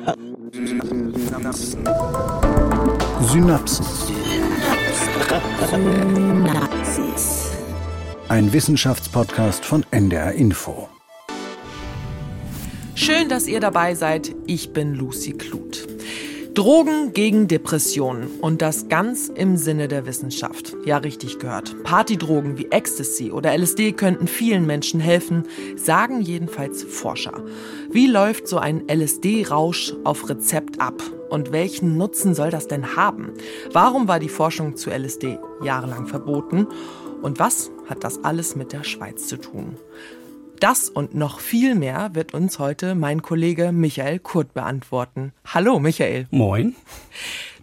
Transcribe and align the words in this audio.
Synapsen. 0.00 1.84
Synapsis. 3.20 4.10
Ein 8.28 8.52
Wissenschaftspodcast 8.52 9.64
von 9.64 9.84
NDR 9.90 10.32
Info. 10.32 10.88
Schön, 12.94 13.28
dass 13.28 13.46
ihr 13.46 13.60
dabei 13.60 13.94
seid. 13.94 14.34
Ich 14.46 14.72
bin 14.72 14.94
Lucy 14.94 15.32
Kluth. 15.32 15.69
Drogen 16.60 17.14
gegen 17.14 17.48
Depressionen 17.48 18.26
und 18.42 18.60
das 18.60 18.90
ganz 18.90 19.32
im 19.34 19.56
Sinne 19.56 19.88
der 19.88 20.04
Wissenschaft. 20.04 20.76
Ja, 20.84 20.98
richtig 20.98 21.38
gehört. 21.38 21.74
Partydrogen 21.84 22.58
wie 22.58 22.66
Ecstasy 22.70 23.30
oder 23.30 23.56
LSD 23.56 23.92
könnten 23.92 24.26
vielen 24.26 24.66
Menschen 24.66 25.00
helfen, 25.00 25.44
sagen 25.76 26.20
jedenfalls 26.20 26.82
Forscher. 26.82 27.42
Wie 27.90 28.06
läuft 28.06 28.46
so 28.46 28.58
ein 28.58 28.82
LSD-Rausch 28.90 29.94
auf 30.04 30.28
Rezept 30.28 30.82
ab? 30.82 31.02
Und 31.30 31.50
welchen 31.50 31.96
Nutzen 31.96 32.34
soll 32.34 32.50
das 32.50 32.68
denn 32.68 32.94
haben? 32.94 33.32
Warum 33.72 34.06
war 34.06 34.20
die 34.20 34.28
Forschung 34.28 34.76
zu 34.76 34.90
LSD 34.90 35.38
jahrelang 35.64 36.08
verboten? 36.08 36.66
Und 37.22 37.38
was 37.38 37.70
hat 37.86 38.04
das 38.04 38.22
alles 38.22 38.54
mit 38.54 38.74
der 38.74 38.84
Schweiz 38.84 39.28
zu 39.28 39.38
tun? 39.38 39.76
Das 40.60 40.90
und 40.90 41.14
noch 41.14 41.40
viel 41.40 41.74
mehr 41.74 42.10
wird 42.12 42.34
uns 42.34 42.58
heute 42.58 42.94
mein 42.94 43.22
Kollege 43.22 43.72
Michael 43.72 44.18
Kurt 44.18 44.52
beantworten. 44.52 45.32
Hallo 45.46 45.78
Michael. 45.78 46.26
Moin. 46.30 46.76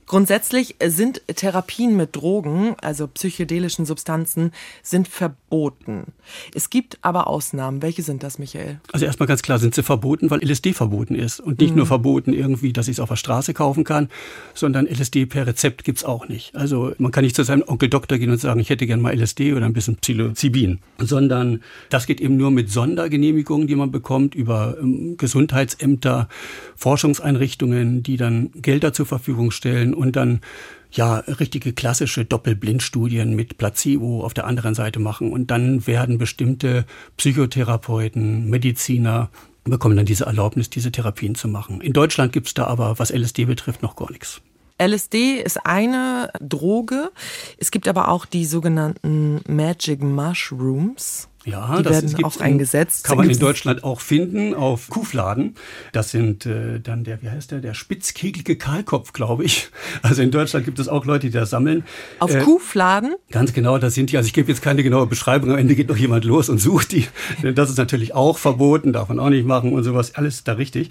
Grundsätzlich 0.07 0.77
sind 0.83 1.21
Therapien 1.27 1.95
mit 1.95 2.15
Drogen, 2.15 2.75
also 2.81 3.07
psychedelischen 3.07 3.85
Substanzen, 3.85 4.51
sind 4.81 5.07
verboten. 5.07 6.13
Es 6.53 6.69
gibt 6.69 6.97
aber 7.01 7.27
Ausnahmen. 7.27 7.81
Welche 7.81 8.03
sind 8.03 8.23
das, 8.23 8.39
Michael? 8.39 8.79
Also 8.91 9.05
erstmal 9.05 9.27
ganz 9.27 9.41
klar 9.41 9.59
sind 9.59 9.75
sie 9.75 9.83
verboten, 9.83 10.29
weil 10.29 10.43
LSD 10.43 10.73
verboten 10.73 11.15
ist. 11.15 11.39
Und 11.39 11.59
nicht 11.59 11.71
mhm. 11.71 11.77
nur 11.77 11.85
verboten 11.85 12.33
irgendwie, 12.33 12.73
dass 12.73 12.87
ich 12.87 12.97
es 12.97 12.99
auf 12.99 13.09
der 13.09 13.15
Straße 13.15 13.53
kaufen 13.53 13.83
kann, 13.83 14.09
sondern 14.53 14.87
LSD 14.87 15.25
per 15.25 15.47
Rezept 15.47 15.83
gibt's 15.83 16.03
auch 16.03 16.27
nicht. 16.27 16.55
Also 16.55 16.93
man 16.97 17.11
kann 17.11 17.23
nicht 17.23 17.35
zu 17.35 17.43
seinem 17.43 17.63
Onkel 17.67 17.89
Doktor 17.89 18.17
gehen 18.17 18.31
und 18.31 18.39
sagen, 18.39 18.59
ich 18.59 18.69
hätte 18.69 18.87
gern 18.87 19.01
mal 19.01 19.13
LSD 19.13 19.53
oder 19.53 19.65
ein 19.65 19.73
bisschen 19.73 19.97
Psilocybin, 19.97 20.79
sondern 20.99 21.61
das 21.89 22.05
geht 22.05 22.21
eben 22.21 22.37
nur 22.37 22.51
mit 22.51 22.71
Sondergenehmigungen, 22.71 23.67
die 23.67 23.75
man 23.75 23.91
bekommt 23.91 24.35
über 24.35 24.77
ähm, 24.79 25.17
Gesundheitsämter, 25.17 26.29
Forschungseinrichtungen, 26.75 28.03
die 28.03 28.17
dann 28.17 28.51
Gelder 28.61 28.93
zur 28.93 29.05
Verfügung 29.05 29.51
stellen 29.51 29.93
und 29.93 30.15
dann 30.15 30.41
ja 30.91 31.17
richtige 31.17 31.73
klassische 31.73 32.25
Doppelblindstudien 32.25 33.35
mit 33.35 33.57
Placebo 33.57 34.23
auf 34.23 34.33
der 34.33 34.45
anderen 34.47 34.75
Seite 34.75 34.99
machen 34.99 35.31
und 35.31 35.51
dann 35.51 35.85
werden 35.87 36.17
bestimmte 36.17 36.85
Psychotherapeuten, 37.17 38.49
Mediziner 38.49 39.29
bekommen 39.63 39.97
dann 39.97 40.05
diese 40.05 40.25
Erlaubnis, 40.25 40.69
diese 40.69 40.91
Therapien 40.91 41.35
zu 41.35 41.47
machen. 41.47 41.81
In 41.81 41.93
Deutschland 41.93 42.31
gibt 42.31 42.47
es 42.47 42.53
da 42.53 42.65
aber, 42.65 42.99
was 42.99 43.11
LSD 43.11 43.45
betrifft, 43.45 43.81
noch 43.81 43.95
gar 43.95 44.11
nichts. 44.11 44.41
LSD 44.79 45.41
ist 45.41 45.65
eine 45.65 46.31
Droge. 46.39 47.11
Es 47.57 47.71
gibt 47.71 47.87
aber 47.87 48.09
auch 48.09 48.25
die 48.25 48.45
sogenannten 48.45 49.41
Magic 49.47 50.01
Mushrooms. 50.01 51.29
Ja, 51.47 51.77
die 51.77 51.83
das 51.83 52.03
werden 52.03 52.25
auch 52.25 52.39
eingesetzt. 52.41 53.05
Kann 53.05 53.17
man 53.17 53.29
in 53.29 53.39
Deutschland 53.39 53.83
auch 53.85 54.01
finden 54.01 54.53
auf 54.53 54.89
Kuhfladen. 54.89 55.55
Das 55.93 56.11
sind 56.11 56.45
äh, 56.45 56.81
dann 56.81 57.05
der, 57.05 57.21
wie 57.21 57.29
heißt 57.29 57.51
der, 57.51 57.59
der 57.59 57.73
spitzkegelige 57.73 58.57
Kahlkopf, 58.57 59.13
glaube 59.13 59.45
ich. 59.45 59.69
Also 60.03 60.21
in 60.21 60.31
Deutschland 60.31 60.65
gibt 60.65 60.79
es 60.79 60.87
auch 60.87 61.05
Leute, 61.05 61.27
die 61.27 61.33
das 61.33 61.49
sammeln. 61.49 61.83
Auf 62.19 62.33
äh, 62.33 62.39
Kuhfladen? 62.39 63.15
Ganz 63.31 63.53
genau, 63.53 63.77
das 63.77 63.93
sind 63.93 64.11
die. 64.11 64.17
Also 64.17 64.27
ich 64.27 64.33
gebe 64.33 64.49
jetzt 64.49 64.61
keine 64.61 64.83
genaue 64.83 65.07
Beschreibung. 65.07 65.51
Am 65.51 65.57
Ende 65.57 65.75
geht 65.75 65.89
noch 65.89 65.97
jemand 65.97 66.23
los 66.23 66.49
und 66.49 66.59
sucht 66.59 66.91
die. 66.91 67.07
Das 67.55 67.69
ist 67.69 67.77
natürlich 67.77 68.13
auch 68.13 68.37
verboten, 68.37 68.93
darf 68.93 69.09
man 69.09 69.19
auch 69.19 69.29
nicht 69.29 69.45
machen 69.45 69.73
und 69.73 69.83
sowas. 69.83 70.15
Alles 70.15 70.43
da 70.43 70.53
richtig. 70.53 70.89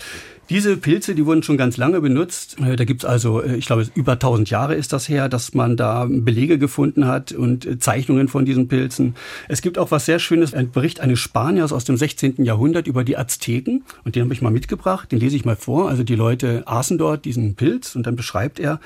Diese 0.48 0.76
Pilze, 0.76 1.16
die 1.16 1.26
wurden 1.26 1.42
schon 1.42 1.56
ganz 1.56 1.76
lange 1.76 2.00
benutzt. 2.00 2.56
Äh, 2.60 2.76
da 2.76 2.84
gibt's 2.84 3.04
also, 3.04 3.42
äh, 3.42 3.56
ich 3.56 3.66
glaube, 3.66 3.86
über 3.94 4.12
1000 4.12 4.48
Jahre 4.48 4.74
ist 4.76 4.92
das 4.92 5.08
her, 5.08 5.28
dass 5.28 5.54
man 5.54 5.76
da 5.76 6.06
Belege 6.08 6.56
gefunden 6.58 7.06
hat 7.06 7.32
und 7.32 7.66
äh, 7.66 7.78
Zeichnungen 7.80 8.28
von 8.28 8.44
diesen 8.44 8.68
Pilzen. 8.68 9.16
Es 9.48 9.60
gibt 9.60 9.76
auch 9.76 9.90
was 9.90 10.06
sehr 10.06 10.20
Schönes, 10.20 10.45
ein 10.54 10.70
Bericht 10.70 11.00
eines 11.00 11.18
Spaniers 11.18 11.72
aus 11.72 11.84
dem 11.84 11.96
16. 11.96 12.44
Jahrhundert 12.44 12.86
über 12.86 13.04
die 13.04 13.16
Azteken. 13.16 13.84
Und 14.04 14.16
den 14.16 14.24
habe 14.24 14.34
ich 14.34 14.42
mal 14.42 14.50
mitgebracht, 14.50 15.10
den 15.12 15.20
lese 15.20 15.36
ich 15.36 15.44
mal 15.44 15.56
vor. 15.56 15.88
Also 15.88 16.02
die 16.02 16.14
Leute 16.14 16.62
aßen 16.66 16.98
dort 16.98 17.24
diesen 17.24 17.54
Pilz 17.54 17.96
und 17.96 18.06
dann 18.06 18.16
beschreibt 18.16 18.58
er, 18.58 18.80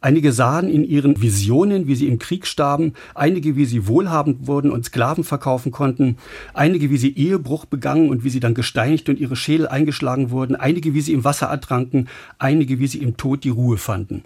Einige 0.00 0.32
sahen 0.32 0.68
in 0.68 0.84
ihren 0.84 1.20
Visionen, 1.20 1.88
wie 1.88 1.96
sie 1.96 2.06
im 2.06 2.20
Krieg 2.20 2.46
starben, 2.46 2.92
einige, 3.16 3.56
wie 3.56 3.64
sie 3.64 3.88
wohlhabend 3.88 4.46
wurden 4.46 4.70
und 4.70 4.84
Sklaven 4.84 5.24
verkaufen 5.24 5.72
konnten, 5.72 6.18
einige, 6.54 6.88
wie 6.90 6.98
sie 6.98 7.16
Ehebruch 7.16 7.64
begangen 7.64 8.08
und 8.08 8.22
wie 8.22 8.30
sie 8.30 8.38
dann 8.38 8.54
gesteinigt 8.54 9.08
und 9.08 9.18
ihre 9.18 9.34
Schädel 9.34 9.66
eingeschlagen 9.66 10.30
wurden, 10.30 10.54
einige, 10.54 10.94
wie 10.94 11.00
sie 11.00 11.14
im 11.14 11.24
Wasser 11.24 11.48
ertranken, 11.48 12.08
einige, 12.38 12.78
wie 12.78 12.86
sie 12.86 12.98
im 12.98 13.16
Tod 13.16 13.42
die 13.42 13.48
Ruhe 13.48 13.76
fanden. 13.76 14.22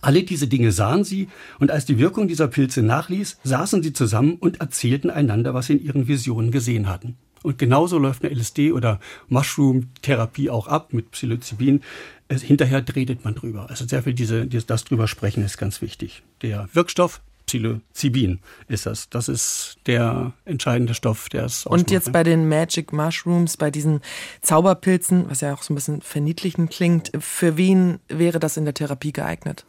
Alle 0.00 0.22
diese 0.22 0.46
Dinge 0.46 0.72
sahen 0.72 1.04
sie, 1.04 1.28
und 1.58 1.70
als 1.70 1.84
die 1.84 1.98
Wirkung 1.98 2.28
dieser 2.28 2.48
Pilze 2.48 2.82
nachließ, 2.82 3.38
saßen 3.44 3.82
sie 3.82 3.92
zusammen 3.92 4.36
und 4.36 4.60
erzählten 4.60 5.10
einander, 5.10 5.54
was 5.54 5.66
sie 5.66 5.74
in 5.74 5.84
ihren 5.84 6.08
Visionen 6.08 6.50
gesehen 6.50 6.88
hatten. 6.88 7.16
Und 7.42 7.58
genauso 7.58 7.98
läuft 7.98 8.24
eine 8.24 8.34
LSD- 8.34 8.72
oder 8.72 8.98
Mushroom-Therapie 9.28 10.50
auch 10.50 10.66
ab 10.66 10.92
mit 10.92 11.12
Psilocybin. 11.12 11.80
Hinterher 12.28 12.84
redet 12.94 13.24
man 13.24 13.34
drüber. 13.36 13.70
Also 13.70 13.86
sehr 13.86 14.02
viel 14.02 14.14
diese, 14.14 14.46
das 14.46 14.84
drüber 14.84 15.06
sprechen 15.06 15.44
ist 15.44 15.56
ganz 15.56 15.80
wichtig. 15.80 16.24
Der 16.42 16.68
Wirkstoff 16.72 17.20
Psilocybin 17.46 18.40
ist 18.68 18.86
das. 18.86 19.08
Das 19.08 19.28
ist 19.28 19.78
der 19.86 20.32
entscheidende 20.44 20.94
Stoff, 20.94 21.28
der 21.28 21.44
es 21.44 21.64
Und 21.64 21.90
jetzt 21.90 22.12
bei 22.12 22.22
den 22.22 22.48
Magic 22.48 22.92
Mushrooms, 22.92 23.56
bei 23.56 23.70
diesen 23.70 24.00
Zauberpilzen, 24.42 25.30
was 25.30 25.40
ja 25.40 25.54
auch 25.54 25.62
so 25.62 25.72
ein 25.72 25.76
bisschen 25.76 26.02
verniedlichend 26.02 26.70
klingt, 26.70 27.12
für 27.18 27.56
wen 27.56 28.00
wäre 28.08 28.40
das 28.40 28.56
in 28.56 28.64
der 28.64 28.74
Therapie 28.74 29.12
geeignet? 29.12 29.64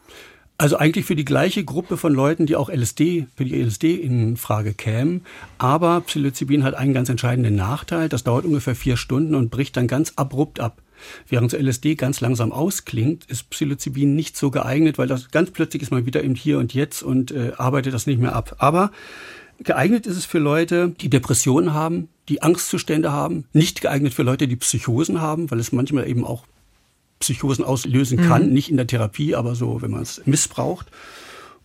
Also 0.60 0.76
eigentlich 0.76 1.04
für 1.04 1.14
die 1.14 1.24
gleiche 1.24 1.64
Gruppe 1.64 1.96
von 1.96 2.12
Leuten, 2.12 2.46
die 2.46 2.56
auch 2.56 2.68
LSD, 2.68 3.28
für 3.36 3.44
die 3.44 3.62
LSD 3.62 3.94
in 3.94 4.36
Frage 4.36 4.74
kämen. 4.74 5.24
Aber 5.58 6.00
Psilocybin 6.00 6.64
hat 6.64 6.74
einen 6.74 6.92
ganz 6.92 7.08
entscheidenden 7.08 7.54
Nachteil. 7.54 8.08
Das 8.08 8.24
dauert 8.24 8.44
ungefähr 8.44 8.74
vier 8.74 8.96
Stunden 8.96 9.36
und 9.36 9.52
bricht 9.52 9.76
dann 9.76 9.86
ganz 9.86 10.14
abrupt 10.16 10.58
ab. 10.58 10.82
Während 11.28 11.52
LSD 11.52 11.94
ganz 11.94 12.20
langsam 12.20 12.52
ausklingt, 12.52 13.24
ist 13.26 13.50
Psilocybin 13.50 14.14
nicht 14.14 14.36
so 14.36 14.50
geeignet, 14.50 14.98
weil 14.98 15.08
das 15.08 15.30
ganz 15.30 15.50
plötzlich 15.50 15.82
ist 15.82 15.90
man 15.90 16.06
wieder 16.06 16.22
im 16.22 16.34
Hier 16.34 16.58
und 16.58 16.74
Jetzt 16.74 17.02
und 17.02 17.30
äh, 17.30 17.52
arbeitet 17.56 17.94
das 17.94 18.06
nicht 18.06 18.20
mehr 18.20 18.34
ab. 18.34 18.56
Aber 18.58 18.90
geeignet 19.62 20.06
ist 20.06 20.16
es 20.16 20.24
für 20.24 20.38
Leute, 20.38 20.90
die 21.00 21.10
Depressionen 21.10 21.72
haben, 21.72 22.08
die 22.28 22.42
Angstzustände 22.42 23.12
haben, 23.12 23.44
nicht 23.52 23.80
geeignet 23.80 24.14
für 24.14 24.22
Leute, 24.22 24.48
die 24.48 24.56
Psychosen 24.56 25.20
haben, 25.20 25.50
weil 25.50 25.58
es 25.58 25.72
manchmal 25.72 26.08
eben 26.08 26.24
auch 26.24 26.44
Psychosen 27.20 27.64
auslösen 27.64 28.18
kann, 28.18 28.46
mhm. 28.46 28.52
nicht 28.52 28.70
in 28.70 28.76
der 28.76 28.86
Therapie, 28.86 29.34
aber 29.34 29.54
so, 29.54 29.82
wenn 29.82 29.90
man 29.90 30.02
es 30.02 30.22
missbraucht. 30.24 30.86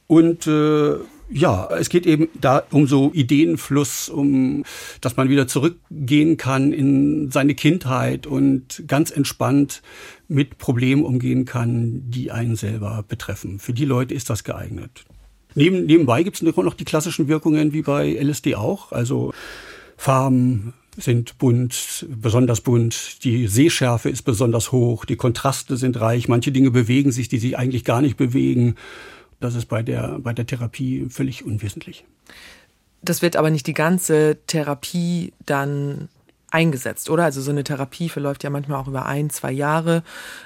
Und 0.07 0.47
äh, 0.47 0.95
ja, 1.33 1.67
es 1.77 1.89
geht 1.89 2.05
eben 2.05 2.27
da 2.39 2.63
um 2.71 2.87
so 2.87 3.11
Ideenfluss, 3.13 4.09
um, 4.09 4.63
dass 5.01 5.17
man 5.17 5.29
wieder 5.29 5.47
zurückgehen 5.47 6.37
kann 6.37 6.71
in 6.71 7.31
seine 7.31 7.55
Kindheit 7.55 8.27
und 8.27 8.83
ganz 8.87 9.11
entspannt 9.11 9.81
mit 10.27 10.57
Problemen 10.57 11.03
umgehen 11.03 11.45
kann, 11.45 12.09
die 12.09 12.31
einen 12.31 12.55
selber 12.55 13.03
betreffen. 13.07 13.59
Für 13.59 13.73
die 13.73 13.85
Leute 13.85 14.13
ist 14.13 14.29
das 14.29 14.43
geeignet. 14.43 15.05
Neben, 15.55 15.85
nebenbei 15.85 16.23
gibt 16.23 16.41
es 16.41 16.55
noch 16.55 16.73
die 16.73 16.85
klassischen 16.85 17.27
Wirkungen 17.27 17.73
wie 17.73 17.81
bei 17.81 18.13
LSD 18.13 18.55
auch, 18.55 18.91
also 18.91 19.33
Farben, 19.97 20.73
sind 20.97 21.37
bunt, 21.39 22.05
besonders 22.09 22.61
bunt. 22.61 23.23
Die 23.23 23.47
Sehschärfe 23.47 24.09
ist 24.09 24.23
besonders 24.23 24.71
hoch. 24.71 25.05
Die 25.05 25.15
Kontraste 25.15 25.77
sind 25.77 25.99
reich. 25.99 26.27
Manche 26.27 26.51
Dinge 26.51 26.71
bewegen 26.71 27.11
sich, 27.11 27.29
die 27.29 27.39
sich 27.39 27.57
eigentlich 27.57 27.83
gar 27.83 28.01
nicht 28.01 28.17
bewegen. 28.17 28.75
Das 29.43 29.55
ist 29.55 29.65
bei 29.65 29.83
der, 29.83 30.19
bei 30.19 30.31
der 30.31 30.45
Therapie 30.45 31.07
völlig 31.09 31.45
unwesentlich. 31.45 32.05
Das 33.01 33.21
wird 33.21 33.35
aber 33.35 33.49
nicht 33.49 33.67
die 33.67 33.73
ganze 33.73 34.37
Therapie 34.47 35.33
dann 35.45 36.07
eingesetzt, 36.49 37.09
oder? 37.09 37.25
Also 37.25 37.41
so 37.41 37.51
eine 37.51 37.65
Therapie 37.65 38.07
verläuft 38.07 38.43
ja 38.43 38.49
manchmal 38.49 38.79
auch 38.79 38.87
über 38.87 39.05
ein, 39.05 39.29
zwei 39.29 39.51
Jahre. 39.51 40.03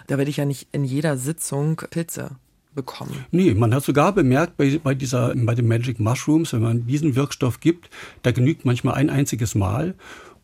Da 0.07 0.17
werde 0.17 0.31
ich 0.31 0.37
ja 0.37 0.45
nicht 0.45 0.69
in 0.71 0.83
jeder 0.83 1.17
Sitzung 1.17 1.79
Pilze 1.91 2.31
bekommen. 2.73 3.25
Nee, 3.29 3.53
man 3.53 3.75
hat 3.75 3.83
sogar 3.83 4.13
bemerkt 4.13 4.57
bei, 4.57 4.79
bei, 4.81 4.95
dieser, 4.95 5.35
bei 5.35 5.53
den 5.53 5.67
Magic 5.67 5.99
Mushrooms, 5.99 6.53
wenn 6.53 6.61
man 6.61 6.87
diesen 6.87 7.15
Wirkstoff 7.15 7.59
gibt, 7.59 7.91
da 8.23 8.31
genügt 8.31 8.65
manchmal 8.65 8.95
ein 8.95 9.11
einziges 9.11 9.53
Mal 9.53 9.93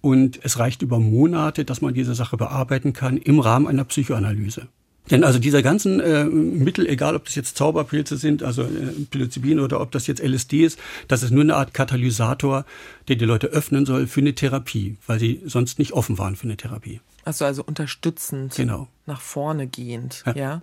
und 0.01 0.39
es 0.43 0.59
reicht 0.59 0.83
über 0.83 0.99
Monate, 0.99 1.65
dass 1.65 1.81
man 1.81 1.95
diese 1.95 2.13
Sache 2.13 2.37
bearbeiten 2.37 2.93
kann 2.93 3.17
im 3.17 3.39
Rahmen 3.39 3.67
einer 3.67 3.85
Psychoanalyse. 3.85 4.67
Denn 5.11 5.23
also 5.23 5.37
diese 5.37 5.61
ganzen 5.61 5.99
äh, 5.99 6.23
Mittel, 6.23 6.87
egal 6.87 7.15
ob 7.15 7.25
das 7.25 7.35
jetzt 7.35 7.57
Zauberpilze 7.57 8.15
sind, 8.17 8.41
also 8.41 8.63
äh, 8.63 8.93
Psilocybin 9.09 9.59
oder 9.59 9.81
ob 9.81 9.91
das 9.91 10.07
jetzt 10.07 10.23
LSD 10.23 10.63
ist, 10.63 10.79
das 11.07 11.23
ist 11.23 11.31
nur 11.31 11.43
eine 11.43 11.55
Art 11.55 11.73
Katalysator, 11.73 12.65
der 13.09 13.17
die 13.17 13.25
Leute 13.25 13.47
öffnen 13.47 13.85
soll 13.85 14.07
für 14.07 14.21
eine 14.21 14.33
Therapie, 14.33 14.95
weil 15.05 15.19
sie 15.19 15.41
sonst 15.45 15.77
nicht 15.77 15.91
offen 15.91 16.17
waren 16.17 16.35
für 16.35 16.45
eine 16.45 16.55
Therapie. 16.55 17.01
Also 17.25 17.45
also 17.45 17.63
unterstützend, 17.63 18.55
genau. 18.55 18.87
nach 19.05 19.21
vorne 19.21 19.67
gehend. 19.67 20.23
Ja. 20.25 20.35
ja. 20.35 20.61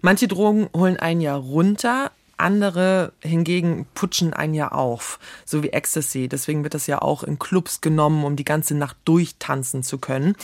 Manche 0.00 0.28
Drogen 0.28 0.68
holen 0.74 0.98
einen 0.98 1.20
ja 1.20 1.34
runter, 1.36 2.10
andere 2.36 3.12
hingegen 3.22 3.86
putschen 3.94 4.32
einen 4.32 4.54
ja 4.54 4.72
auf, 4.72 5.18
so 5.44 5.62
wie 5.62 5.70
Ecstasy. 5.70 6.28
Deswegen 6.28 6.62
wird 6.62 6.74
das 6.74 6.86
ja 6.86 7.00
auch 7.00 7.22
in 7.22 7.38
Clubs 7.38 7.80
genommen, 7.80 8.24
um 8.24 8.36
die 8.36 8.44
ganze 8.44 8.74
Nacht 8.74 8.96
durchtanzen 9.04 9.82
zu 9.82 9.98
können. 9.98 10.36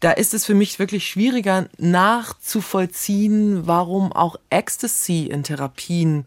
Da 0.00 0.12
ist 0.12 0.34
es 0.34 0.46
für 0.46 0.54
mich 0.54 0.78
wirklich 0.78 1.06
schwieriger 1.06 1.68
nachzuvollziehen, 1.78 3.66
warum 3.66 4.12
auch 4.12 4.36
Ecstasy 4.48 5.26
in 5.26 5.42
Therapien 5.42 6.24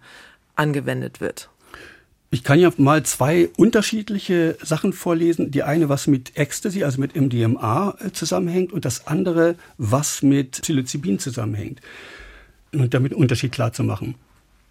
angewendet 0.56 1.20
wird. 1.20 1.50
Ich 2.30 2.44
kann 2.44 2.60
ja 2.60 2.72
mal 2.78 3.04
zwei 3.04 3.50
unterschiedliche 3.58 4.58
Sachen 4.62 4.94
vorlesen. 4.94 5.52
Die 5.52 5.62
eine, 5.62 5.88
was 5.90 6.08
mit 6.08 6.36
Ecstasy, 6.36 6.84
also 6.84 7.00
mit 7.00 7.16
MDMA 7.16 7.96
äh, 8.00 8.12
zusammenhängt 8.12 8.74
und 8.74 8.86
das 8.86 9.06
andere, 9.06 9.56
was 9.78 10.24
mit 10.24 10.62
Psilocybin 10.62 11.20
zusammenhängt. 11.20 11.80
Und 12.72 12.96
damit 12.96 13.14
Unterschied 13.14 13.52
klar 13.52 13.72
zu 13.72 13.84
machen. 13.84 14.16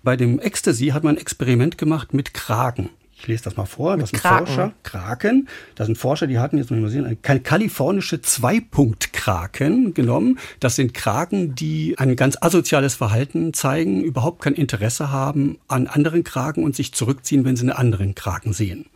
Bei 0.03 0.17
dem 0.17 0.41
Ecstasy 0.41 0.89
hat 0.89 1.05
man 1.05 1.15
ein 1.15 1.21
Experiment 1.21 1.79
gemacht 1.79 2.15
mit 2.15 2.35
Kragen. 2.35 2.91
Ich 3.23 3.29
lese 3.29 3.45
das 3.45 3.57
mal 3.57 3.67
vor. 3.67 3.97
Das 3.97 4.11
sind 4.11 4.19
Kraken. 4.19 4.47
Forscher, 4.47 4.73
Kraken. 4.83 5.49
Das 5.77 5.87
sind 5.87 5.97
Forscher, 5.97 6.27
die 6.27 6.41
hatten 6.41 6.59
jetzt 6.59 6.73
muss 6.73 6.79
ich 6.79 6.83
mal 6.83 6.91
sehen, 6.91 7.07
eine 7.07 7.41
kalifornische 7.41 8.21
Zweipunkt-Kraken 8.21 9.95
genommen. 9.95 10.41
Das 10.59 10.75
sind 10.75 10.93
Kraken, 10.93 11.55
die 11.55 11.95
ein 11.99 12.17
ganz 12.17 12.37
asoziales 12.41 12.97
Verhalten 12.97 13.55
zeigen, 13.55 14.03
überhaupt 14.03 14.43
kein 14.43 14.55
Interesse 14.55 15.13
haben 15.13 15.59
an 15.69 15.87
anderen 15.87 16.25
Kraken 16.25 16.65
und 16.65 16.75
sich 16.75 16.95
zurückziehen, 16.95 17.45
wenn 17.45 17.55
sie 17.55 17.63
einen 17.63 17.71
anderen 17.71 18.17
Kraken 18.17 18.53
sehen. 18.53 18.87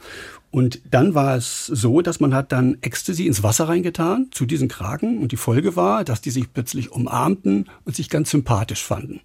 Und 0.50 0.80
dann 0.90 1.14
war 1.14 1.36
es 1.36 1.66
so, 1.66 2.00
dass 2.00 2.18
man 2.18 2.34
hat 2.34 2.50
dann 2.50 2.78
Ecstasy 2.80 3.28
ins 3.28 3.44
Wasser 3.44 3.68
reingetan 3.68 4.26
zu 4.32 4.44
diesen 4.44 4.66
Kraken 4.66 5.18
und 5.18 5.30
die 5.30 5.36
Folge 5.36 5.76
war, 5.76 6.02
dass 6.02 6.20
die 6.20 6.30
sich 6.30 6.52
plötzlich 6.52 6.90
umarmten 6.90 7.66
und 7.84 7.94
sich 7.94 8.10
ganz 8.10 8.30
sympathisch 8.30 8.82
fanden. 8.82 9.20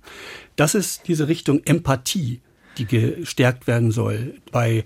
Das 0.58 0.76
ist 0.76 1.08
diese 1.08 1.28
Richtung 1.28 1.64
Empathie, 1.64 2.42
die 2.86 3.16
gestärkt 3.16 3.68
werden 3.68 3.92
soll. 3.92 4.36
Bei 4.52 4.84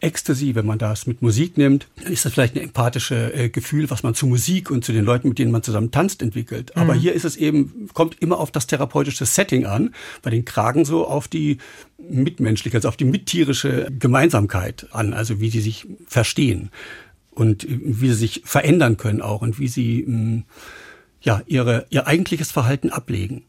Ecstasy, 0.00 0.54
wenn 0.54 0.66
man 0.66 0.78
das 0.78 1.06
mit 1.06 1.22
Musik 1.22 1.58
nimmt, 1.58 1.88
ist 2.08 2.24
das 2.24 2.32
vielleicht 2.32 2.54
ein 2.54 2.62
empathische 2.62 3.34
äh, 3.34 3.48
Gefühl, 3.48 3.90
was 3.90 4.02
man 4.02 4.14
zu 4.14 4.26
Musik 4.26 4.70
und 4.70 4.84
zu 4.84 4.92
den 4.92 5.04
Leuten, 5.04 5.28
mit 5.28 5.38
denen 5.38 5.50
man 5.50 5.62
zusammen 5.62 5.90
tanzt, 5.90 6.22
entwickelt. 6.22 6.76
Aber 6.76 6.94
hier 6.94 7.14
ist 7.14 7.24
es 7.24 7.36
eben, 7.36 7.88
kommt 7.94 8.16
immer 8.20 8.38
auf 8.38 8.52
das 8.52 8.68
therapeutische 8.68 9.26
Setting 9.26 9.66
an, 9.66 9.94
bei 10.22 10.30
den 10.30 10.44
Kragen 10.44 10.84
so 10.84 11.06
auf 11.06 11.26
die 11.26 11.58
Mitmenschlichkeit, 11.98 12.80
also 12.80 12.88
auf 12.88 12.96
die 12.96 13.04
mittierische 13.04 13.88
Gemeinsamkeit 13.98 14.86
an, 14.92 15.14
also 15.14 15.40
wie 15.40 15.50
sie 15.50 15.60
sich 15.60 15.86
verstehen 16.06 16.70
und 17.32 17.66
wie 17.68 18.08
sie 18.08 18.14
sich 18.14 18.42
verändern 18.44 18.98
können 18.98 19.20
auch 19.20 19.42
und 19.42 19.58
wie 19.58 19.68
sie 19.68 20.04
mh, 20.06 20.42
ja 21.22 21.42
ihre 21.46 21.86
ihr 21.90 22.06
eigentliches 22.06 22.52
Verhalten 22.52 22.90
ablegen. 22.90 23.42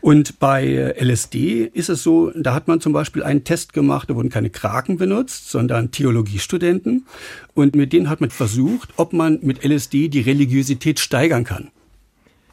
Und 0.00 0.38
bei 0.38 0.94
LSD 0.98 1.70
ist 1.72 1.88
es 1.88 2.02
so, 2.02 2.30
da 2.34 2.54
hat 2.54 2.68
man 2.68 2.80
zum 2.80 2.92
Beispiel 2.92 3.22
einen 3.22 3.44
Test 3.44 3.72
gemacht, 3.72 4.10
da 4.10 4.14
wurden 4.14 4.30
keine 4.30 4.50
Kraken 4.50 4.96
benutzt, 4.96 5.50
sondern 5.50 5.90
Theologiestudenten. 5.90 7.06
Und 7.54 7.74
mit 7.74 7.92
denen 7.92 8.08
hat 8.08 8.20
man 8.20 8.30
versucht, 8.30 8.90
ob 8.96 9.12
man 9.12 9.38
mit 9.42 9.64
LSD 9.64 10.08
die 10.08 10.20
Religiosität 10.20 11.00
steigern 11.00 11.44
kann. 11.44 11.70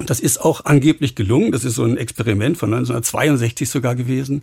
Und 0.02 0.10
das 0.10 0.20
ist 0.20 0.42
auch 0.42 0.66
angeblich 0.66 1.14
gelungen. 1.14 1.52
Das 1.52 1.64
ist 1.64 1.76
so 1.76 1.84
ein 1.84 1.96
Experiment 1.96 2.58
von 2.58 2.74
1962 2.74 3.70
sogar 3.70 3.94
gewesen, 3.94 4.42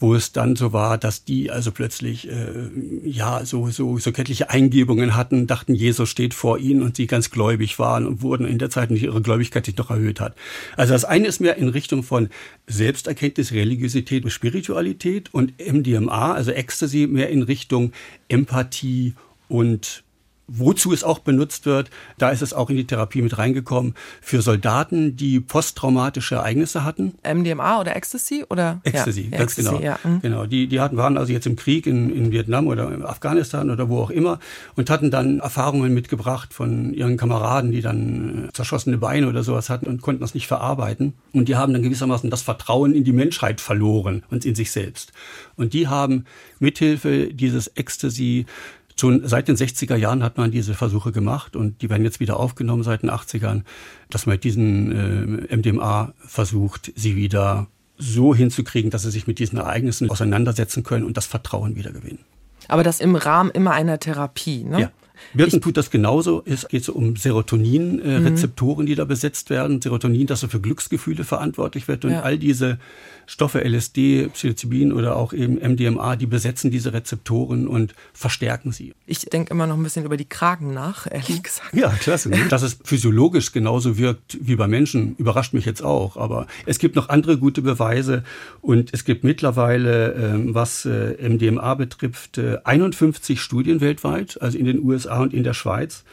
wo 0.00 0.14
es 0.14 0.32
dann 0.32 0.56
so 0.56 0.72
war, 0.72 0.96
dass 0.96 1.24
die 1.24 1.50
also 1.50 1.72
plötzlich 1.72 2.26
äh, 2.26 2.70
ja 3.04 3.44
so 3.44 3.68
so 3.68 3.98
so 3.98 4.12
göttliche 4.12 4.48
Eingebungen 4.48 5.14
hatten, 5.14 5.46
dachten, 5.46 5.74
Jesus 5.74 6.08
steht 6.08 6.32
vor 6.32 6.58
ihnen 6.58 6.82
und 6.82 6.96
sie 6.96 7.06
ganz 7.06 7.30
gläubig 7.30 7.78
waren 7.78 8.06
und 8.06 8.22
wurden 8.22 8.46
in 8.46 8.58
der 8.58 8.70
Zeit 8.70 8.90
nicht 8.90 9.02
ihre 9.02 9.20
Gläubigkeit 9.20 9.66
sich 9.66 9.76
noch 9.76 9.90
erhöht 9.90 10.20
hat. 10.20 10.36
Also 10.74 10.94
das 10.94 11.04
eine 11.04 11.26
ist 11.26 11.38
mehr 11.38 11.58
in 11.58 11.68
Richtung 11.68 12.02
von 12.02 12.30
Selbsterkenntnis, 12.66 13.52
Religiosität 13.52 14.24
und 14.24 14.30
Spiritualität 14.30 15.34
und 15.34 15.52
MDMA, 15.58 16.32
also 16.32 16.50
Ecstasy, 16.50 17.06
mehr 17.06 17.28
in 17.28 17.42
Richtung 17.42 17.92
Empathie 18.28 19.12
und 19.48 20.03
Wozu 20.46 20.92
es 20.92 21.04
auch 21.04 21.20
benutzt 21.20 21.64
wird, 21.64 21.90
da 22.18 22.30
ist 22.30 22.42
es 22.42 22.52
auch 22.52 22.68
in 22.68 22.76
die 22.76 22.86
Therapie 22.86 23.22
mit 23.22 23.38
reingekommen, 23.38 23.94
für 24.20 24.42
Soldaten, 24.42 25.16
die 25.16 25.40
posttraumatische 25.40 26.34
Ereignisse 26.34 26.84
hatten. 26.84 27.14
MDMA 27.26 27.80
oder 27.80 27.96
Ecstasy 27.96 28.44
oder 28.50 28.80
Ecstasy, 28.84 29.22
ja, 29.22 29.38
ganz 29.38 29.56
Ecstasy, 29.56 29.68
genau. 29.70 29.82
Ja. 29.82 29.98
mhm. 30.04 30.20
Genau, 30.20 30.44
die, 30.46 30.66
die 30.66 30.80
hatten, 30.80 30.98
waren 30.98 31.16
also 31.16 31.32
jetzt 31.32 31.46
im 31.46 31.56
Krieg 31.56 31.86
in, 31.86 32.14
in 32.14 32.30
Vietnam 32.30 32.66
oder 32.66 32.92
in 32.92 33.02
Afghanistan 33.02 33.70
oder 33.70 33.88
wo 33.88 34.00
auch 34.00 34.10
immer 34.10 34.38
und 34.76 34.90
hatten 34.90 35.10
dann 35.10 35.40
Erfahrungen 35.40 35.94
mitgebracht 35.94 36.52
von 36.52 36.92
ihren 36.92 37.16
Kameraden, 37.16 37.72
die 37.72 37.80
dann 37.80 38.48
äh, 38.48 38.52
zerschossene 38.52 38.98
Beine 38.98 39.28
oder 39.28 39.42
sowas 39.44 39.70
hatten 39.70 39.86
und 39.86 40.02
konnten 40.02 40.20
das 40.20 40.34
nicht 40.34 40.46
verarbeiten. 40.46 41.14
Und 41.32 41.48
die 41.48 41.56
haben 41.56 41.72
dann 41.72 41.82
gewissermaßen 41.82 42.28
das 42.28 42.42
Vertrauen 42.42 42.92
in 42.92 43.04
die 43.04 43.12
Menschheit 43.12 43.62
verloren 43.62 44.24
und 44.30 44.44
in 44.44 44.54
sich 44.54 44.70
selbst. 44.70 45.12
Und 45.56 45.72
die 45.72 45.88
haben 45.88 46.26
mithilfe 46.58 47.32
dieses 47.32 47.68
Ecstasy 47.68 48.46
Schon 48.96 49.26
seit 49.26 49.48
den 49.48 49.56
60er 49.56 49.96
Jahren 49.96 50.22
hat 50.22 50.36
man 50.36 50.50
diese 50.50 50.74
Versuche 50.74 51.10
gemacht 51.10 51.56
und 51.56 51.82
die 51.82 51.90
werden 51.90 52.04
jetzt 52.04 52.20
wieder 52.20 52.38
aufgenommen 52.38 52.84
seit 52.84 53.02
den 53.02 53.10
80ern, 53.10 53.62
dass 54.08 54.26
man 54.26 54.34
mit 54.34 54.44
diesen 54.44 55.48
äh, 55.50 55.56
MDMA 55.56 56.14
versucht, 56.18 56.92
sie 56.94 57.16
wieder 57.16 57.66
so 57.98 58.34
hinzukriegen, 58.34 58.90
dass 58.90 59.02
sie 59.02 59.10
sich 59.10 59.26
mit 59.26 59.38
diesen 59.38 59.58
Ereignissen 59.58 60.10
auseinandersetzen 60.10 60.82
können 60.84 61.04
und 61.04 61.16
das 61.16 61.26
Vertrauen 61.26 61.76
wieder 61.76 61.90
gewinnen. 61.90 62.20
Aber 62.68 62.82
das 62.82 63.00
im 63.00 63.16
Rahmen 63.16 63.50
immer 63.50 63.72
einer 63.72 63.98
Therapie, 63.98 64.64
ne? 64.64 64.80
Ja. 64.80 64.90
Wirken 65.32 65.60
tut 65.60 65.76
das 65.76 65.90
genauso. 65.90 66.42
Es 66.46 66.68
geht 66.68 66.84
so 66.84 66.92
um 66.92 67.16
Serotonin-Rezeptoren, 67.16 68.86
die 68.86 68.94
da 68.94 69.04
besetzt 69.04 69.50
werden. 69.50 69.80
Serotonin, 69.80 70.26
das 70.26 70.40
so 70.40 70.48
für 70.48 70.60
Glücksgefühle 70.60 71.24
verantwortlich 71.24 71.88
wird. 71.88 72.04
Und 72.04 72.12
Ja. 72.12 72.22
all 72.22 72.38
diese 72.38 72.78
Stoffe, 73.26 73.64
LSD, 73.64 74.28
Psilocybin 74.28 74.92
oder 74.92 75.16
auch 75.16 75.32
eben 75.32 75.58
MDMA, 75.58 76.16
die 76.16 76.26
besetzen 76.26 76.70
diese 76.70 76.92
Rezeptoren 76.92 77.66
und 77.66 77.94
verstärken 78.12 78.70
sie. 78.70 78.92
Ich 79.06 79.20
denke 79.20 79.52
immer 79.54 79.66
noch 79.66 79.76
ein 79.76 79.82
bisschen 79.82 80.04
über 80.04 80.18
die 80.18 80.26
Kragen 80.26 80.74
nach, 80.74 81.10
ehrlich 81.10 81.42
gesagt. 81.42 81.72
Ja, 81.74 81.88
klasse. 81.88 82.28
Ne? 82.28 82.38
Dass 82.50 82.62
es 82.62 82.78
physiologisch 82.84 83.52
genauso 83.52 83.96
wirkt 83.96 84.36
wie 84.40 84.56
bei 84.56 84.68
Menschen, 84.68 85.16
überrascht 85.16 85.54
mich 85.54 85.64
jetzt 85.64 85.82
auch. 85.82 86.16
Aber 86.18 86.46
es 86.66 86.78
gibt 86.78 86.96
noch 86.96 87.08
andere 87.08 87.38
gute 87.38 87.62
Beweise 87.62 88.24
und 88.60 88.92
es 88.92 89.04
gibt 89.04 89.24
mittlerweile, 89.24 90.12
ähm, 90.12 90.54
was 90.54 90.84
äh, 90.84 91.16
MDMA 91.26 91.74
betrifft, 91.74 92.36
äh, 92.38 92.58
51 92.64 93.40
Studien 93.40 93.80
weltweit, 93.80 94.40
also 94.42 94.58
in 94.58 94.66
den 94.66 94.82
USA 94.84 95.13
und 95.20 95.34
in 95.34 95.44
der 95.44 95.54
Schweiz, 95.54 96.04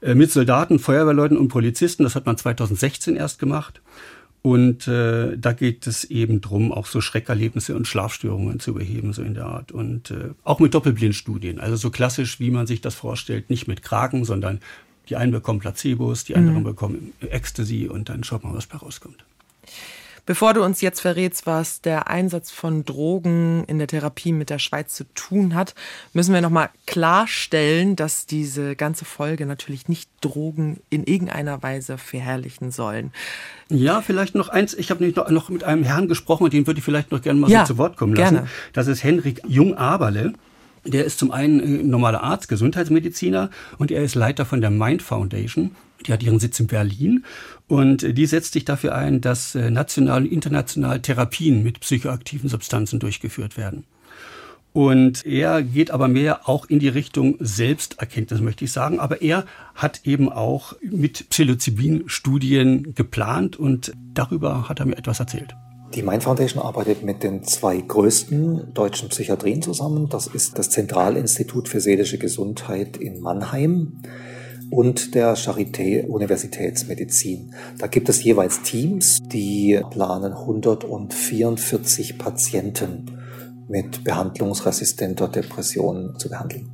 äh, 0.00 0.14
mit 0.14 0.30
Soldaten, 0.30 0.78
Feuerwehrleuten 0.78 1.36
und 1.36 1.48
Polizisten. 1.48 2.04
Das 2.04 2.14
hat 2.14 2.26
man 2.26 2.36
2016 2.36 3.16
erst 3.16 3.38
gemacht. 3.38 3.80
Und 4.40 4.86
äh, 4.86 5.36
da 5.36 5.52
geht 5.52 5.86
es 5.86 6.04
eben 6.04 6.40
drum, 6.40 6.72
auch 6.72 6.86
so 6.86 7.00
Schreckerlebnisse 7.00 7.74
und 7.74 7.88
Schlafstörungen 7.88 8.60
zu 8.60 8.74
beheben, 8.74 9.12
so 9.12 9.22
in 9.22 9.34
der 9.34 9.46
Art. 9.46 9.72
Und 9.72 10.12
äh, 10.12 10.30
auch 10.44 10.60
mit 10.60 10.74
Doppelblindstudien, 10.74 11.58
also 11.58 11.76
so 11.76 11.90
klassisch, 11.90 12.38
wie 12.38 12.50
man 12.50 12.66
sich 12.66 12.80
das 12.80 12.94
vorstellt, 12.94 13.50
nicht 13.50 13.66
mit 13.66 13.82
Kraken, 13.82 14.24
sondern 14.24 14.60
die 15.08 15.16
einen 15.16 15.32
bekommen 15.32 15.58
Placebos, 15.58 16.24
die 16.24 16.36
anderen 16.36 16.64
bekommen 16.64 17.12
Ecstasy 17.20 17.88
und 17.88 18.08
dann 18.08 18.24
schaut 18.24 18.44
man, 18.44 18.54
was 18.54 18.66
bei 18.66 18.76
rauskommt. 18.78 19.24
Bevor 20.28 20.52
du 20.52 20.62
uns 20.62 20.82
jetzt 20.82 21.00
verrätst, 21.00 21.46
was 21.46 21.80
der 21.80 22.10
Einsatz 22.10 22.50
von 22.50 22.84
Drogen 22.84 23.64
in 23.64 23.78
der 23.78 23.86
Therapie 23.86 24.32
mit 24.32 24.50
der 24.50 24.58
Schweiz 24.58 24.92
zu 24.92 25.04
tun 25.14 25.54
hat, 25.54 25.74
müssen 26.12 26.34
wir 26.34 26.42
nochmal 26.42 26.68
klarstellen, 26.86 27.96
dass 27.96 28.26
diese 28.26 28.76
ganze 28.76 29.06
Folge 29.06 29.46
natürlich 29.46 29.88
nicht 29.88 30.10
Drogen 30.20 30.80
in 30.90 31.04
irgendeiner 31.04 31.62
Weise 31.62 31.96
verherrlichen 31.96 32.72
sollen. 32.72 33.10
Ja, 33.70 34.02
vielleicht 34.02 34.34
noch 34.34 34.50
eins. 34.50 34.74
Ich 34.74 34.90
habe 34.90 35.00
nämlich 35.00 35.16
noch, 35.16 35.30
noch 35.30 35.48
mit 35.48 35.64
einem 35.64 35.82
Herrn 35.82 36.08
gesprochen 36.08 36.44
und 36.44 36.52
den 36.52 36.66
würde 36.66 36.76
ich 36.76 36.84
vielleicht 36.84 37.10
noch 37.10 37.22
gerne 37.22 37.40
mal 37.40 37.50
Ja, 37.50 37.64
so 37.64 37.72
zu 37.72 37.78
Wort 37.78 37.96
kommen 37.96 38.14
lassen. 38.14 38.34
gerne. 38.34 38.48
Das 38.74 38.86
ist 38.86 39.02
Henrik 39.02 39.40
Jung-Aberle. 39.48 40.34
Der 40.84 41.06
ist 41.06 41.18
zum 41.18 41.30
einen 41.30 41.60
äh, 41.60 41.82
normaler 41.82 42.22
Arzt, 42.22 42.50
Gesundheitsmediziner 42.50 43.48
und 43.78 43.90
er 43.90 44.02
ist 44.02 44.14
Leiter 44.14 44.44
von 44.44 44.60
der 44.60 44.68
Mind 44.68 45.00
Foundation. 45.00 45.74
Die 46.06 46.12
hat 46.12 46.22
ihren 46.22 46.38
Sitz 46.38 46.60
in 46.60 46.66
Berlin 46.66 47.24
und 47.66 48.02
äh, 48.02 48.14
die 48.14 48.26
setzt 48.26 48.52
sich 48.52 48.64
dafür 48.64 48.94
ein, 48.94 49.20
dass 49.20 49.54
äh, 49.54 49.70
national 49.70 50.22
und 50.22 50.32
international 50.32 51.00
Therapien 51.00 51.62
mit 51.62 51.80
psychoaktiven 51.80 52.48
Substanzen 52.48 53.00
durchgeführt 53.00 53.56
werden. 53.56 53.84
Und 54.72 55.26
er 55.26 55.62
geht 55.62 55.90
aber 55.90 56.08
mehr 56.08 56.48
auch 56.48 56.66
in 56.66 56.78
die 56.78 56.88
Richtung 56.88 57.36
Selbsterkenntnis, 57.40 58.40
möchte 58.40 58.64
ich 58.64 58.72
sagen. 58.72 59.00
Aber 59.00 59.22
er 59.22 59.44
hat 59.74 60.02
eben 60.04 60.30
auch 60.30 60.74
mit 60.82 61.30
Psilocybin 61.30 62.04
Studien 62.06 62.94
geplant 62.94 63.56
und 63.56 63.92
darüber 64.14 64.68
hat 64.68 64.78
er 64.78 64.86
mir 64.86 64.96
etwas 64.96 65.20
erzählt. 65.20 65.56
Die 65.94 66.02
Mind 66.02 66.22
Foundation 66.22 66.62
arbeitet 66.62 67.02
mit 67.02 67.22
den 67.22 67.44
zwei 67.44 67.78
größten 67.78 68.74
deutschen 68.74 69.08
Psychiatrien 69.08 69.62
zusammen. 69.62 70.10
Das 70.10 70.26
ist 70.26 70.58
das 70.58 70.68
Zentralinstitut 70.68 71.66
für 71.66 71.80
seelische 71.80 72.18
Gesundheit 72.18 72.98
in 72.98 73.20
Mannheim 73.20 74.02
und 74.70 75.14
der 75.14 75.36
Charité 75.36 76.06
Universitätsmedizin. 76.06 77.54
Da 77.78 77.86
gibt 77.86 78.08
es 78.08 78.22
jeweils 78.22 78.62
Teams, 78.62 79.18
die 79.22 79.80
planen 79.90 80.32
144 80.32 82.18
Patienten 82.18 83.18
mit 83.68 84.04
behandlungsresistenter 84.04 85.28
Depression 85.28 86.14
zu 86.18 86.28
behandeln. 86.28 86.70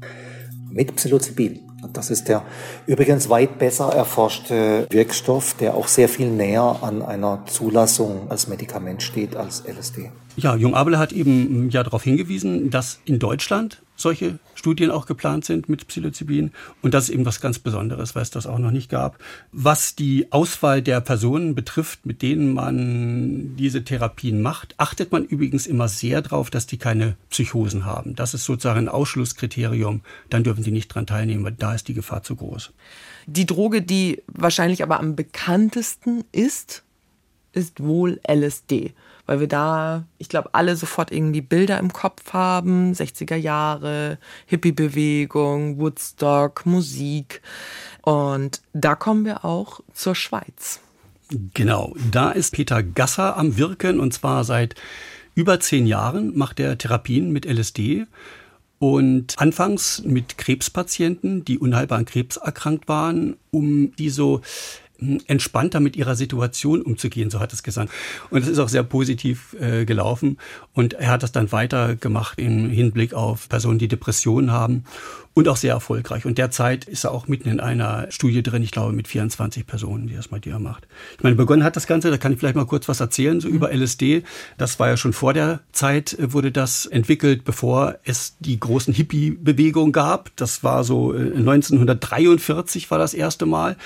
Mit 0.70 0.96
Psilocybin. 0.96 1.60
Das 1.92 2.10
ist 2.10 2.28
der 2.28 2.44
übrigens 2.86 3.28
weit 3.28 3.58
besser 3.58 3.92
erforschte 3.92 4.86
Wirkstoff, 4.90 5.54
der 5.54 5.74
auch 5.74 5.86
sehr 5.86 6.08
viel 6.08 6.30
näher 6.30 6.78
an 6.80 7.02
einer 7.02 7.44
Zulassung 7.46 8.30
als 8.30 8.48
Medikament 8.48 9.02
steht 9.02 9.36
als 9.36 9.64
LSD. 9.66 10.10
Ja, 10.36 10.56
Jung 10.56 10.74
Abele 10.74 10.98
hat 10.98 11.12
eben 11.12 11.68
ja 11.70 11.82
darauf 11.82 12.02
hingewiesen, 12.02 12.70
dass 12.70 13.00
in 13.04 13.18
Deutschland 13.18 13.82
solche 13.96 14.38
Studien 14.64 14.90
auch 14.90 15.04
geplant 15.04 15.44
sind 15.44 15.68
mit 15.68 15.88
Psilocybin. 15.88 16.50
Und 16.80 16.94
das 16.94 17.04
ist 17.04 17.10
eben 17.10 17.26
was 17.26 17.42
ganz 17.42 17.58
Besonderes, 17.58 18.14
weil 18.14 18.22
es 18.22 18.30
das 18.30 18.46
auch 18.46 18.58
noch 18.58 18.70
nicht 18.70 18.88
gab. 18.88 19.18
Was 19.52 19.94
die 19.94 20.32
Auswahl 20.32 20.80
der 20.80 21.02
Personen 21.02 21.54
betrifft, 21.54 22.06
mit 22.06 22.22
denen 22.22 22.54
man 22.54 23.56
diese 23.56 23.84
Therapien 23.84 24.40
macht, 24.40 24.74
achtet 24.78 25.12
man 25.12 25.26
übrigens 25.26 25.66
immer 25.66 25.88
sehr 25.88 26.22
darauf, 26.22 26.48
dass 26.48 26.66
die 26.66 26.78
keine 26.78 27.18
Psychosen 27.28 27.84
haben. 27.84 28.14
Das 28.16 28.32
ist 28.32 28.46
sozusagen 28.46 28.78
ein 28.78 28.88
Ausschlusskriterium. 28.88 30.00
Dann 30.30 30.44
dürfen 30.44 30.64
die 30.64 30.70
nicht 30.70 30.88
dran 30.88 31.06
teilnehmen, 31.06 31.44
weil 31.44 31.52
da 31.52 31.74
ist 31.74 31.88
die 31.88 31.94
Gefahr 31.94 32.22
zu 32.22 32.34
groß. 32.34 32.72
Die 33.26 33.44
Droge, 33.44 33.82
die 33.82 34.22
wahrscheinlich 34.28 34.82
aber 34.82 34.98
am 34.98 35.14
bekanntesten 35.14 36.24
ist, 36.32 36.84
ist 37.52 37.82
wohl 37.82 38.18
LSD 38.26 38.94
weil 39.26 39.40
wir 39.40 39.48
da, 39.48 40.04
ich 40.18 40.28
glaube, 40.28 40.50
alle 40.52 40.76
sofort 40.76 41.10
irgendwie 41.10 41.40
Bilder 41.40 41.78
im 41.78 41.92
Kopf 41.92 42.32
haben, 42.32 42.92
60er 42.92 43.36
Jahre, 43.36 44.18
Hippie-Bewegung, 44.46 45.78
Woodstock, 45.78 46.66
Musik. 46.66 47.40
Und 48.02 48.60
da 48.72 48.94
kommen 48.94 49.24
wir 49.24 49.44
auch 49.44 49.80
zur 49.92 50.14
Schweiz. 50.14 50.80
Genau, 51.54 51.94
da 52.10 52.30
ist 52.30 52.52
Peter 52.52 52.82
Gasser 52.82 53.36
am 53.36 53.56
Wirken 53.56 53.98
und 53.98 54.12
zwar 54.12 54.44
seit 54.44 54.74
über 55.34 55.58
zehn 55.58 55.86
Jahren 55.86 56.36
macht 56.36 56.60
er 56.60 56.78
Therapien 56.78 57.32
mit 57.32 57.44
LSD. 57.46 58.06
Und 58.78 59.38
anfangs 59.38 60.02
mit 60.04 60.36
Krebspatienten, 60.36 61.44
die 61.44 61.58
unheilbar 61.58 61.98
an 61.98 62.04
Krebs 62.04 62.36
erkrankt 62.36 62.86
waren, 62.86 63.36
um 63.50 63.96
die 63.96 64.10
so 64.10 64.42
entspannter 65.26 65.80
mit 65.80 65.96
ihrer 65.96 66.14
Situation 66.14 66.82
umzugehen, 66.82 67.30
so 67.30 67.40
hat 67.40 67.52
es 67.52 67.62
gesagt. 67.62 67.92
Und 68.30 68.42
es 68.42 68.48
ist 68.48 68.58
auch 68.58 68.68
sehr 68.68 68.82
positiv 68.82 69.54
äh, 69.60 69.84
gelaufen. 69.84 70.38
Und 70.72 70.94
er 70.94 71.10
hat 71.10 71.22
das 71.22 71.32
dann 71.32 71.52
weitergemacht 71.52 72.38
im 72.38 72.70
Hinblick 72.70 73.14
auf 73.14 73.48
Personen, 73.48 73.78
die 73.78 73.88
Depressionen 73.88 74.50
haben 74.50 74.84
und 75.34 75.48
auch 75.48 75.56
sehr 75.56 75.72
erfolgreich. 75.72 76.26
Und 76.26 76.38
derzeit 76.38 76.84
ist 76.84 77.04
er 77.04 77.10
auch 77.10 77.26
mitten 77.26 77.48
in 77.48 77.58
einer 77.58 78.06
Studie 78.10 78.42
drin, 78.42 78.62
ich 78.62 78.70
glaube 78.70 78.92
mit 78.92 79.08
24 79.08 79.66
Personen, 79.66 80.06
die 80.06 80.14
das 80.14 80.30
mal 80.30 80.40
dir 80.40 80.60
macht. 80.60 80.86
Ich 81.16 81.24
meine, 81.24 81.34
begonnen 81.34 81.64
hat 81.64 81.74
das 81.74 81.88
Ganze, 81.88 82.10
da 82.10 82.18
kann 82.18 82.32
ich 82.32 82.38
vielleicht 82.38 82.54
mal 82.54 82.66
kurz 82.66 82.88
was 82.88 83.00
erzählen, 83.00 83.40
so 83.40 83.48
mhm. 83.48 83.54
über 83.54 83.74
LSD. 83.74 84.22
Das 84.58 84.78
war 84.78 84.88
ja 84.88 84.96
schon 84.96 85.12
vor 85.12 85.34
der 85.34 85.60
Zeit, 85.72 86.16
äh, 86.18 86.32
wurde 86.32 86.52
das 86.52 86.86
entwickelt, 86.86 87.44
bevor 87.44 87.96
es 88.04 88.36
die 88.38 88.58
großen 88.58 88.94
Hippie-Bewegung 88.94 89.90
gab. 89.90 90.30
Das 90.36 90.62
war 90.62 90.84
so 90.84 91.12
1943 91.12 92.86
äh, 92.86 92.90
war 92.90 92.98
das 92.98 93.12
erste 93.12 93.44
Mal, 93.44 93.76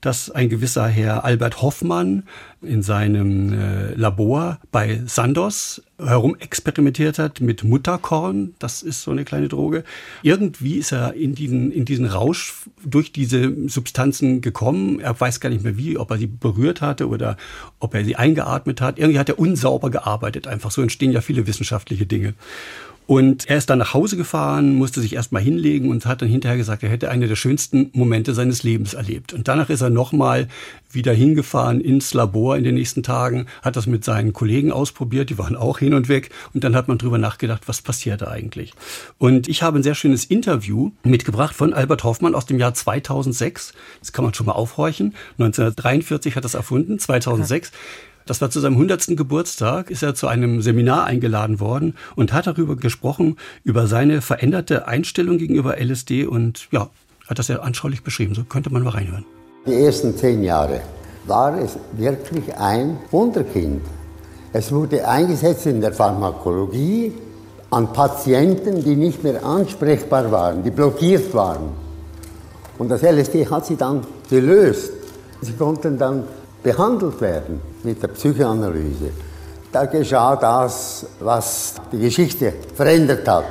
dass 0.00 0.30
ein 0.30 0.48
gewisser 0.48 0.86
Herr 0.86 1.24
Albert 1.24 1.60
Hoffmann 1.60 2.22
in 2.66 2.82
seinem 2.82 3.52
äh, 3.52 3.94
Labor 3.94 4.58
bei 4.72 5.02
Sandos 5.06 5.82
herumexperimentiert 5.98 7.18
hat 7.18 7.40
mit 7.40 7.64
Mutterkorn. 7.64 8.54
Das 8.58 8.82
ist 8.82 9.02
so 9.02 9.10
eine 9.10 9.24
kleine 9.24 9.48
Droge. 9.48 9.84
Irgendwie 10.22 10.76
ist 10.76 10.92
er 10.92 11.14
in 11.14 11.34
diesen, 11.34 11.70
in 11.70 11.84
diesen 11.84 12.06
Rausch 12.06 12.54
durch 12.84 13.12
diese 13.12 13.68
Substanzen 13.68 14.40
gekommen. 14.40 15.00
Er 15.00 15.18
weiß 15.18 15.40
gar 15.40 15.50
nicht 15.50 15.64
mehr 15.64 15.76
wie, 15.76 15.98
ob 15.98 16.10
er 16.10 16.18
sie 16.18 16.26
berührt 16.26 16.80
hatte 16.80 17.08
oder 17.08 17.36
ob 17.78 17.94
er 17.94 18.04
sie 18.04 18.16
eingeatmet 18.16 18.80
hat. 18.80 18.98
Irgendwie 18.98 19.18
hat 19.18 19.28
er 19.28 19.38
unsauber 19.38 19.90
gearbeitet. 19.90 20.46
Einfach 20.46 20.70
so 20.70 20.82
entstehen 20.82 21.12
ja 21.12 21.20
viele 21.20 21.46
wissenschaftliche 21.46 22.06
Dinge. 22.06 22.34
Und 23.06 23.48
er 23.50 23.58
ist 23.58 23.68
dann 23.68 23.78
nach 23.78 23.92
Hause 23.92 24.16
gefahren, 24.16 24.76
musste 24.76 25.02
sich 25.02 25.14
erstmal 25.14 25.42
hinlegen 25.42 25.90
und 25.90 26.06
hat 26.06 26.22
dann 26.22 26.28
hinterher 26.28 26.56
gesagt, 26.56 26.82
er 26.82 26.88
hätte 26.88 27.10
eine 27.10 27.28
der 27.28 27.36
schönsten 27.36 27.90
Momente 27.92 28.32
seines 28.32 28.62
Lebens 28.62 28.94
erlebt. 28.94 29.34
Und 29.34 29.46
danach 29.46 29.68
ist 29.68 29.82
er 29.82 29.90
nochmal 29.90 30.48
wieder 30.90 31.12
hingefahren 31.12 31.82
ins 31.82 32.14
Labor 32.14 32.56
in 32.56 32.64
den 32.64 32.76
nächsten 32.76 33.02
Tagen, 33.02 33.46
hat 33.62 33.76
das 33.76 33.86
mit 33.86 34.04
seinen 34.04 34.32
Kollegen 34.32 34.72
ausprobiert, 34.72 35.28
die 35.28 35.38
waren 35.38 35.54
auch 35.54 35.80
hin 35.80 35.92
und 35.92 36.08
weg. 36.08 36.30
Und 36.54 36.64
dann 36.64 36.74
hat 36.74 36.88
man 36.88 36.96
drüber 36.96 37.18
nachgedacht, 37.18 37.68
was 37.68 37.82
passiert 37.82 38.22
da 38.22 38.28
eigentlich. 38.28 38.72
Und 39.18 39.48
ich 39.48 39.62
habe 39.62 39.78
ein 39.78 39.82
sehr 39.82 39.94
schönes 39.94 40.24
Interview 40.24 40.92
mitgebracht 41.02 41.54
von 41.54 41.74
Albert 41.74 42.04
Hoffmann 42.04 42.34
aus 42.34 42.46
dem 42.46 42.58
Jahr 42.58 42.72
2006. 42.72 43.74
Das 44.00 44.12
kann 44.12 44.24
man 44.24 44.32
schon 44.32 44.46
mal 44.46 44.52
aufhorchen. 44.52 45.14
1943 45.38 46.36
hat 46.36 46.44
das 46.44 46.54
erfunden, 46.54 46.98
2006. 46.98 47.70
Das 48.26 48.40
war 48.40 48.48
zu 48.48 48.58
seinem 48.60 48.74
100. 48.74 49.18
Geburtstag, 49.18 49.90
ist 49.90 50.02
er 50.02 50.14
zu 50.14 50.28
einem 50.28 50.62
Seminar 50.62 51.04
eingeladen 51.04 51.60
worden 51.60 51.94
und 52.16 52.32
hat 52.32 52.46
darüber 52.46 52.74
gesprochen, 52.74 53.36
über 53.64 53.86
seine 53.86 54.22
veränderte 54.22 54.88
Einstellung 54.88 55.36
gegenüber 55.36 55.76
LSD 55.78 56.24
und 56.24 56.68
ja, 56.70 56.88
hat 57.28 57.38
das 57.38 57.48
sehr 57.48 57.62
anschaulich 57.62 58.02
beschrieben. 58.02 58.34
So 58.34 58.44
könnte 58.44 58.70
man 58.70 58.82
mal 58.82 58.90
reinhören. 58.90 59.26
Die 59.66 59.74
ersten 59.74 60.16
zehn 60.16 60.42
Jahre 60.42 60.80
war 61.26 61.58
es 61.58 61.76
wirklich 61.92 62.54
ein 62.56 62.96
Wunderkind. 63.10 63.82
Es 64.54 64.72
wurde 64.72 65.06
eingesetzt 65.06 65.66
in 65.66 65.82
der 65.82 65.92
Pharmakologie 65.92 67.12
an 67.68 67.92
Patienten, 67.92 68.82
die 68.82 68.96
nicht 68.96 69.22
mehr 69.22 69.44
ansprechbar 69.44 70.30
waren, 70.32 70.62
die 70.62 70.70
blockiert 70.70 71.34
waren. 71.34 71.72
Und 72.78 72.88
das 72.88 73.02
LSD 73.02 73.46
hat 73.50 73.66
sie 73.66 73.76
dann 73.76 74.00
gelöst. 74.30 74.92
Sie 75.42 75.52
konnten 75.52 75.98
dann 75.98 76.24
behandelt 76.62 77.20
werden 77.20 77.73
mit 77.84 78.02
der 78.02 78.08
Psychoanalyse, 78.08 79.10
da 79.70 79.84
geschah 79.86 80.36
das, 80.36 81.06
was 81.20 81.74
die 81.92 81.98
Geschichte 81.98 82.52
verändert 82.74 83.26
hat. 83.28 83.44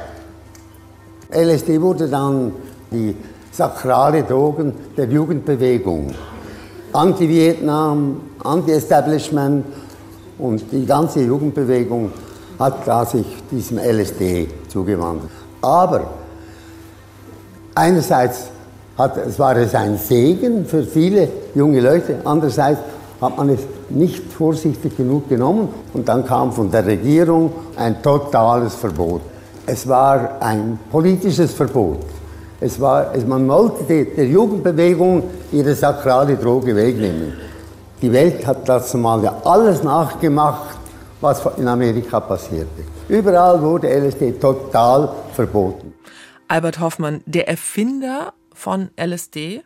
LSD 1.31 1.81
wurde 1.81 2.07
dann 2.07 2.53
die 2.91 3.15
sakrale 3.51 4.23
Drogen 4.23 4.73
der 4.95 5.07
Jugendbewegung. 5.07 6.13
Anti-Vietnam, 6.93 8.21
Anti-Establishment 8.43 9.65
und 10.37 10.71
die 10.71 10.85
ganze 10.85 11.21
Jugendbewegung 11.21 12.11
hat 12.59 12.87
da 12.87 13.05
sich 13.05 13.25
diesem 13.51 13.79
LSD 13.79 14.47
zugewandt. 14.67 15.29
Aber 15.61 16.11
einerseits 17.75 18.47
hat, 18.97 19.17
es 19.17 19.39
war 19.39 19.55
es 19.57 19.73
ein 19.73 19.97
Segen 19.97 20.65
für 20.65 20.83
viele 20.83 21.27
junge 21.55 21.79
Leute, 21.79 22.19
andererseits 22.23 22.79
hat 23.19 23.37
man 23.37 23.49
es 23.49 23.61
nicht 23.93 24.31
vorsichtig 24.31 24.97
genug 24.97 25.29
genommen 25.29 25.69
und 25.93 26.07
dann 26.07 26.25
kam 26.25 26.51
von 26.51 26.69
der 26.71 26.85
Regierung 26.85 27.51
ein 27.75 28.01
totales 28.01 28.75
Verbot. 28.75 29.21
Es 29.65 29.87
war 29.87 30.41
ein 30.41 30.79
politisches 30.91 31.53
Verbot. 31.53 32.05
Es 32.59 32.79
war, 32.79 33.13
es, 33.13 33.25
man 33.25 33.47
wollte 33.47 34.05
der 34.05 34.25
Jugendbewegung 34.25 35.23
ihre 35.51 35.75
sakrale 35.75 36.35
Droge 36.35 36.75
wegnehmen. 36.75 37.33
Die 38.01 38.11
Welt 38.11 38.45
hat 38.45 38.67
das 38.67 38.93
mal 38.93 39.23
ja 39.23 39.35
alles 39.43 39.83
nachgemacht, 39.83 40.77
was 41.21 41.41
in 41.57 41.67
Amerika 41.67 42.19
passierte. 42.19 42.83
Überall 43.07 43.61
wurde 43.61 43.87
LSD 43.87 44.33
total 44.33 45.09
verboten. 45.33 45.93
Albert 46.47 46.79
Hoffmann, 46.79 47.21
der 47.25 47.47
Erfinder 47.47 48.33
von 48.53 48.89
LSD, 48.97 49.63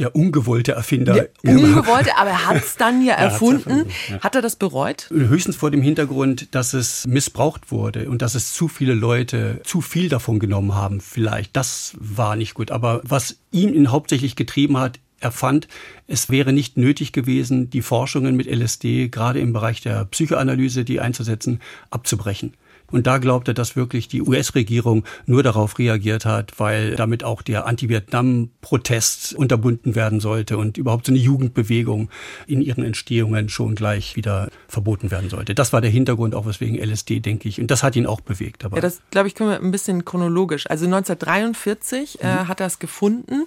der 0.00 0.14
ungewollte 0.14 0.72
Erfinder. 0.72 1.14
Der 1.14 1.28
ungewollte, 1.44 2.16
aber 2.16 2.30
er 2.30 2.46
hat 2.46 2.56
es 2.56 2.76
dann 2.76 3.04
ja 3.04 3.14
erfunden. 3.16 3.70
erfunden 3.70 3.92
ja. 4.10 4.20
Hat 4.20 4.34
er 4.34 4.42
das 4.42 4.56
bereut? 4.56 5.08
Höchstens 5.10 5.56
vor 5.56 5.70
dem 5.70 5.82
Hintergrund, 5.82 6.54
dass 6.54 6.74
es 6.74 7.06
missbraucht 7.06 7.70
wurde 7.70 8.08
und 8.08 8.22
dass 8.22 8.34
es 8.34 8.52
zu 8.52 8.68
viele 8.68 8.94
Leute 8.94 9.60
zu 9.64 9.80
viel 9.80 10.08
davon 10.08 10.38
genommen 10.38 10.74
haben. 10.74 11.00
Vielleicht, 11.00 11.56
das 11.56 11.94
war 11.98 12.36
nicht 12.36 12.54
gut. 12.54 12.70
Aber 12.70 13.00
was 13.04 13.36
ihn 13.50 13.90
hauptsächlich 13.90 14.36
getrieben 14.36 14.78
hat, 14.78 15.00
er 15.18 15.32
fand, 15.32 15.66
es 16.06 16.28
wäre 16.28 16.52
nicht 16.52 16.76
nötig 16.76 17.12
gewesen, 17.12 17.70
die 17.70 17.82
Forschungen 17.82 18.36
mit 18.36 18.46
LSD 18.46 19.08
gerade 19.08 19.40
im 19.40 19.52
Bereich 19.52 19.80
der 19.80 20.04
Psychoanalyse, 20.04 20.84
die 20.84 21.00
einzusetzen, 21.00 21.60
abzubrechen. 21.90 22.54
Und 22.90 23.06
da 23.06 23.18
glaubt 23.18 23.48
er, 23.48 23.54
dass 23.54 23.76
wirklich 23.76 24.08
die 24.08 24.22
US-Regierung 24.22 25.04
nur 25.26 25.42
darauf 25.42 25.78
reagiert 25.78 26.24
hat, 26.24 26.58
weil 26.58 26.94
damit 26.96 27.24
auch 27.24 27.42
der 27.42 27.66
Anti-Vietnam-Protest 27.66 29.34
unterbunden 29.34 29.94
werden 29.94 30.20
sollte 30.20 30.56
und 30.58 30.78
überhaupt 30.78 31.06
so 31.06 31.12
eine 31.12 31.18
Jugendbewegung 31.18 32.10
in 32.46 32.60
ihren 32.60 32.84
Entstehungen 32.84 33.48
schon 33.48 33.74
gleich 33.74 34.16
wieder 34.16 34.48
verboten 34.68 35.10
werden 35.10 35.30
sollte. 35.30 35.54
Das 35.54 35.72
war 35.72 35.80
der 35.80 35.90
Hintergrund 35.90 36.34
auch 36.34 36.46
weswegen 36.46 36.78
LSD, 36.78 37.20
denke 37.20 37.48
ich. 37.48 37.60
Und 37.60 37.70
das 37.70 37.82
hat 37.82 37.96
ihn 37.96 38.06
auch 38.06 38.20
bewegt. 38.20 38.64
Aber 38.64 38.76
ja, 38.76 38.82
das 38.82 39.00
glaube 39.10 39.28
ich 39.28 39.34
können 39.34 39.50
wir 39.50 39.60
ein 39.60 39.70
bisschen 39.70 40.04
chronologisch. 40.04 40.68
Also 40.68 40.84
1943 40.86 42.22
äh, 42.22 42.26
mhm. 42.26 42.48
hat 42.48 42.60
er 42.60 42.66
es 42.66 42.78
gefunden. 42.78 43.46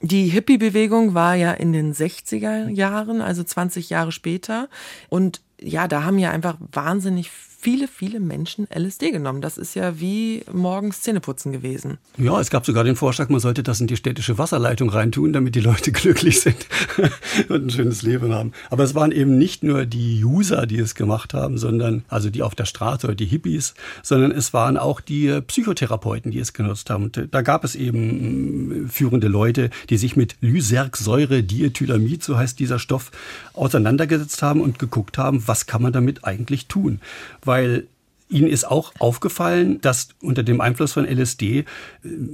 Die 0.00 0.28
Hippie-Bewegung 0.28 1.14
war 1.14 1.34
ja 1.34 1.52
in 1.52 1.72
den 1.72 1.92
60er 1.94 2.68
Jahren, 2.68 3.20
also 3.20 3.42
20 3.44 3.90
Jahre 3.90 4.12
später. 4.12 4.68
Und 5.08 5.42
ja, 5.60 5.88
da 5.88 6.04
haben 6.04 6.18
ja 6.18 6.30
einfach 6.30 6.56
wahnsinnig 6.72 7.30
viele, 7.62 7.86
viele 7.86 8.18
Menschen 8.18 8.66
LSD 8.74 9.12
genommen. 9.12 9.40
Das 9.40 9.56
ist 9.56 9.76
ja 9.76 10.00
wie 10.00 10.42
morgens 10.52 11.02
Zähneputzen 11.02 11.52
gewesen. 11.52 11.98
Ja, 12.18 12.40
es 12.40 12.50
gab 12.50 12.66
sogar 12.66 12.82
den 12.82 12.96
Vorschlag, 12.96 13.28
man 13.28 13.38
sollte 13.38 13.62
das 13.62 13.80
in 13.80 13.86
die 13.86 13.96
städtische 13.96 14.36
Wasserleitung 14.36 14.90
reintun, 14.90 15.32
damit 15.32 15.54
die 15.54 15.60
Leute 15.60 15.92
glücklich 15.92 16.40
sind 16.40 16.66
und 17.48 17.66
ein 17.66 17.70
schönes 17.70 18.02
Leben 18.02 18.34
haben. 18.34 18.52
Aber 18.68 18.82
es 18.82 18.96
waren 18.96 19.12
eben 19.12 19.38
nicht 19.38 19.62
nur 19.62 19.86
die 19.86 20.24
User, 20.24 20.66
die 20.66 20.78
es 20.80 20.96
gemacht 20.96 21.34
haben, 21.34 21.56
sondern, 21.56 22.02
also 22.08 22.30
die 22.30 22.42
auf 22.42 22.56
der 22.56 22.64
Straße 22.64 23.06
oder 23.06 23.14
die 23.14 23.26
Hippies, 23.26 23.74
sondern 24.02 24.32
es 24.32 24.52
waren 24.52 24.76
auch 24.76 25.00
die 25.00 25.40
Psychotherapeuten, 25.40 26.32
die 26.32 26.40
es 26.40 26.54
genutzt 26.54 26.90
haben. 26.90 27.04
Und 27.04 27.28
da 27.30 27.42
gab 27.42 27.62
es 27.62 27.76
eben 27.76 28.86
mm, 28.86 28.88
führende 28.88 29.28
Leute, 29.28 29.70
die 29.88 29.98
sich 29.98 30.16
mit 30.16 30.34
Lysergsäure 30.40 31.44
Diethylamid, 31.44 32.24
so 32.24 32.36
heißt 32.36 32.58
dieser 32.58 32.80
Stoff, 32.80 33.12
auseinandergesetzt 33.54 34.42
haben 34.42 34.60
und 34.60 34.80
geguckt 34.80 35.16
haben, 35.16 35.46
was 35.46 35.66
kann 35.66 35.82
man 35.82 35.92
damit 35.92 36.24
eigentlich 36.24 36.66
tun. 36.66 37.00
Weil 37.44 37.88
Ihnen 38.32 38.48
ist 38.48 38.64
auch 38.64 38.92
aufgefallen, 38.98 39.80
dass 39.82 40.08
unter 40.20 40.42
dem 40.42 40.60
Einfluss 40.60 40.92
von 40.92 41.06
LSD 41.06 41.58
äh, 41.58 41.64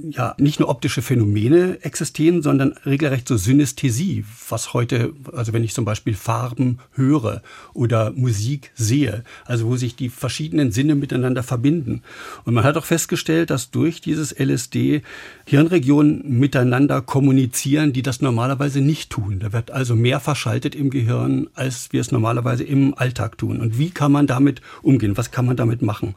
ja 0.09 0.33
nicht 0.37 0.59
nur 0.59 0.69
optische 0.69 1.01
Phänomene 1.01 1.77
existieren, 1.81 2.41
sondern 2.41 2.73
regelrecht 2.85 3.27
so 3.27 3.37
Synästhesie, 3.37 4.23
was 4.47 4.73
heute, 4.73 5.13
also 5.33 5.53
wenn 5.53 5.63
ich 5.63 5.73
zum 5.73 5.85
Beispiel 5.85 6.15
Farben 6.15 6.79
höre 6.93 7.41
oder 7.73 8.11
Musik 8.11 8.71
sehe, 8.75 9.23
also 9.45 9.67
wo 9.67 9.75
sich 9.75 9.95
die 9.95 10.09
verschiedenen 10.09 10.71
Sinne 10.71 10.95
miteinander 10.95 11.43
verbinden. 11.43 12.01
Und 12.45 12.53
man 12.53 12.63
hat 12.63 12.77
auch 12.77 12.85
festgestellt, 12.85 13.49
dass 13.49 13.71
durch 13.71 13.99
dieses 13.99 14.31
LSD 14.31 15.01
Hirnregionen 15.45 16.39
miteinander 16.39 17.01
kommunizieren, 17.01 17.91
die 17.91 18.03
das 18.03 18.21
normalerweise 18.21 18.81
nicht 18.81 19.09
tun. 19.09 19.39
Da 19.39 19.51
wird 19.51 19.71
also 19.71 19.95
mehr 19.95 20.19
verschaltet 20.19 20.75
im 20.75 20.89
Gehirn, 20.89 21.49
als 21.55 21.91
wir 21.91 21.99
es 21.99 22.11
normalerweise 22.11 22.63
im 22.63 22.93
Alltag 22.97 23.37
tun. 23.37 23.59
Und 23.59 23.77
wie 23.77 23.89
kann 23.89 24.11
man 24.11 24.27
damit 24.27 24.61
umgehen? 24.81 25.17
Was 25.17 25.31
kann 25.31 25.45
man 25.45 25.57
damit 25.57 25.81
machen? 25.81 25.88
machen. 25.89 26.15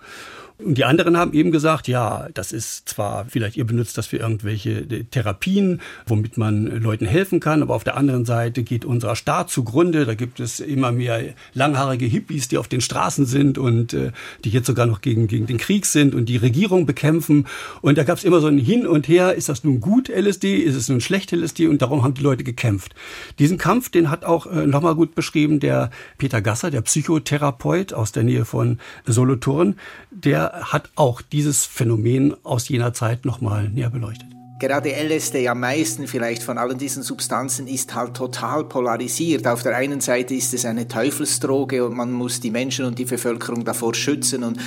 Und 0.64 0.78
die 0.78 0.85
anderen 0.85 1.16
haben 1.16 1.33
eben 1.33 1.50
gesagt, 1.50 1.88
ja, 1.88 2.28
das 2.35 2.52
ist 2.52 2.88
zwar 2.88 3.26
vielleicht, 3.26 3.57
ihr 3.57 3.64
benutzt 3.64 3.99
das 3.99 4.07
für 4.07 4.19
irgendwelche 4.19 4.71
äh, 4.71 5.04
Therapien, 5.04 5.81
womit 6.07 6.37
man 6.37 6.66
Leuten 6.81 7.07
helfen 7.07 7.40
kann, 7.40 7.62
aber 7.62 7.75
auf 7.75 7.85
der 7.85 7.97
anderen 7.97 8.25
Seite 8.25 8.62
geht 8.62 8.85
unser 8.85 9.16
Staat 9.16 9.50
zugrunde. 9.50 10.04
Da 10.04 10.14
gibt 10.14 10.40
es 10.40 10.61
immer 10.61 10.92
mehr 10.92 11.23
langhaarige 11.54 12.07
Hippies, 12.07 12.49
die 12.49 12.59
auf 12.59 12.69
den 12.69 12.81
Straßen 12.81 13.26
sind 13.26 13.59
und 13.59 13.92
äh, 13.92 14.12
die 14.45 14.50
jetzt 14.50 14.66
sogar 14.66 14.87
noch 14.87 15.00
gegen, 15.00 15.26
gegen 15.26 15.47
den 15.47 15.59
Krieg 15.59 15.87
sind 15.87 16.14
und 16.14 16.26
die 16.26 16.37
Regierung 16.37 16.87
bekämpfen. 16.87 17.47
Und 17.81 17.99
da 17.99 18.04
gab 18.04 18.19
es 18.19 18.25
immer 18.25 18.40
so 18.40 18.47
ein 18.47 18.59
Hin 18.59 18.87
und 18.87 19.09
Her, 19.09 19.35
ist 19.35 19.49
das 19.49 19.64
nun 19.64 19.81
gut 19.81 20.09
LSD, 20.09 20.57
ist 20.57 20.76
es 20.76 20.88
nun 20.88 21.00
schlecht 21.00 21.33
LSD? 21.33 21.66
Und 21.66 21.83
darum 21.83 22.02
haben 22.02 22.14
die 22.14 22.23
Leute 22.23 22.45
gekämpft. 22.45 22.95
Diesen 23.38 23.59
Kampf, 23.59 23.90
den 23.90 24.11
hat 24.11 24.25
auch 24.25 24.47
äh, 24.47 24.66
nochmal 24.66 24.95
gut 24.95 25.14
beschrieben 25.14 25.61
der 25.61 25.90
Peter 26.19 26.40
Gasser, 26.40 26.71
der 26.71 26.83
Psychotherapeut 26.83 27.92
aus 27.92 28.12
der 28.12 28.23
Nähe 28.23 28.45
von 28.45 28.78
Solothurn, 29.07 29.76
der 30.11 30.52
hat 30.53 30.91
auch 30.97 31.23
dieses 31.23 31.65
Phänomen 31.65 32.35
aus 32.45 32.69
jener 32.69 32.93
Zeit 32.93 33.25
nochmal 33.25 33.69
näher 33.69 33.91
beleuchtet. 33.91 34.29
Gerade 34.59 34.91
LSD 34.91 35.49
am 35.49 35.59
meisten 35.59 36.07
vielleicht 36.07 36.45
von 36.45 36.57
allen 36.57 36.79
diesen 36.79 37.03
Substanzen 37.03 37.67
ist 37.67 37.97
halt 37.97 38.15
total 38.15 38.63
polarisiert. 38.63 39.45
Auf 39.49 39.65
der 39.65 39.75
einen 39.77 40.01
Seite 40.01 40.35
ist 40.35 40.55
es 40.55 40.65
eine 40.65 40.87
Teufelsdroge 40.87 41.85
und 41.85 41.97
man 41.97 42.13
muss 42.13 42.39
die 42.39 42.53
Menschen 42.53 42.85
und 42.85 42.97
die 42.97 43.05
Bevölkerung 43.05 43.65
davor 43.65 43.93
schützen 43.95 44.45
und 44.45 44.61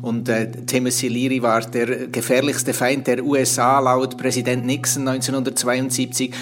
und 0.00 0.28
äh, 0.28 0.50
Timothy 0.50 1.08
Leary 1.08 1.42
war 1.42 1.60
der 1.62 2.06
gefährlichste 2.06 2.72
Feind 2.72 3.08
der 3.08 3.24
USA 3.24 3.80
laut 3.80 4.16
Präsident 4.16 4.64
Nixon 4.64 5.08
1972. 5.08 6.32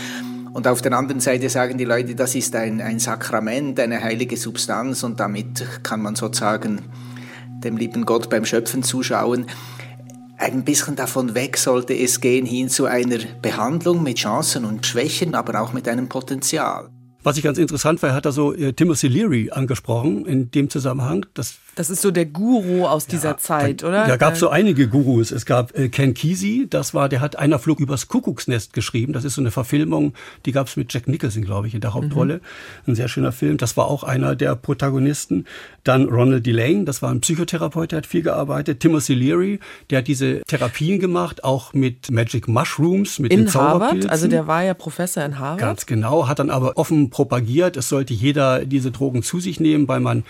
Und 0.52 0.66
auf 0.66 0.82
der 0.82 0.92
anderen 0.92 1.20
Seite 1.20 1.48
sagen 1.48 1.78
die 1.78 1.84
Leute, 1.84 2.14
das 2.14 2.34
ist 2.34 2.54
ein, 2.54 2.80
ein 2.80 2.98
Sakrament, 2.98 3.78
eine 3.80 4.02
heilige 4.02 4.36
Substanz 4.36 5.02
und 5.04 5.20
damit 5.20 5.64
kann 5.82 6.02
man 6.02 6.16
sozusagen 6.16 6.82
dem 7.66 7.76
lieben 7.76 8.06
Gott 8.06 8.30
beim 8.30 8.44
Schöpfen 8.44 8.82
zuschauen. 8.82 9.46
Ein 10.38 10.64
bisschen 10.64 10.96
davon 10.96 11.34
weg 11.34 11.56
sollte 11.56 11.94
es 11.94 12.20
gehen 12.20 12.46
hin 12.46 12.68
zu 12.68 12.86
einer 12.86 13.18
Behandlung 13.42 14.02
mit 14.02 14.18
Chancen 14.18 14.64
und 14.64 14.86
Schwächen, 14.86 15.34
aber 15.34 15.60
auch 15.60 15.72
mit 15.72 15.88
einem 15.88 16.08
Potenzial. 16.08 16.88
Was 17.26 17.36
ich 17.36 17.42
ganz 17.42 17.58
interessant 17.58 18.00
war, 18.04 18.10
er 18.10 18.14
hat 18.14 18.24
da 18.24 18.30
so 18.30 18.54
äh, 18.54 18.72
Timothy 18.72 19.08
Leary 19.08 19.50
angesprochen 19.50 20.26
in 20.26 20.52
dem 20.52 20.70
Zusammenhang. 20.70 21.26
Das, 21.34 21.56
das 21.74 21.90
ist 21.90 22.00
so 22.00 22.12
der 22.12 22.24
Guru 22.24 22.86
aus 22.86 23.08
dieser 23.08 23.30
ja, 23.30 23.36
Zeit, 23.36 23.82
oder? 23.82 24.06
Da 24.06 24.16
gab 24.16 24.34
es 24.34 24.38
so 24.38 24.48
einige 24.48 24.86
Gurus. 24.86 25.32
Es 25.32 25.44
gab 25.44 25.76
äh, 25.76 25.88
Ken 25.88 26.14
Kesey, 26.14 26.68
das 26.70 26.94
war, 26.94 27.08
der 27.08 27.20
hat 27.20 27.36
einer 27.36 27.58
Flug 27.58 27.80
übers 27.80 28.06
Kuckucksnest 28.06 28.74
geschrieben. 28.74 29.12
Das 29.12 29.24
ist 29.24 29.34
so 29.34 29.40
eine 29.40 29.50
Verfilmung, 29.50 30.12
die 30.44 30.52
gab 30.52 30.68
es 30.68 30.76
mit 30.76 30.94
Jack 30.94 31.08
Nicholson, 31.08 31.42
glaube 31.42 31.66
ich, 31.66 31.74
in 31.74 31.80
der 31.80 31.94
Hauptrolle. 31.94 32.34
Mhm. 32.34 32.92
Ein 32.92 32.94
sehr 32.94 33.08
schöner 33.08 33.32
Film. 33.32 33.56
Das 33.56 33.76
war 33.76 33.88
auch 33.88 34.04
einer 34.04 34.36
der 34.36 34.54
Protagonisten. 34.54 35.46
Dann 35.82 36.08
Ronald 36.08 36.46
Delane, 36.46 36.84
das 36.84 37.02
war 37.02 37.10
ein 37.10 37.22
Psychotherapeut, 37.22 37.90
der 37.90 37.98
hat 37.98 38.06
viel 38.06 38.22
gearbeitet. 38.22 38.78
Timothy 38.78 39.14
Leary, 39.14 39.58
der 39.90 39.98
hat 39.98 40.06
diese 40.06 40.42
Therapien 40.46 41.00
gemacht, 41.00 41.42
auch 41.42 41.72
mit 41.72 42.08
Magic 42.08 42.46
Mushrooms, 42.46 43.18
mit 43.18 43.32
in 43.32 43.46
den 43.46 43.54
Harvard, 43.54 44.08
also 44.08 44.28
der 44.28 44.46
war 44.46 44.62
ja 44.62 44.74
Professor 44.74 45.24
in 45.24 45.40
Harvard. 45.40 45.58
Ganz 45.58 45.86
genau, 45.86 46.28
hat 46.28 46.38
dann 46.38 46.50
aber 46.50 46.76
offen 46.76 47.10
propagiert, 47.16 47.78
es 47.78 47.88
sollte 47.88 48.12
jeder 48.12 48.66
diese 48.66 48.90
Drogen 48.90 49.22
zu 49.22 49.40
sich 49.40 49.58
nehmen, 49.58 49.88
weil 49.88 50.00
man 50.00 50.24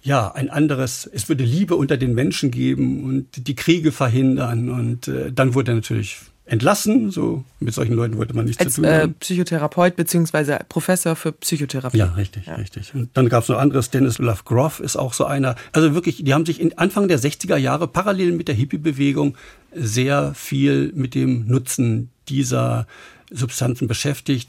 ja, 0.00 0.32
ein 0.32 0.50
anderes, 0.50 1.08
es 1.12 1.28
würde 1.28 1.44
Liebe 1.44 1.76
unter 1.76 1.96
den 1.96 2.14
Menschen 2.14 2.50
geben 2.50 3.04
und 3.04 3.46
die 3.46 3.54
Kriege 3.54 3.90
verhindern. 3.90 4.68
Und 4.68 5.08
äh, 5.08 5.32
dann 5.32 5.54
wurde 5.54 5.72
er 5.72 5.76
natürlich 5.76 6.18
entlassen. 6.44 7.10
So 7.10 7.44
mit 7.58 7.72
solchen 7.72 7.94
Leuten 7.94 8.18
wollte 8.18 8.34
man 8.36 8.44
nichts 8.44 8.62
Als, 8.62 8.74
zu 8.74 8.82
tun 8.82 8.90
haben. 8.90 9.12
Äh, 9.12 9.14
Psychotherapeut 9.14 9.96
beziehungsweise 9.96 10.58
Professor 10.68 11.16
für 11.16 11.32
Psychotherapie. 11.32 11.96
Ja, 11.96 12.12
richtig, 12.12 12.46
ja. 12.46 12.54
richtig. 12.56 12.94
Und 12.94 13.10
dann 13.14 13.30
gab 13.30 13.44
es 13.44 13.48
noch 13.48 13.58
anderes. 13.58 13.90
Dennis 13.90 14.18
Love 14.18 14.42
Groff 14.44 14.80
ist 14.80 14.96
auch 14.96 15.14
so 15.14 15.24
einer. 15.24 15.56
Also 15.72 15.94
wirklich, 15.94 16.22
die 16.22 16.34
haben 16.34 16.44
sich 16.44 16.60
in 16.60 16.76
Anfang 16.76 17.08
der 17.08 17.18
60er 17.18 17.56
Jahre 17.56 17.88
parallel 17.88 18.32
mit 18.32 18.48
der 18.48 18.54
Hippie-Bewegung 18.54 19.36
sehr 19.74 20.34
viel 20.34 20.92
mit 20.94 21.14
dem 21.14 21.46
Nutzen 21.46 22.10
dieser 22.28 22.86
Substanzen 23.30 23.88
beschäftigt. 23.88 24.48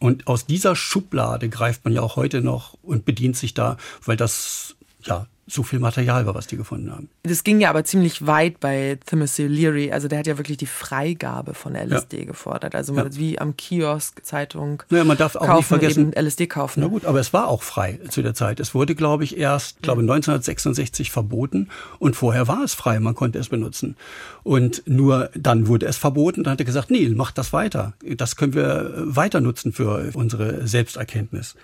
Und 0.00 0.26
aus 0.26 0.46
dieser 0.46 0.74
Schublade 0.74 1.48
greift 1.50 1.84
man 1.84 1.92
ja 1.92 2.00
auch 2.00 2.16
heute 2.16 2.40
noch 2.40 2.74
und 2.82 3.04
bedient 3.04 3.36
sich 3.36 3.54
da, 3.54 3.76
weil 4.04 4.16
das 4.16 4.74
ja 5.02 5.26
so 5.50 5.62
viel 5.62 5.78
Material 5.78 6.26
war, 6.26 6.34
was 6.34 6.46
die 6.46 6.56
gefunden 6.56 6.90
haben. 6.90 7.08
Das 7.22 7.44
ging 7.44 7.60
ja 7.60 7.70
aber 7.70 7.84
ziemlich 7.84 8.26
weit 8.26 8.60
bei 8.60 8.98
Timothy 9.04 9.46
Leary. 9.46 9.92
Also 9.92 10.08
der 10.08 10.20
hat 10.20 10.26
ja 10.26 10.38
wirklich 10.38 10.58
die 10.58 10.66
Freigabe 10.66 11.54
von 11.54 11.74
LSD 11.74 12.20
ja. 12.20 12.24
gefordert. 12.24 12.74
Also 12.74 12.94
ja. 12.94 13.06
wie 13.16 13.38
am 13.38 13.56
Kiosk, 13.56 14.24
Zeitung. 14.24 14.82
Naja, 14.90 15.04
man 15.04 15.16
darf 15.16 15.36
auch 15.36 15.46
kaufen, 15.46 15.56
nicht 15.56 15.66
vergessen. 15.66 16.12
LSD 16.12 16.46
kaufen. 16.46 16.80
Na 16.80 16.86
gut, 16.86 17.04
aber 17.04 17.20
es 17.20 17.32
war 17.32 17.48
auch 17.48 17.62
frei 17.62 17.98
zu 18.08 18.22
der 18.22 18.34
Zeit. 18.34 18.60
Es 18.60 18.74
wurde, 18.74 18.94
glaube 18.94 19.24
ich, 19.24 19.36
erst, 19.36 19.82
glaube 19.82 20.02
1966 20.02 21.10
verboten 21.10 21.68
und 21.98 22.16
vorher 22.16 22.48
war 22.48 22.62
es 22.62 22.74
frei. 22.74 23.00
Man 23.00 23.14
konnte 23.14 23.38
es 23.38 23.48
benutzen. 23.48 23.96
Und 24.42 24.82
nur 24.86 25.30
dann 25.34 25.66
wurde 25.66 25.86
es 25.86 25.96
verboten. 25.96 26.44
Dann 26.44 26.52
hat 26.52 26.60
er 26.60 26.66
gesagt, 26.66 26.90
nee, 26.90 27.08
macht 27.08 27.38
das 27.38 27.52
weiter. 27.52 27.92
Das 28.16 28.36
können 28.36 28.54
wir 28.54 28.92
weiter 28.96 29.40
nutzen 29.40 29.72
für 29.72 30.10
unsere 30.14 30.66
Selbsterkenntnis. 30.66 31.56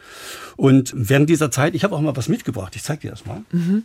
Und 0.56 0.92
während 0.96 1.30
dieser 1.30 1.50
Zeit, 1.50 1.74
ich 1.74 1.84
habe 1.84 1.94
auch 1.94 2.00
mal 2.00 2.16
was 2.16 2.28
mitgebracht. 2.28 2.76
Ich 2.76 2.82
zeige 2.82 3.02
dir 3.02 3.10
das 3.10 3.26
mal. 3.26 3.42
Mhm. 3.52 3.75
Mhm. 3.76 3.84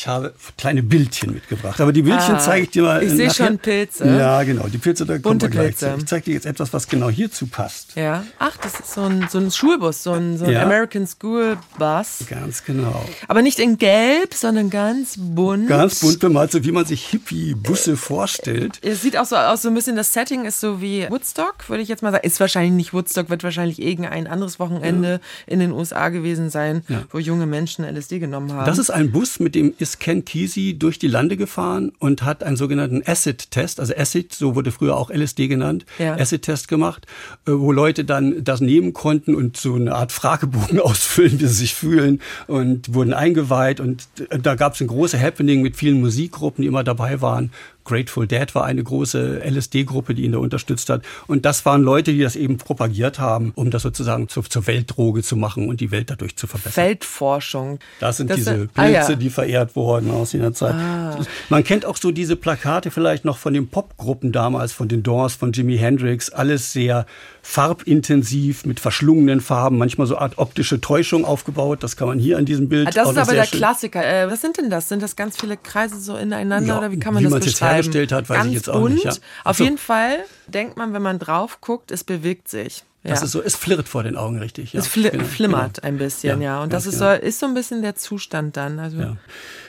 Ich 0.00 0.06
habe 0.06 0.32
kleine 0.56 0.82
Bildchen 0.82 1.34
mitgebracht, 1.34 1.78
aber 1.78 1.92
die 1.92 2.00
Bildchen 2.00 2.36
ah, 2.36 2.38
zeige 2.38 2.64
ich 2.64 2.70
dir 2.70 2.84
mal. 2.84 3.02
Ich 3.02 3.10
sehe 3.10 3.30
schon 3.30 3.58
Pilze. 3.58 4.06
Ja, 4.06 4.42
genau, 4.44 4.66
die 4.66 4.78
Pilze, 4.78 5.04
da 5.04 5.18
kommen 5.18 5.42
wir 5.42 5.50
gleich 5.50 5.76
Pilze. 5.76 5.92
zu. 5.92 5.98
Ich 5.98 6.06
zeige 6.06 6.24
dir 6.24 6.32
jetzt 6.32 6.46
etwas, 6.46 6.72
was 6.72 6.88
genau 6.88 7.10
hierzu 7.10 7.46
passt. 7.46 7.96
Ja, 7.96 8.24
ach, 8.38 8.56
das 8.56 8.80
ist 8.80 8.94
so 8.94 9.02
ein, 9.02 9.26
so 9.28 9.36
ein 9.36 9.50
Schulbus, 9.50 10.02
so 10.02 10.12
ein, 10.12 10.38
so 10.38 10.46
ein 10.46 10.52
ja. 10.52 10.62
American 10.62 11.06
School 11.06 11.58
Bus. 11.78 12.24
Ganz 12.30 12.64
genau. 12.64 13.06
Aber 13.28 13.42
nicht 13.42 13.58
in 13.58 13.76
gelb, 13.76 14.32
sondern 14.32 14.70
ganz 14.70 15.16
bunt. 15.18 15.68
Ganz 15.68 16.00
bunt 16.00 16.18
bemalt, 16.18 16.52
so 16.52 16.64
wie 16.64 16.72
man 16.72 16.86
sich 16.86 17.04
Hippie-Busse 17.08 17.98
vorstellt. 17.98 18.78
Es 18.80 19.02
sieht 19.02 19.18
auch 19.18 19.26
so 19.26 19.36
aus, 19.36 19.60
so 19.60 19.68
ein 19.68 19.74
bisschen, 19.74 19.96
das 19.96 20.14
Setting 20.14 20.46
ist 20.46 20.60
so 20.60 20.80
wie 20.80 21.10
Woodstock, 21.10 21.68
würde 21.68 21.82
ich 21.82 21.90
jetzt 21.90 22.02
mal 22.02 22.10
sagen. 22.10 22.26
Ist 22.26 22.40
wahrscheinlich 22.40 22.72
nicht 22.72 22.94
Woodstock, 22.94 23.28
wird 23.28 23.44
wahrscheinlich 23.44 23.82
irgendein 23.82 24.26
anderes 24.26 24.58
Wochenende 24.58 25.10
ja. 25.10 25.18
in 25.46 25.60
den 25.60 25.72
USA 25.72 26.08
gewesen 26.08 26.48
sein, 26.48 26.84
ja. 26.88 27.02
wo 27.10 27.18
junge 27.18 27.44
Menschen 27.44 27.84
LSD 27.84 28.18
genommen 28.18 28.54
haben. 28.54 28.64
Das 28.64 28.78
ist 28.78 28.88
ein 28.88 29.12
Bus, 29.12 29.40
mit 29.40 29.54
dem 29.54 29.74
ist 29.76 29.89
Ken 29.98 30.24
Kesey 30.24 30.78
durch 30.78 30.98
die 30.98 31.08
Lande 31.08 31.36
gefahren 31.36 31.92
und 31.98 32.22
hat 32.22 32.42
einen 32.42 32.56
sogenannten 32.56 33.02
Acid-Test, 33.04 33.80
also 33.80 33.94
Acid, 33.94 34.32
so 34.32 34.54
wurde 34.54 34.72
früher 34.72 34.96
auch 34.96 35.10
LSD 35.10 35.48
genannt, 35.48 35.84
ja. 35.98 36.14
Acid-Test 36.14 36.68
gemacht, 36.68 37.06
äh, 37.46 37.52
wo 37.52 37.72
Leute 37.72 38.04
dann 38.04 38.44
das 38.44 38.60
nehmen 38.60 38.92
konnten 38.92 39.34
und 39.34 39.56
so 39.56 39.74
eine 39.74 39.94
Art 39.94 40.12
Fragebogen 40.12 40.80
ausfüllen, 40.80 41.40
wie 41.40 41.46
sie 41.46 41.54
sich 41.54 41.74
fühlen 41.74 42.20
und 42.46 42.94
wurden 42.94 43.12
eingeweiht 43.12 43.80
und 43.80 44.06
äh, 44.30 44.38
da 44.38 44.54
gab 44.54 44.74
es 44.74 44.80
ein 44.80 44.86
großes 44.86 45.20
Happening 45.20 45.62
mit 45.62 45.76
vielen 45.76 46.00
Musikgruppen, 46.00 46.62
die 46.62 46.68
immer 46.68 46.84
dabei 46.84 47.20
waren 47.20 47.50
Grateful 47.90 48.28
Dead 48.28 48.54
war 48.54 48.64
eine 48.64 48.84
große 48.84 49.42
LSD-Gruppe, 49.44 50.14
die 50.14 50.24
ihn 50.24 50.32
da 50.32 50.38
unterstützt 50.38 50.88
hat. 50.90 51.02
Und 51.26 51.44
das 51.44 51.66
waren 51.66 51.82
Leute, 51.82 52.12
die 52.12 52.20
das 52.20 52.36
eben 52.36 52.56
propagiert 52.56 53.18
haben, 53.18 53.52
um 53.56 53.70
das 53.70 53.82
sozusagen 53.82 54.28
zur, 54.28 54.44
zur 54.44 54.68
Weltdroge 54.68 55.24
zu 55.24 55.34
machen 55.34 55.68
und 55.68 55.80
die 55.80 55.90
Welt 55.90 56.08
dadurch 56.08 56.36
zu 56.36 56.46
verbessern. 56.46 56.72
Feldforschung. 56.72 57.80
Das 57.98 58.18
sind 58.18 58.30
das 58.30 58.36
diese 58.36 58.50
sind, 58.50 58.74
Pilze, 58.74 59.06
ah, 59.06 59.10
ja. 59.10 59.16
die 59.16 59.30
verehrt 59.30 59.74
wurden 59.74 60.12
aus 60.12 60.32
jener 60.32 60.52
Zeit. 60.52 60.74
Ah. 60.74 61.18
Man 61.48 61.64
kennt 61.64 61.84
auch 61.84 61.96
so 61.96 62.12
diese 62.12 62.36
Plakate 62.36 62.92
vielleicht 62.92 63.24
noch 63.24 63.38
von 63.38 63.54
den 63.54 63.68
Popgruppen 63.68 64.30
damals, 64.30 64.72
von 64.72 64.86
den 64.86 65.02
Doors, 65.02 65.34
von 65.34 65.50
Jimi 65.50 65.76
Hendrix. 65.76 66.30
Alles 66.30 66.72
sehr 66.72 67.06
farbintensiv 67.42 68.64
mit 68.66 68.80
verschlungenen 68.80 69.40
Farben, 69.40 69.78
manchmal 69.78 70.06
so 70.06 70.16
Art 70.16 70.38
optische 70.38 70.80
Täuschung 70.80 71.24
aufgebaut. 71.24 71.82
Das 71.82 71.96
kann 71.96 72.08
man 72.08 72.18
hier 72.18 72.38
an 72.38 72.44
diesem 72.44 72.68
Bild. 72.68 72.88
Ah, 72.88 72.90
das 72.90 73.10
ist 73.10 73.18
aber 73.18 73.32
der 73.32 73.44
schön. 73.44 73.58
Klassiker. 73.58 74.04
Äh, 74.04 74.30
was 74.30 74.40
sind 74.40 74.58
denn 74.58 74.70
das? 74.70 74.88
Sind 74.88 75.02
das 75.02 75.16
ganz 75.16 75.40
viele 75.40 75.56
Kreise 75.56 76.00
so 76.00 76.16
ineinander 76.16 76.68
ja, 76.74 76.78
oder 76.78 76.92
wie 76.92 76.98
kann 76.98 77.14
man 77.14 77.24
das 77.24 77.32
beschreiben? 77.32 77.74
hergestellt 77.74 78.12
hat, 78.12 78.28
weiß 78.28 78.36
Ganz 78.36 78.48
ich 78.48 78.54
jetzt 78.54 78.70
auch 78.70 78.80
bunt. 78.80 78.94
nicht. 78.94 79.04
Ja. 79.04 79.12
Auf 79.44 79.58
jeden 79.60 79.78
Fall 79.78 80.18
denkt 80.46 80.76
man, 80.76 80.92
wenn 80.92 81.02
man 81.02 81.18
drauf 81.18 81.60
guckt, 81.60 81.90
es 81.90 82.04
bewegt 82.04 82.48
sich. 82.48 82.84
Ja. 83.02 83.12
Das 83.12 83.22
ist 83.22 83.32
so, 83.32 83.42
es 83.42 83.56
flirrt 83.56 83.88
vor 83.88 84.02
den 84.02 84.14
Augen 84.14 84.38
richtig. 84.38 84.74
Ja. 84.74 84.80
Es 84.80 84.86
fli 84.86 85.08
genau, 85.08 85.24
flimmert 85.24 85.76
genau. 85.76 85.88
ein 85.88 85.96
bisschen, 85.96 86.42
ja. 86.42 86.56
ja. 86.56 86.62
Und 86.62 86.70
das 86.70 86.84
ist, 86.84 86.98
genau. 86.98 87.16
so, 87.16 87.22
ist 87.22 87.40
so 87.40 87.46
ein 87.46 87.54
bisschen 87.54 87.80
der 87.80 87.96
Zustand 87.96 88.58
dann. 88.58 88.78
Also. 88.78 89.16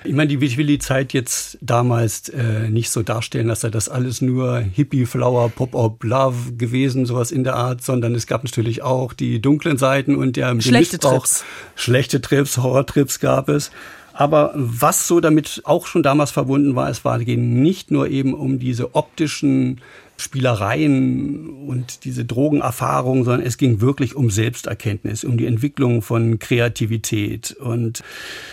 Ich 0.03 0.13
meine, 0.13 0.33
ich 0.33 0.57
will 0.57 0.67
die 0.67 0.79
Zeit 0.79 1.13
jetzt 1.13 1.57
damals 1.61 2.27
äh, 2.27 2.67
nicht 2.67 2.89
so 2.89 3.03
darstellen, 3.03 3.47
dass 3.47 3.63
er 3.63 3.71
das 3.71 3.87
alles 3.87 4.19
nur 4.19 4.59
Hippie, 4.59 5.05
Flower, 5.05 5.47
Pop-Up, 5.47 6.03
Love 6.03 6.53
gewesen, 6.57 7.05
sowas 7.05 7.31
in 7.31 7.45
der 7.45 7.55
Art, 7.55 7.81
sondern 7.81 8.15
es 8.15 8.27
gab 8.27 8.43
natürlich 8.43 8.81
auch 8.81 9.13
die 9.13 9.41
dunklen 9.41 9.77
Seiten 9.77 10.17
und 10.17 10.35
der 10.35 10.49
schlechte 10.59 10.97
Missbrauch. 10.97 11.19
Trips. 11.19 11.45
Schlechte 11.75 12.19
Trips, 12.19 12.57
Horrortrips 12.57 13.21
gab 13.21 13.47
es. 13.47 13.71
Aber 14.13 14.51
was 14.55 15.07
so 15.07 15.21
damit 15.21 15.61
auch 15.63 15.87
schon 15.87 16.03
damals 16.03 16.31
verbunden 16.31 16.75
war, 16.75 16.89
es 16.89 17.05
war 17.05 17.17
ging 17.19 17.61
nicht 17.61 17.91
nur 17.91 18.09
eben 18.09 18.33
um 18.33 18.59
diese 18.59 18.93
optischen 18.93 19.79
Spielereien 20.21 21.67
und 21.67 22.05
diese 22.05 22.25
Drogenerfahrung, 22.25 23.23
sondern 23.23 23.45
es 23.45 23.57
ging 23.57 23.81
wirklich 23.81 24.15
um 24.15 24.29
Selbsterkenntnis, 24.29 25.23
um 25.23 25.37
die 25.37 25.45
Entwicklung 25.45 26.01
von 26.01 26.39
Kreativität. 26.39 27.51
Und 27.51 28.03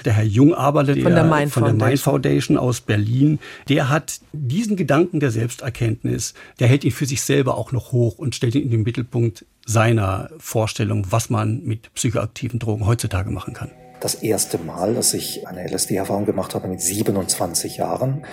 der 0.04 0.14
Herr 0.14 0.24
Jungaberle 0.24 0.96
von 1.00 1.14
der 1.14 1.24
Mind, 1.24 1.52
von 1.52 1.64
der 1.64 1.74
Mind 1.74 2.00
Foundation 2.00 2.56
aus 2.56 2.80
Berlin, 2.80 3.38
der 3.68 3.88
hat 3.88 4.20
diesen 4.32 4.76
Gedanken 4.76 5.20
der 5.20 5.30
Selbsterkenntnis, 5.30 6.34
der 6.58 6.68
hält 6.68 6.84
ihn 6.84 6.92
für 6.92 7.06
sich 7.06 7.22
selber 7.22 7.56
auch 7.56 7.72
noch 7.72 7.92
hoch 7.92 8.18
und 8.18 8.34
stellt 8.34 8.54
ihn 8.54 8.62
in 8.62 8.70
den 8.70 8.82
Mittelpunkt 8.82 9.44
seiner 9.66 10.30
Vorstellung, 10.38 11.06
was 11.10 11.28
man 11.30 11.62
mit 11.64 11.92
psychoaktiven 11.94 12.58
Drogen 12.58 12.86
heutzutage 12.86 13.30
machen 13.30 13.54
kann 13.54 13.70
das 14.00 14.14
erste 14.14 14.58
Mal, 14.58 14.94
dass 14.94 15.14
ich 15.14 15.46
eine 15.46 15.66
LSD-Erfahrung 15.66 16.24
gemacht 16.24 16.54
habe 16.54 16.68
mit 16.68 16.80
27 16.80 17.78
Jahren. 17.78 18.24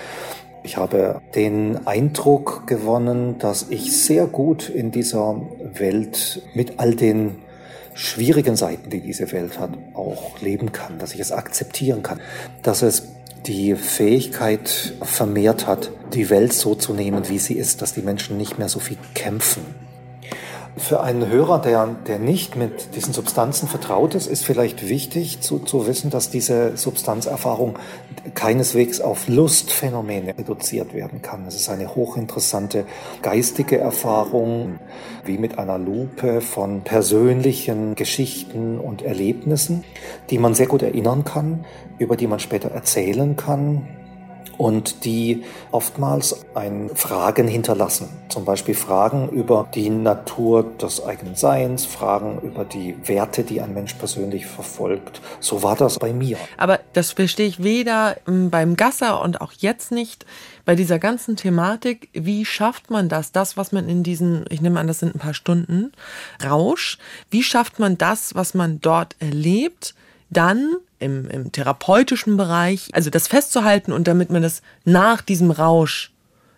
Ich 0.65 0.77
habe 0.77 1.21
den 1.35 1.85
Eindruck 1.85 2.65
gewonnen, 2.65 3.37
dass 3.37 3.67
ich 3.69 3.95
sehr 3.95 4.25
gut 4.25 4.67
in 4.67 4.89
dieser 4.89 5.39
Welt 5.75 6.41
mit 6.55 6.79
all 6.79 6.95
den 6.95 7.35
schwierigen 7.93 8.55
Seiten, 8.55 8.89
die 8.89 8.99
diese 8.99 9.31
Welt 9.31 9.59
hat, 9.59 9.69
auch 9.93 10.41
leben 10.41 10.71
kann, 10.71 10.97
dass 10.97 11.13
ich 11.13 11.19
es 11.19 11.31
akzeptieren 11.31 12.01
kann, 12.01 12.19
dass 12.63 12.81
es 12.81 13.09
die 13.45 13.75
Fähigkeit 13.75 14.95
vermehrt 15.03 15.67
hat, 15.67 15.91
die 16.15 16.31
Welt 16.31 16.51
so 16.51 16.73
zu 16.73 16.95
nehmen, 16.95 17.29
wie 17.29 17.37
sie 17.37 17.53
ist, 17.53 17.83
dass 17.83 17.93
die 17.93 18.01
Menschen 18.01 18.35
nicht 18.35 18.57
mehr 18.57 18.67
so 18.67 18.79
viel 18.79 18.97
kämpfen, 19.13 19.63
für 20.77 21.01
einen 21.01 21.27
Hörer, 21.27 21.59
der, 21.59 21.87
der 22.07 22.19
nicht 22.19 22.55
mit 22.55 22.95
diesen 22.95 23.13
Substanzen 23.13 23.67
vertraut 23.67 24.13
ist, 24.13 24.27
ist 24.27 24.43
vielleicht 24.43 24.87
wichtig 24.87 25.41
zu, 25.41 25.59
zu 25.59 25.87
wissen, 25.87 26.09
dass 26.09 26.29
diese 26.29 26.75
Substanzerfahrung 26.75 27.79
keineswegs 28.33 28.99
auf 28.99 29.27
Lustphänomene 29.27 30.37
reduziert 30.37 30.93
werden 30.93 31.21
kann. 31.21 31.45
Es 31.47 31.55
ist 31.55 31.69
eine 31.69 31.95
hochinteressante 31.95 32.85
geistige 33.21 33.77
Erfahrung, 33.77 34.79
wie 35.23 35.37
mit 35.37 35.57
einer 35.59 35.77
Lupe 35.77 36.41
von 36.41 36.81
persönlichen 36.81 37.95
Geschichten 37.95 38.79
und 38.79 39.01
Erlebnissen, 39.01 39.83
die 40.29 40.37
man 40.37 40.55
sehr 40.55 40.67
gut 40.67 40.81
erinnern 40.81 41.23
kann, 41.23 41.65
über 41.99 42.17
die 42.17 42.27
man 42.27 42.39
später 42.39 42.71
erzählen 42.71 43.35
kann, 43.35 43.87
und 44.57 45.05
die 45.05 45.43
oftmals 45.71 46.45
ein 46.55 46.89
Fragen 46.93 47.47
hinterlassen. 47.47 48.09
Zum 48.29 48.45
Beispiel 48.45 48.75
Fragen 48.75 49.29
über 49.29 49.67
die 49.73 49.89
Natur 49.89 50.63
des 50.63 51.03
eigenen 51.03 51.35
Seins, 51.35 51.85
Fragen 51.85 52.39
über 52.41 52.65
die 52.65 52.95
Werte, 53.05 53.43
die 53.43 53.61
ein 53.61 53.73
Mensch 53.73 53.93
persönlich 53.93 54.45
verfolgt. 54.45 55.21
So 55.39 55.63
war 55.63 55.75
das 55.75 55.99
bei 55.99 56.13
mir. 56.13 56.37
Aber 56.57 56.79
das 56.93 57.11
verstehe 57.11 57.47
ich 57.47 57.63
weder 57.63 58.17
hm, 58.25 58.49
beim 58.49 58.75
Gasser 58.75 59.21
und 59.21 59.41
auch 59.41 59.51
jetzt 59.53 59.91
nicht 59.91 60.25
bei 60.65 60.75
dieser 60.75 60.99
ganzen 60.99 61.35
Thematik. 61.35 62.09
Wie 62.13 62.45
schafft 62.45 62.89
man 62.89 63.07
das? 63.09 63.31
Das, 63.31 63.55
was 63.57 63.71
man 63.71 63.87
in 63.87 64.03
diesen, 64.03 64.45
ich 64.49 64.61
nehme 64.61 64.79
an, 64.79 64.87
das 64.87 64.99
sind 64.99 65.15
ein 65.15 65.19
paar 65.19 65.33
Stunden 65.33 65.91
Rausch. 66.43 66.97
Wie 67.29 67.43
schafft 67.43 67.79
man 67.79 67.97
das, 67.97 68.35
was 68.35 68.53
man 68.53 68.81
dort 68.81 69.15
erlebt? 69.19 69.93
Dann 70.29 70.75
im, 70.99 71.29
im 71.29 71.51
therapeutischen 71.51 72.37
Bereich, 72.37 72.89
also 72.93 73.09
das 73.09 73.27
festzuhalten 73.27 73.91
und 73.91 74.07
damit 74.07 74.29
man 74.29 74.41
das 74.41 74.61
nach 74.83 75.21
diesem 75.21 75.51
Rausch 75.51 76.11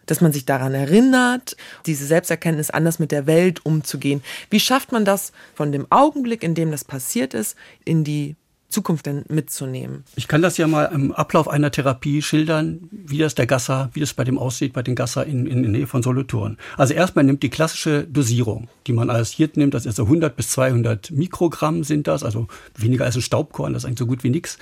dass 0.07 0.21
man 0.21 0.31
sich 0.31 0.45
daran 0.45 0.73
erinnert, 0.73 1.55
diese 1.85 2.05
Selbsterkenntnis 2.05 2.69
anders 2.69 2.97
mit 2.97 3.11
der 3.11 3.27
Welt 3.27 3.65
umzugehen. 3.65 4.23
Wie 4.49 4.61
schafft 4.61 4.91
man 4.91 5.05
das 5.05 5.33
von 5.53 5.71
dem 5.71 5.85
Augenblick, 5.91 6.43
in 6.43 6.55
dem 6.55 6.71
das 6.71 6.85
passiert 6.85 7.33
ist, 7.33 7.55
in 7.83 8.05
die 8.05 8.37
Zukunft 8.69 9.05
denn 9.05 9.23
mitzunehmen. 9.29 10.03
Ich 10.15 10.27
kann 10.27 10.41
das 10.41 10.57
ja 10.57 10.67
mal 10.67 10.85
im 10.85 11.13
Ablauf 11.13 11.47
einer 11.47 11.71
Therapie 11.71 12.21
schildern, 12.21 12.89
wie 12.91 13.17
das 13.17 13.33
der 13.33 13.47
Gasser, 13.47 13.89
wie 13.93 14.01
das 14.01 14.13
bei 14.13 14.25
dem 14.25 14.37
aussieht, 14.37 14.73
bei 14.73 14.83
den 14.83 14.95
Gasser 14.95 15.25
in, 15.25 15.47
in, 15.47 15.63
in 15.63 15.71
Nähe 15.71 15.87
von 15.87 16.03
Solothurn. 16.03 16.57
Also 16.75 16.93
erstmal 16.93 17.23
nimmt 17.23 17.43
die 17.43 17.49
klassische 17.49 18.03
Dosierung, 18.03 18.67
die 18.85 18.93
man 18.93 19.09
als 19.09 19.31
Hirt 19.31 19.55
nimmt, 19.55 19.73
das 19.73 19.85
ist 19.85 19.95
so 19.95 20.03
100 20.03 20.35
bis 20.35 20.49
200 20.49 21.11
Mikrogramm 21.11 21.83
sind 21.83 22.07
das, 22.07 22.23
also 22.23 22.47
weniger 22.75 23.05
als 23.05 23.15
ein 23.15 23.21
Staubkorn, 23.21 23.73
das 23.73 23.83
ist 23.83 23.87
eigentlich 23.87 23.99
so 23.99 24.05
gut 24.05 24.23
wie 24.23 24.29
nichts. 24.29 24.57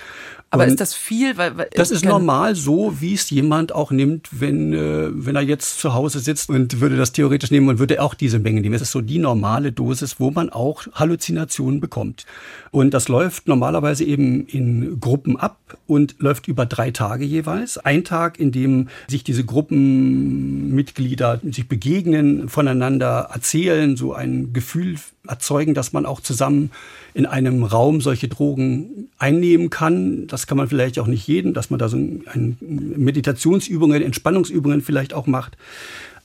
Aber 0.56 0.68
ist 0.68 0.82
das 0.82 0.94
viel? 0.94 1.38
Weil, 1.38 1.58
weil 1.58 1.70
das 1.74 1.92
ist 1.92 2.06
normal 2.06 2.56
so, 2.56 3.00
wie 3.00 3.14
es 3.14 3.30
jemand 3.30 3.74
auch 3.74 3.92
nimmt, 3.92 4.30
wenn, 4.32 4.74
äh, 4.74 5.10
wenn 5.12 5.36
er 5.36 5.42
jetzt 5.42 5.80
zu 5.80 5.94
Hause 5.94 6.20
sitzt 6.20 6.50
und 6.50 6.82
würde 6.82 6.98
das 6.98 7.12
theoretisch 7.12 7.52
nehmen 7.52 7.70
und 7.70 7.80
würde 7.80 8.02
auch 8.02 8.14
diese 8.14 8.40
Menge 8.40 8.62
nehmen. 8.62 8.76
Es 8.76 8.82
ist 8.82 8.92
so 8.92 9.02
die 9.02 9.20
normale 9.20 9.72
Dosis, 9.72 10.20
wo 10.20 10.32
man 10.32 10.50
auch 10.50 10.88
Halluzinationen 10.94 11.80
bekommt. 11.80 12.26
Und 12.72 12.94
das 12.94 13.08
läuft 13.08 13.48
normalerweise 13.48 14.04
eben 14.04 14.46
in 14.48 15.00
Gruppen 15.00 15.38
ab 15.38 15.78
und 15.88 16.16
läuft 16.20 16.48
über 16.48 16.66
drei 16.66 16.92
Tage 16.92 17.26
jeweils. 17.26 17.78
Ein 17.78 18.04
Tag, 18.04 18.40
in 18.40 18.52
dem 18.52 18.90
sich 19.08 19.24
diese 19.24 19.46
Gruppenmitglieder 19.46 21.42
sich 21.44 21.68
begegnen, 21.68 22.50
voneinander 22.50 23.30
erzählen, 23.32 23.96
so 23.96 24.14
ein 24.14 24.54
Gefühl 24.54 24.98
erzeugen, 25.28 25.74
dass 25.74 25.94
man 25.94 26.06
auch 26.06 26.22
zusammen 26.22 26.72
in 27.14 27.26
einem 27.26 27.64
Raum 27.64 28.02
solche 28.02 28.28
Drogen 28.28 29.10
einnehmen 29.18 29.70
kann. 29.70 30.28
Das 30.28 30.48
kann 30.48 30.58
man 30.58 30.68
vielleicht 30.68 31.00
auch 31.00 31.08
nicht 31.08 31.28
jeden, 31.28 31.54
dass 31.54 31.70
man 31.70 31.80
da 31.80 31.90
so 31.90 31.98
ein 31.98 32.58
Meditationsübungen, 32.60 34.02
Entspannungsübungen 34.02 34.82
vielleicht 34.82 35.14
auch 35.14 35.28
macht. 35.28 35.58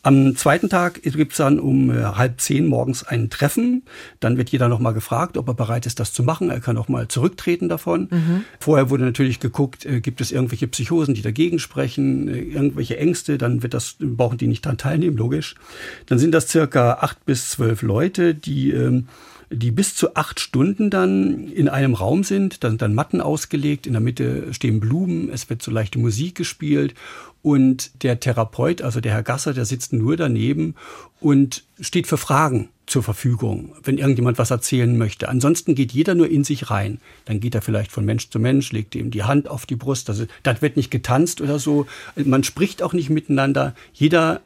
Am 0.03 0.35
zweiten 0.35 0.71
Tag 0.71 1.03
gibt 1.03 1.33
es 1.33 1.39
dann 1.39 1.61
um 1.61 1.91
äh, 1.91 2.03
halb 2.03 2.41
zehn 2.41 2.67
morgens 2.67 3.03
ein 3.03 3.29
Treffen. 3.29 3.83
Dann 4.19 4.39
wird 4.39 4.49
jeder 4.49 4.69
nochmal 4.69 4.95
gefragt, 4.95 5.37
ob 5.37 5.49
er 5.49 5.55
bereit 5.55 5.85
ist, 5.85 6.01
das 6.01 6.15
zu 6.15 6.23
machen. 6.23 6.49
Er 6.49 6.61
kann 6.61 6.79
auch 6.79 6.89
mal 6.89 7.09
zurücktreten 7.09 7.69
davon. 7.69 8.09
Mhm. 8.11 8.45
Vorher 8.61 8.89
wurde 8.89 9.05
natürlich 9.05 9.41
geguckt, 9.41 9.85
äh, 9.85 10.01
gibt 10.01 10.23
es 10.23 10.33
irgendwelche 10.33 10.69
Psychosen, 10.69 11.13
die 11.13 11.23
dagegen 11.23 11.59
sprechen, 11.59 12.29
äh, 12.29 12.41
irgendwelche 12.41 12.97
Ängste. 12.97 13.37
Dann 13.37 13.63
wird 13.63 13.75
das, 13.75 13.97
brauchen 14.01 14.39
die 14.39 14.47
nicht 14.47 14.65
daran 14.65 14.79
teilnehmen, 14.79 15.19
logisch. 15.19 15.55
Dann 16.07 16.19
sind 16.19 16.33
das 16.33 16.49
circa 16.49 16.95
acht 16.95 17.27
bis 17.27 17.51
zwölf 17.51 17.83
Leute, 17.83 18.35
die 18.35 18.71
ähm, 18.71 19.07
die 19.53 19.73
bis 19.73 19.97
zu 19.97 20.15
acht 20.15 20.39
Stunden 20.39 20.91
dann 20.91 21.49
in 21.49 21.69
einem 21.69 21.95
Raum 21.95 22.23
sind. 22.23 22.63
Da 22.63 22.69
sind 22.69 22.83
dann 22.83 22.95
Matten 22.95 23.21
ausgelegt, 23.21 23.87
in 23.87 23.95
der 23.95 24.01
Mitte 24.01 24.55
stehen 24.55 24.79
Blumen, 24.79 25.29
es 25.29 25.51
wird 25.51 25.61
so 25.61 25.73
leichte 25.73 25.99
Musik 25.99 26.37
gespielt 26.37 26.95
und 27.43 28.03
der 28.03 28.21
Therapeut, 28.21 28.83
also 28.83 29.01
der 29.01 29.13
Herr 29.13 29.23
Gasser, 29.23 29.55
der 29.55 29.65
sitzt 29.65 29.93
nur 29.93 30.17
daneben 30.17 30.75
und 31.21 31.65
steht 31.81 32.07
für 32.07 32.19
Fragen 32.19 32.69
zur 32.87 33.03
Verfügung, 33.03 33.73
wenn 33.85 33.99
irgendjemand 33.99 34.39
was 34.39 34.51
erzählen 34.51 34.99
möchte. 34.99 35.29
Ansonsten 35.29 35.75
geht 35.75 35.93
jeder 35.93 36.15
nur 36.15 36.29
in 36.29 36.45
sich 36.45 36.71
rein. 36.71 36.99
Dann 37.25 37.41
geht 37.41 37.55
er 37.55 37.63
vielleicht 37.63 37.93
von 37.93 38.05
Mensch 38.05 38.29
zu 38.31 38.39
Mensch, 38.41 38.73
legt 38.73 38.95
ihm 38.95 39.11
die 39.11 39.23
Hand 39.23 39.49
auf 39.49 39.65
die 39.65 39.77
Brust. 39.77 40.11
Also, 40.11 40.27
das 40.43 40.61
wird 40.61 40.77
nicht 40.77 40.91
getanzt 40.91 41.41
oder 41.41 41.59
so. 41.59 41.87
Man 42.17 42.43
spricht 42.43 42.83
auch 42.83 42.93
nicht 42.93 43.09
miteinander. 43.09 43.75
Jeder 43.93 44.41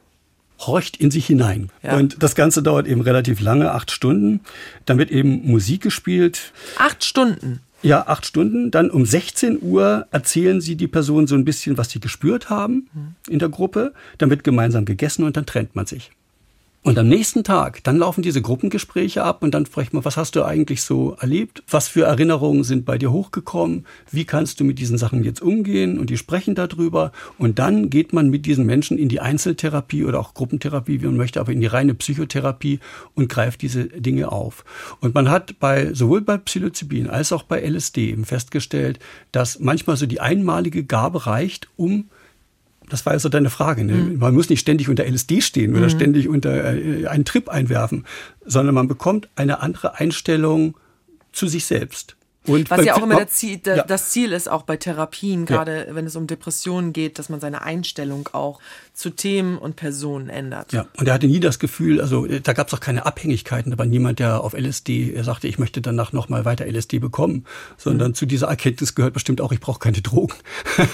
horcht 0.60 0.98
in 0.98 1.10
sich 1.10 1.26
hinein. 1.26 1.70
Ja. 1.82 1.96
Und 1.96 2.22
das 2.22 2.34
Ganze 2.34 2.62
dauert 2.62 2.86
eben 2.86 3.00
relativ 3.00 3.40
lange, 3.40 3.72
acht 3.72 3.90
Stunden. 3.90 4.40
Dann 4.84 4.98
wird 4.98 5.10
eben 5.10 5.50
Musik 5.50 5.82
gespielt. 5.82 6.52
Acht 6.78 7.04
Stunden? 7.04 7.60
Ja, 7.84 8.06
acht 8.06 8.24
Stunden. 8.24 8.70
Dann 8.70 8.90
um 8.90 9.04
16 9.04 9.60
Uhr 9.60 10.06
erzählen 10.10 10.60
sie 10.60 10.74
die 10.74 10.88
Person 10.88 11.26
so 11.26 11.34
ein 11.34 11.44
bisschen, 11.44 11.76
was 11.76 11.90
sie 11.90 12.00
gespürt 12.00 12.48
haben 12.48 12.88
in 13.28 13.38
der 13.38 13.50
Gruppe. 13.50 13.92
Dann 14.16 14.30
wird 14.30 14.42
gemeinsam 14.42 14.86
gegessen 14.86 15.24
und 15.24 15.36
dann 15.36 15.44
trennt 15.44 15.76
man 15.76 15.84
sich. 15.84 16.10
Und 16.84 16.98
am 16.98 17.08
nächsten 17.08 17.44
Tag, 17.44 17.82
dann 17.84 17.96
laufen 17.96 18.20
diese 18.20 18.42
Gruppengespräche 18.42 19.24
ab 19.24 19.42
und 19.42 19.54
dann 19.54 19.64
sprechen 19.64 19.96
wir, 19.96 20.04
was 20.04 20.18
hast 20.18 20.36
du 20.36 20.44
eigentlich 20.44 20.82
so 20.82 21.16
erlebt? 21.18 21.62
Was 21.66 21.88
für 21.88 22.02
Erinnerungen 22.02 22.62
sind 22.62 22.84
bei 22.84 22.98
dir 22.98 23.10
hochgekommen? 23.10 23.86
Wie 24.10 24.26
kannst 24.26 24.60
du 24.60 24.64
mit 24.64 24.78
diesen 24.78 24.98
Sachen 24.98 25.24
jetzt 25.24 25.40
umgehen? 25.40 25.98
Und 25.98 26.10
die 26.10 26.18
sprechen 26.18 26.54
darüber. 26.54 27.10
Und 27.38 27.58
dann 27.58 27.88
geht 27.88 28.12
man 28.12 28.28
mit 28.28 28.44
diesen 28.44 28.66
Menschen 28.66 28.98
in 28.98 29.08
die 29.08 29.20
Einzeltherapie 29.20 30.04
oder 30.04 30.20
auch 30.20 30.34
Gruppentherapie, 30.34 31.00
wie 31.00 31.06
man 31.06 31.16
möchte, 31.16 31.40
aber 31.40 31.52
in 31.52 31.62
die 31.62 31.68
reine 31.68 31.94
Psychotherapie 31.94 32.80
und 33.14 33.30
greift 33.30 33.62
diese 33.62 33.86
Dinge 33.86 34.30
auf. 34.30 34.66
Und 35.00 35.14
man 35.14 35.30
hat 35.30 35.58
bei, 35.60 35.94
sowohl 35.94 36.20
bei 36.20 36.36
Psilocybin 36.36 37.08
als 37.08 37.32
auch 37.32 37.44
bei 37.44 37.66
LSD 37.66 38.10
eben 38.10 38.26
festgestellt, 38.26 38.98
dass 39.32 39.58
manchmal 39.58 39.96
so 39.96 40.04
die 40.04 40.20
einmalige 40.20 40.84
Gabe 40.84 41.24
reicht, 41.24 41.66
um 41.76 42.10
das 42.88 43.06
war 43.06 43.12
also 43.12 43.28
deine 43.28 43.50
Frage. 43.50 43.84
Ne? 43.84 43.94
Mhm. 43.94 44.18
Man 44.18 44.34
muss 44.34 44.48
nicht 44.48 44.60
ständig 44.60 44.88
unter 44.88 45.04
LSD 45.04 45.40
stehen 45.40 45.74
oder 45.74 45.86
mhm. 45.86 45.90
ständig 45.90 46.28
unter 46.28 46.74
äh, 46.74 47.06
einen 47.06 47.24
Trip 47.24 47.48
einwerfen, 47.48 48.04
sondern 48.44 48.74
man 48.74 48.88
bekommt 48.88 49.28
eine 49.36 49.60
andere 49.60 49.98
Einstellung 49.98 50.76
zu 51.32 51.48
sich 51.48 51.64
selbst. 51.64 52.16
Und 52.46 52.70
Was 52.70 52.84
ja 52.84 52.94
auch 52.94 53.02
immer 53.02 53.26
Ziel, 53.26 53.56
der, 53.58 53.76
ja. 53.76 53.84
das 53.84 54.10
Ziel 54.10 54.32
ist, 54.32 54.50
auch 54.50 54.62
bei 54.62 54.76
Therapien, 54.76 55.46
gerade 55.46 55.86
ja. 55.88 55.94
wenn 55.94 56.04
es 56.04 56.14
um 56.14 56.26
Depressionen 56.26 56.92
geht, 56.92 57.18
dass 57.18 57.30
man 57.30 57.40
seine 57.40 57.62
Einstellung 57.62 58.28
auch 58.32 58.60
zu 58.92 59.10
Themen 59.10 59.56
und 59.56 59.76
Personen 59.76 60.28
ändert. 60.28 60.72
Ja, 60.72 60.86
und 60.98 61.08
er 61.08 61.14
hatte 61.14 61.26
nie 61.26 61.40
das 61.40 61.58
Gefühl, 61.58 62.00
also 62.00 62.26
da 62.26 62.52
gab 62.52 62.68
es 62.68 62.74
auch 62.74 62.80
keine 62.80 63.06
Abhängigkeiten, 63.06 63.72
da 63.72 63.78
war 63.78 63.86
niemand, 63.86 64.18
der 64.18 64.42
auf 64.42 64.52
LSD, 64.52 65.14
er 65.14 65.24
sagte, 65.24 65.48
ich 65.48 65.58
möchte 65.58 65.80
danach 65.80 66.12
nochmal 66.12 66.44
weiter 66.44 66.66
LSD 66.66 66.98
bekommen, 66.98 67.44
sondern 67.78 68.10
mhm. 68.10 68.14
zu 68.14 68.26
dieser 68.26 68.48
Erkenntnis 68.48 68.94
gehört 68.94 69.14
bestimmt 69.14 69.40
auch, 69.40 69.50
ich 69.50 69.60
brauche 69.60 69.78
keine 69.78 70.02
Drogen. 70.02 70.34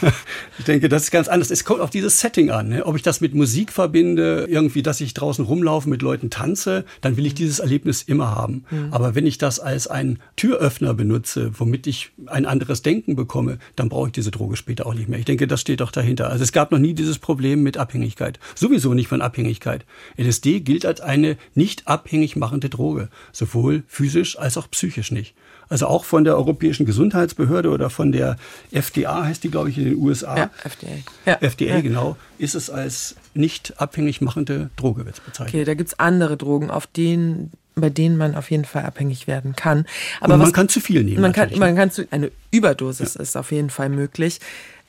ich 0.58 0.64
denke, 0.64 0.88
das 0.88 1.04
ist 1.04 1.10
ganz 1.10 1.28
anders. 1.28 1.50
Es 1.50 1.64
kommt 1.64 1.80
auf 1.80 1.90
dieses 1.90 2.20
Setting 2.20 2.50
an. 2.50 2.68
Ne? 2.68 2.86
Ob 2.86 2.96
ich 2.96 3.02
das 3.02 3.20
mit 3.20 3.34
Musik 3.34 3.72
verbinde, 3.72 4.46
irgendwie, 4.48 4.82
dass 4.82 5.00
ich 5.00 5.14
draußen 5.14 5.44
rumlaufe, 5.44 5.88
mit 5.88 6.00
Leuten 6.00 6.30
tanze, 6.30 6.84
dann 7.00 7.16
will 7.16 7.26
ich 7.26 7.32
mhm. 7.32 7.38
dieses 7.38 7.58
Erlebnis 7.58 8.02
immer 8.02 8.34
haben. 8.34 8.64
Mhm. 8.70 8.88
Aber 8.92 9.14
wenn 9.14 9.26
ich 9.26 9.36
das 9.36 9.58
als 9.58 9.88
einen 9.88 10.20
Türöffner 10.36 10.94
benutze, 10.94 11.39
nutze, 11.40 11.58
womit 11.58 11.86
ich 11.86 12.10
ein 12.26 12.46
anderes 12.46 12.82
Denken 12.82 13.16
bekomme, 13.16 13.58
dann 13.76 13.88
brauche 13.88 14.08
ich 14.08 14.12
diese 14.12 14.30
Droge 14.30 14.56
später 14.56 14.86
auch 14.86 14.94
nicht 14.94 15.08
mehr. 15.08 15.18
Ich 15.18 15.24
denke, 15.24 15.46
das 15.46 15.60
steht 15.60 15.80
doch 15.80 15.92
dahinter. 15.92 16.30
Also 16.30 16.44
es 16.44 16.52
gab 16.52 16.70
noch 16.70 16.78
nie 16.78 16.94
dieses 16.94 17.18
Problem 17.18 17.62
mit 17.62 17.76
Abhängigkeit. 17.76 18.38
Sowieso 18.54 18.94
nicht 18.94 19.08
von 19.08 19.22
Abhängigkeit. 19.22 19.84
LSD 20.18 20.60
gilt 20.60 20.86
als 20.86 21.00
eine 21.00 21.36
nicht 21.54 21.88
abhängig 21.88 22.36
machende 22.36 22.68
Droge. 22.68 23.08
Sowohl 23.32 23.82
physisch 23.86 24.38
als 24.38 24.56
auch 24.56 24.70
psychisch 24.70 25.10
nicht. 25.10 25.34
Also 25.68 25.86
auch 25.86 26.04
von 26.04 26.24
der 26.24 26.36
Europäischen 26.36 26.84
Gesundheitsbehörde 26.84 27.70
oder 27.70 27.90
von 27.90 28.10
der 28.10 28.36
FDA 28.72 29.24
heißt 29.24 29.44
die, 29.44 29.50
glaube 29.50 29.70
ich, 29.70 29.78
in 29.78 29.84
den 29.84 29.98
USA. 29.98 30.36
Ja, 30.36 30.50
FDA. 30.64 30.88
Ja. 31.26 31.34
FDA, 31.40 31.66
ja. 31.76 31.80
genau, 31.80 32.16
ist 32.38 32.56
es 32.56 32.70
als 32.70 33.14
nicht 33.34 33.80
abhängig 33.80 34.20
machende 34.20 34.70
Droge 34.74 35.04
bezeichnet. 35.04 35.48
Okay, 35.48 35.64
da 35.64 35.74
gibt 35.74 35.90
es 35.90 35.98
andere 36.00 36.36
Drogen, 36.36 36.72
auf 36.72 36.88
denen 36.88 37.52
bei 37.80 37.90
denen 37.90 38.16
man 38.16 38.34
auf 38.34 38.50
jeden 38.50 38.64
Fall 38.64 38.84
abhängig 38.84 39.26
werden 39.26 39.56
kann. 39.56 39.86
Aber 40.20 40.34
Und 40.34 40.40
man 40.40 40.48
was, 40.48 40.54
kann 40.54 40.68
zu 40.68 40.80
viel 40.80 41.02
nehmen. 41.04 41.20
Man 41.20 41.32
kann, 41.32 41.44
natürlich, 41.44 41.60
man 41.60 41.74
ne? 41.74 41.80
kann 41.80 41.90
zu, 41.90 42.06
eine 42.10 42.30
Überdosis 42.50 43.16
ist 43.16 43.36
auf 43.36 43.52
jeden 43.52 43.70
Fall 43.70 43.88
möglich. 43.88 44.40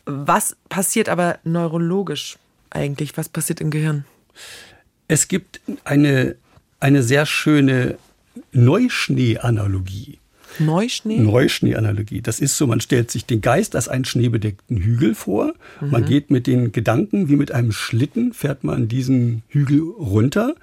Was 0.06 0.56
passiert 0.70 1.10
aber 1.10 1.40
neurologisch 1.44 2.38
eigentlich? 2.70 3.18
Was 3.18 3.30
passiert 3.30 3.62
im 3.62 3.70
Gehirn? 3.72 4.06
Es 5.08 5.28
gibt 5.28 5.62
eine, 5.84 6.36
eine 6.80 7.04
sehr 7.04 7.26
schöne 7.26 7.98
Neuschnee-Analogie. 8.52 10.20
Neuschnee? 10.60 11.18
Neuschnee-Analogie. 11.18 12.22
Das 12.22 12.40
ist 12.40 12.58
so, 12.58 12.68
man 12.68 12.82
stellt 12.82 13.12
sich 13.12 13.26
den 13.26 13.42
Geist 13.42 13.76
als 13.76 13.88
einen 13.88 14.06
schneebedeckten 14.06 14.78
Hügel 14.78 15.16
vor. 15.16 15.54
Man 15.80 16.06
geht 16.06 16.30
mit 16.30 16.48
den 16.48 16.72
Gedanken 16.72 17.30
wie 17.30 17.36
mit 17.36 17.52
einem 17.52 17.72
Schlitten, 17.72 18.34
fährt 18.34 18.64
man 18.64 18.88
diesen 18.88 19.44
Hügel 19.48 19.82
runter 19.82 20.56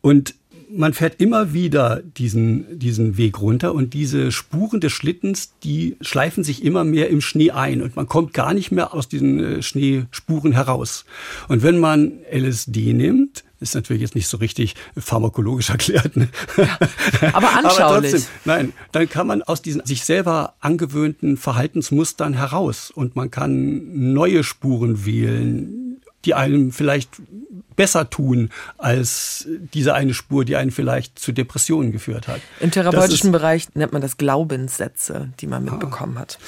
und 0.00 0.34
man 0.74 0.92
fährt 0.92 1.20
immer 1.20 1.52
wieder 1.52 2.02
diesen, 2.02 2.78
diesen 2.78 3.16
Weg 3.16 3.40
runter 3.40 3.74
und 3.74 3.94
diese 3.94 4.32
Spuren 4.32 4.80
des 4.80 4.92
Schlittens, 4.92 5.52
die 5.62 5.96
schleifen 6.00 6.44
sich 6.44 6.64
immer 6.64 6.84
mehr 6.84 7.10
im 7.10 7.20
Schnee 7.20 7.50
ein 7.50 7.82
und 7.82 7.96
man 7.96 8.06
kommt 8.06 8.32
gar 8.32 8.54
nicht 8.54 8.72
mehr 8.72 8.94
aus 8.94 9.08
diesen 9.08 9.38
äh, 9.40 9.62
Schneespuren 9.62 10.52
heraus. 10.52 11.04
Und 11.48 11.62
wenn 11.62 11.78
man 11.78 12.12
LSD 12.30 12.92
nimmt, 12.92 13.44
ist 13.60 13.74
natürlich 13.74 14.02
jetzt 14.02 14.14
nicht 14.14 14.26
so 14.26 14.38
richtig 14.38 14.74
pharmakologisch 14.96 15.70
erklärt. 15.70 16.16
Ne? 16.16 16.28
aber 17.32 17.50
anschaulich. 17.52 17.72
Aber 17.82 18.00
trotzdem, 18.02 18.22
nein, 18.44 18.72
dann 18.90 19.08
kann 19.08 19.26
man 19.26 19.42
aus 19.42 19.62
diesen 19.62 19.84
sich 19.86 20.04
selber 20.04 20.54
angewöhnten 20.60 21.36
Verhaltensmustern 21.36 22.34
heraus 22.34 22.90
und 22.90 23.16
man 23.16 23.30
kann 23.30 24.12
neue 24.12 24.42
Spuren 24.44 25.06
wählen, 25.06 26.00
die 26.24 26.34
einem 26.34 26.72
vielleicht 26.72 27.20
besser 27.76 28.10
tun 28.10 28.50
als 28.78 29.46
diese 29.74 29.94
eine 29.94 30.14
Spur, 30.14 30.44
die 30.44 30.56
einen 30.56 30.70
vielleicht 30.70 31.18
zu 31.18 31.32
Depressionen 31.32 31.92
geführt 31.92 32.28
hat. 32.28 32.40
Im 32.60 32.70
therapeutischen 32.70 33.32
Bereich 33.32 33.74
nennt 33.74 33.92
man 33.92 34.02
das 34.02 34.16
Glaubenssätze, 34.16 35.30
die 35.40 35.46
man 35.46 35.64
mitbekommen 35.64 36.18
hat. 36.18 36.38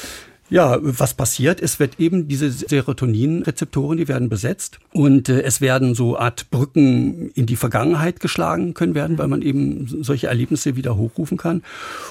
Ja, 0.50 0.78
was 0.82 1.14
passiert? 1.14 1.62
Es 1.62 1.80
wird 1.80 1.98
eben 1.98 2.28
diese 2.28 2.50
Serotonin-Rezeptoren, 2.50 3.96
die 3.96 4.08
werden 4.08 4.28
besetzt 4.28 4.78
und 4.92 5.30
äh, 5.30 5.40
es 5.40 5.62
werden 5.62 5.94
so 5.94 6.18
Art 6.18 6.50
Brücken 6.50 7.30
in 7.30 7.46
die 7.46 7.56
Vergangenheit 7.56 8.20
geschlagen 8.20 8.74
können 8.74 8.94
werden, 8.94 9.16
weil 9.16 9.28
man 9.28 9.40
eben 9.40 9.86
solche 10.04 10.26
Erlebnisse 10.26 10.76
wieder 10.76 10.96
hochrufen 10.96 11.38
kann. 11.38 11.62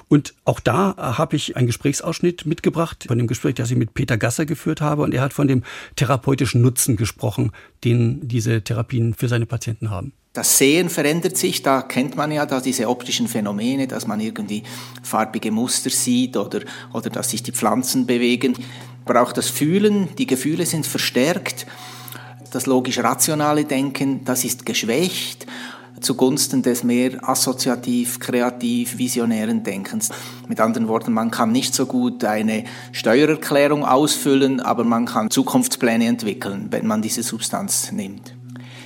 Und 0.10 0.34
auch 0.46 0.60
da 0.60 0.96
habe 0.98 1.36
ich 1.36 1.56
einen 1.56 1.68
Gesprächsausschnitt 1.68 2.48
mitgebracht 2.48 3.06
von 3.08 3.20
dem 3.20 3.28
Gespräch, 3.28 3.54
das 3.54 3.70
ich 3.70 3.78
mit 3.78 3.94
Peter 3.94 4.18
Gasser 4.18 4.48
geführt 4.48 4.82
habe 4.82 5.04
und 5.04 5.14
er 5.14 5.22
hat 5.22 5.34
von 5.34 5.48
dem 5.48 5.62
therapeutischen 5.96 6.62
Nutzen 6.62 6.96
gesprochen, 6.96 7.52
den 7.84 8.28
diese 8.28 8.64
Therapien 8.64 9.14
für 9.14 9.28
seine 9.28 9.46
Patienten 9.46 9.92
haben. 9.92 10.12
Das 10.34 10.58
Sehen 10.58 10.90
verändert 10.90 11.38
sich, 11.38 11.62
da 11.62 11.84
kennt 11.84 12.16
man 12.16 12.32
ja 12.32 12.48
da 12.48 12.60
diese 12.60 12.90
optischen 12.90 13.28
Phänomene, 13.28 13.88
dass 13.88 14.08
man 14.08 14.20
irgendwie 14.20 14.64
farbige 15.04 15.52
Muster 15.52 15.92
sieht 15.92 16.36
oder, 16.36 16.62
oder 16.92 17.12
dass 17.12 17.30
sich 17.30 17.44
die 17.44 17.52
Pflanzen 17.52 18.08
bewegen. 18.08 18.56
Aber 19.06 19.22
auch 19.22 19.32
das 19.32 19.50
Fühlen, 19.50 20.10
die 20.18 20.26
Gefühle 20.26 20.66
sind 20.66 20.88
verstärkt. 20.88 21.68
Das 22.52 22.66
logisch-rationale 22.66 23.66
Denken, 23.66 24.26
das 24.26 24.44
ist 24.44 24.66
geschwächt 24.66 25.46
zugunsten 26.02 26.62
des 26.62 26.84
mehr 26.84 27.28
assoziativ, 27.28 28.20
kreativ, 28.20 28.98
visionären 28.98 29.64
Denkens. 29.64 30.10
Mit 30.50 30.60
anderen 30.60 30.88
Worten, 30.88 31.14
man 31.14 31.32
kann 31.32 31.52
nicht 31.52 31.74
so 31.74 31.86
gut 31.86 32.26
eine 32.26 32.66
Steuererklärung 32.92 33.86
ausfüllen, 33.86 34.60
aber 34.60 34.84
man 34.84 35.06
kann 35.06 35.30
Zukunftspläne 35.30 36.06
entwickeln, 36.06 36.68
wenn 36.72 36.88
man 36.88 37.02
diese 37.02 37.24
Substanz 37.24 37.92
nimmt. 37.92 38.36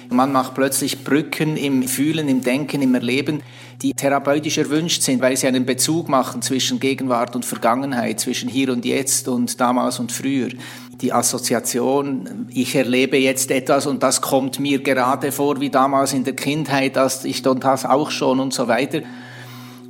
Man 0.10 0.32
macht 0.32 0.54
plötzlich 0.54 1.04
Brücken 1.04 1.58
im 1.58 1.84
Fühlen, 1.84 2.30
im 2.30 2.42
Denken, 2.42 2.82
im 2.82 2.96
Erleben, 2.96 3.42
die 3.82 3.94
therapeutisch 3.94 4.58
erwünscht 4.58 5.02
sind, 5.02 5.22
weil 5.22 5.38
sie 5.38 5.48
einen 5.48 5.66
Bezug 5.66 6.10
machen 6.10 6.42
zwischen 6.42 6.80
Gegenwart 6.80 7.36
und 7.36 7.46
Vergangenheit, 7.46 8.20
zwischen 8.20 8.50
hier 8.50 8.72
und 8.72 8.86
jetzt 8.86 9.28
und 9.28 9.60
damals 9.60 10.00
und 10.00 10.12
früher. 10.12 10.50
Die 11.02 11.14
Assoziation, 11.14 12.48
ich 12.50 12.76
erlebe 12.76 13.18
jetzt 13.18 13.52
etwas 13.52 13.86
und 13.86 14.02
das 14.02 14.22
kommt 14.22 14.60
mir 14.60 14.82
gerade 14.82 15.32
vor 15.32 15.60
wie 15.60 15.70
damals 15.70 16.14
in 16.14 16.24
der 16.24 16.36
Kindheit, 16.36 16.96
dass 16.96 17.24
ich 17.24 17.44
das 17.44 17.86
auch 17.86 18.10
schon 18.10 18.40
und 18.40 18.54
so 18.54 18.68
weiter. 18.68 19.02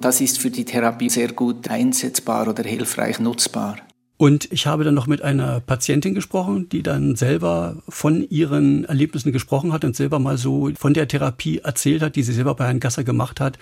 Das 0.02 0.20
ist 0.20 0.40
für 0.40 0.52
die 0.52 0.66
Therapie 0.66 1.10
sehr 1.10 1.32
gut 1.32 1.70
einsetzbar 1.70 2.48
oder 2.48 2.64
hilfreich 2.64 3.20
nutzbar. 3.20 3.78
Und 4.18 4.52
ich 4.52 4.66
habe 4.66 4.84
dann 4.84 4.96
noch 4.96 5.06
mit 5.06 5.22
einer 5.22 5.60
Patientin 5.60 6.16
gesprochen, 6.16 6.70
die 6.70 6.82
dann 6.82 7.16
selber 7.16 7.78
von 7.88 8.28
ihren 8.28 8.84
Erlebnissen 8.86 9.32
gesprochen 9.32 9.72
hat 9.72 9.86
und 9.86 9.96
selber 9.96 10.18
mal 10.18 10.38
so 10.38 10.72
von 10.76 10.96
der 10.96 11.08
Therapie 11.08 11.60
erzählt 11.60 12.02
hat, 12.02 12.16
die 12.16 12.24
sie 12.24 12.34
selber 12.34 12.56
bei 12.56 12.66
Herrn 12.66 12.80
Gasser 12.80 13.04
gemacht 13.04 13.40
hat. 13.40 13.60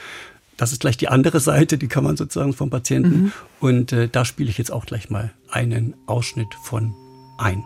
Das 0.55 0.71
ist 0.71 0.79
gleich 0.79 0.95
die 0.95 1.09
andere 1.09 1.41
Seite, 1.41 1.77
die 1.77 1.89
kann 1.89 2.05
man 2.05 2.15
sozusagen 2.15 2.53
vom 2.53 2.69
Patienten. 2.69 3.23
Mhm. 3.23 3.31
Und 3.59 3.91
äh, 3.91 4.07
da 4.07 4.23
spiele 4.23 4.49
ich 4.49 4.57
jetzt 4.57 4.71
auch 4.71 4.85
gleich 4.85 5.09
mal 5.09 5.33
einen 5.51 5.93
Ausschnitt 6.05 6.53
von 6.63 6.95
ein. 7.37 7.65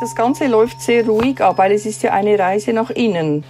Das 0.00 0.14
Ganze 0.14 0.46
läuft 0.46 0.80
sehr 0.80 1.04
ruhig 1.06 1.40
ab, 1.40 1.58
weil 1.58 1.72
es 1.72 1.84
ist 1.84 2.04
ja 2.04 2.12
eine 2.12 2.38
Reise 2.38 2.72
nach 2.72 2.90
innen. 2.90 3.42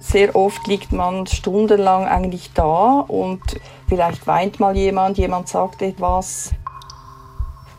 Sehr 0.00 0.36
oft 0.36 0.66
liegt 0.66 0.92
man 0.92 1.26
stundenlang 1.26 2.06
eigentlich 2.06 2.50
da 2.52 3.00
und 3.00 3.40
vielleicht 3.88 4.26
weint 4.26 4.60
mal 4.60 4.76
jemand, 4.76 5.16
jemand 5.16 5.48
sagt 5.48 5.80
etwas 5.80 6.52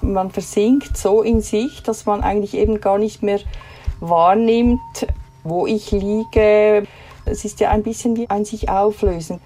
man 0.02 0.32
versinkt 0.32 0.98
so 0.98 1.22
in 1.22 1.42
sich, 1.42 1.84
dass 1.84 2.06
man 2.06 2.22
eigentlich 2.22 2.56
eben 2.56 2.82
gar 2.82 2.98
nicht 2.98 3.24
mehr 3.24 3.40
wahrnimmt, 4.00 5.08
wo 5.44 5.68
ich 5.68 5.92
liege. 5.92 6.84
Es 7.26 7.46
ist 7.46 7.60
ja 7.60 7.70
ein 7.70 7.84
bisschen 7.84 8.16
wie 8.16 8.30
ein 8.30 8.46
sich 8.46 8.70
auflösen. 8.70 9.40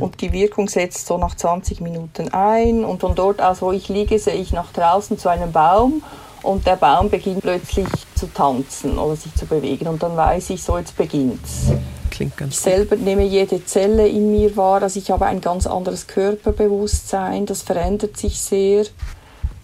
Und 0.00 0.20
die 0.20 0.32
Wirkung 0.32 0.68
setzt 0.68 1.06
so 1.06 1.16
nach 1.18 1.34
20 1.34 1.80
Minuten 1.80 2.32
ein. 2.32 2.84
Und 2.84 3.00
von 3.00 3.14
dort 3.14 3.40
aus, 3.40 3.62
wo 3.62 3.72
ich 3.72 3.88
liege, 3.88 4.18
sehe 4.18 4.34
ich 4.34 4.52
nach 4.52 4.72
draußen 4.72 5.18
zu 5.18 5.28
einem 5.28 5.52
Baum. 5.52 6.02
Und 6.42 6.66
der 6.66 6.76
Baum 6.76 7.10
beginnt 7.10 7.42
plötzlich 7.42 7.88
zu 8.14 8.26
tanzen 8.32 8.98
oder 8.98 9.16
sich 9.16 9.34
zu 9.34 9.46
bewegen. 9.46 9.88
Und 9.88 10.02
dann 10.02 10.16
weiß 10.16 10.50
ich, 10.50 10.62
so 10.62 10.78
jetzt 10.78 10.96
beginnt's. 10.96 11.72
Klingt 12.10 12.36
ganz 12.36 12.54
ich 12.54 12.60
selber 12.60 12.96
nehme 12.96 13.24
jede 13.24 13.64
Zelle 13.64 14.06
in 14.06 14.30
mir 14.30 14.56
wahr. 14.56 14.82
Also 14.82 14.98
ich 14.98 15.10
habe 15.10 15.26
ein 15.26 15.40
ganz 15.40 15.66
anderes 15.66 16.06
Körperbewusstsein. 16.06 17.46
Das 17.46 17.62
verändert 17.62 18.16
sich 18.16 18.40
sehr 18.40 18.84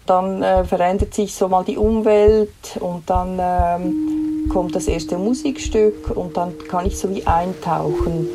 dann 0.06 0.42
äh, 0.42 0.64
verändert 0.64 1.14
sich 1.14 1.34
so 1.34 1.48
mal 1.48 1.64
die 1.64 1.76
Umwelt 1.76 2.76
und 2.80 3.08
dann 3.08 3.38
ähm, 3.40 4.48
kommt 4.48 4.74
das 4.74 4.88
erste 4.88 5.18
Musikstück 5.18 6.16
und 6.16 6.36
dann 6.36 6.52
kann 6.68 6.86
ich 6.86 6.96
so 6.96 7.14
wie 7.14 7.26
eintauchen. 7.26 8.28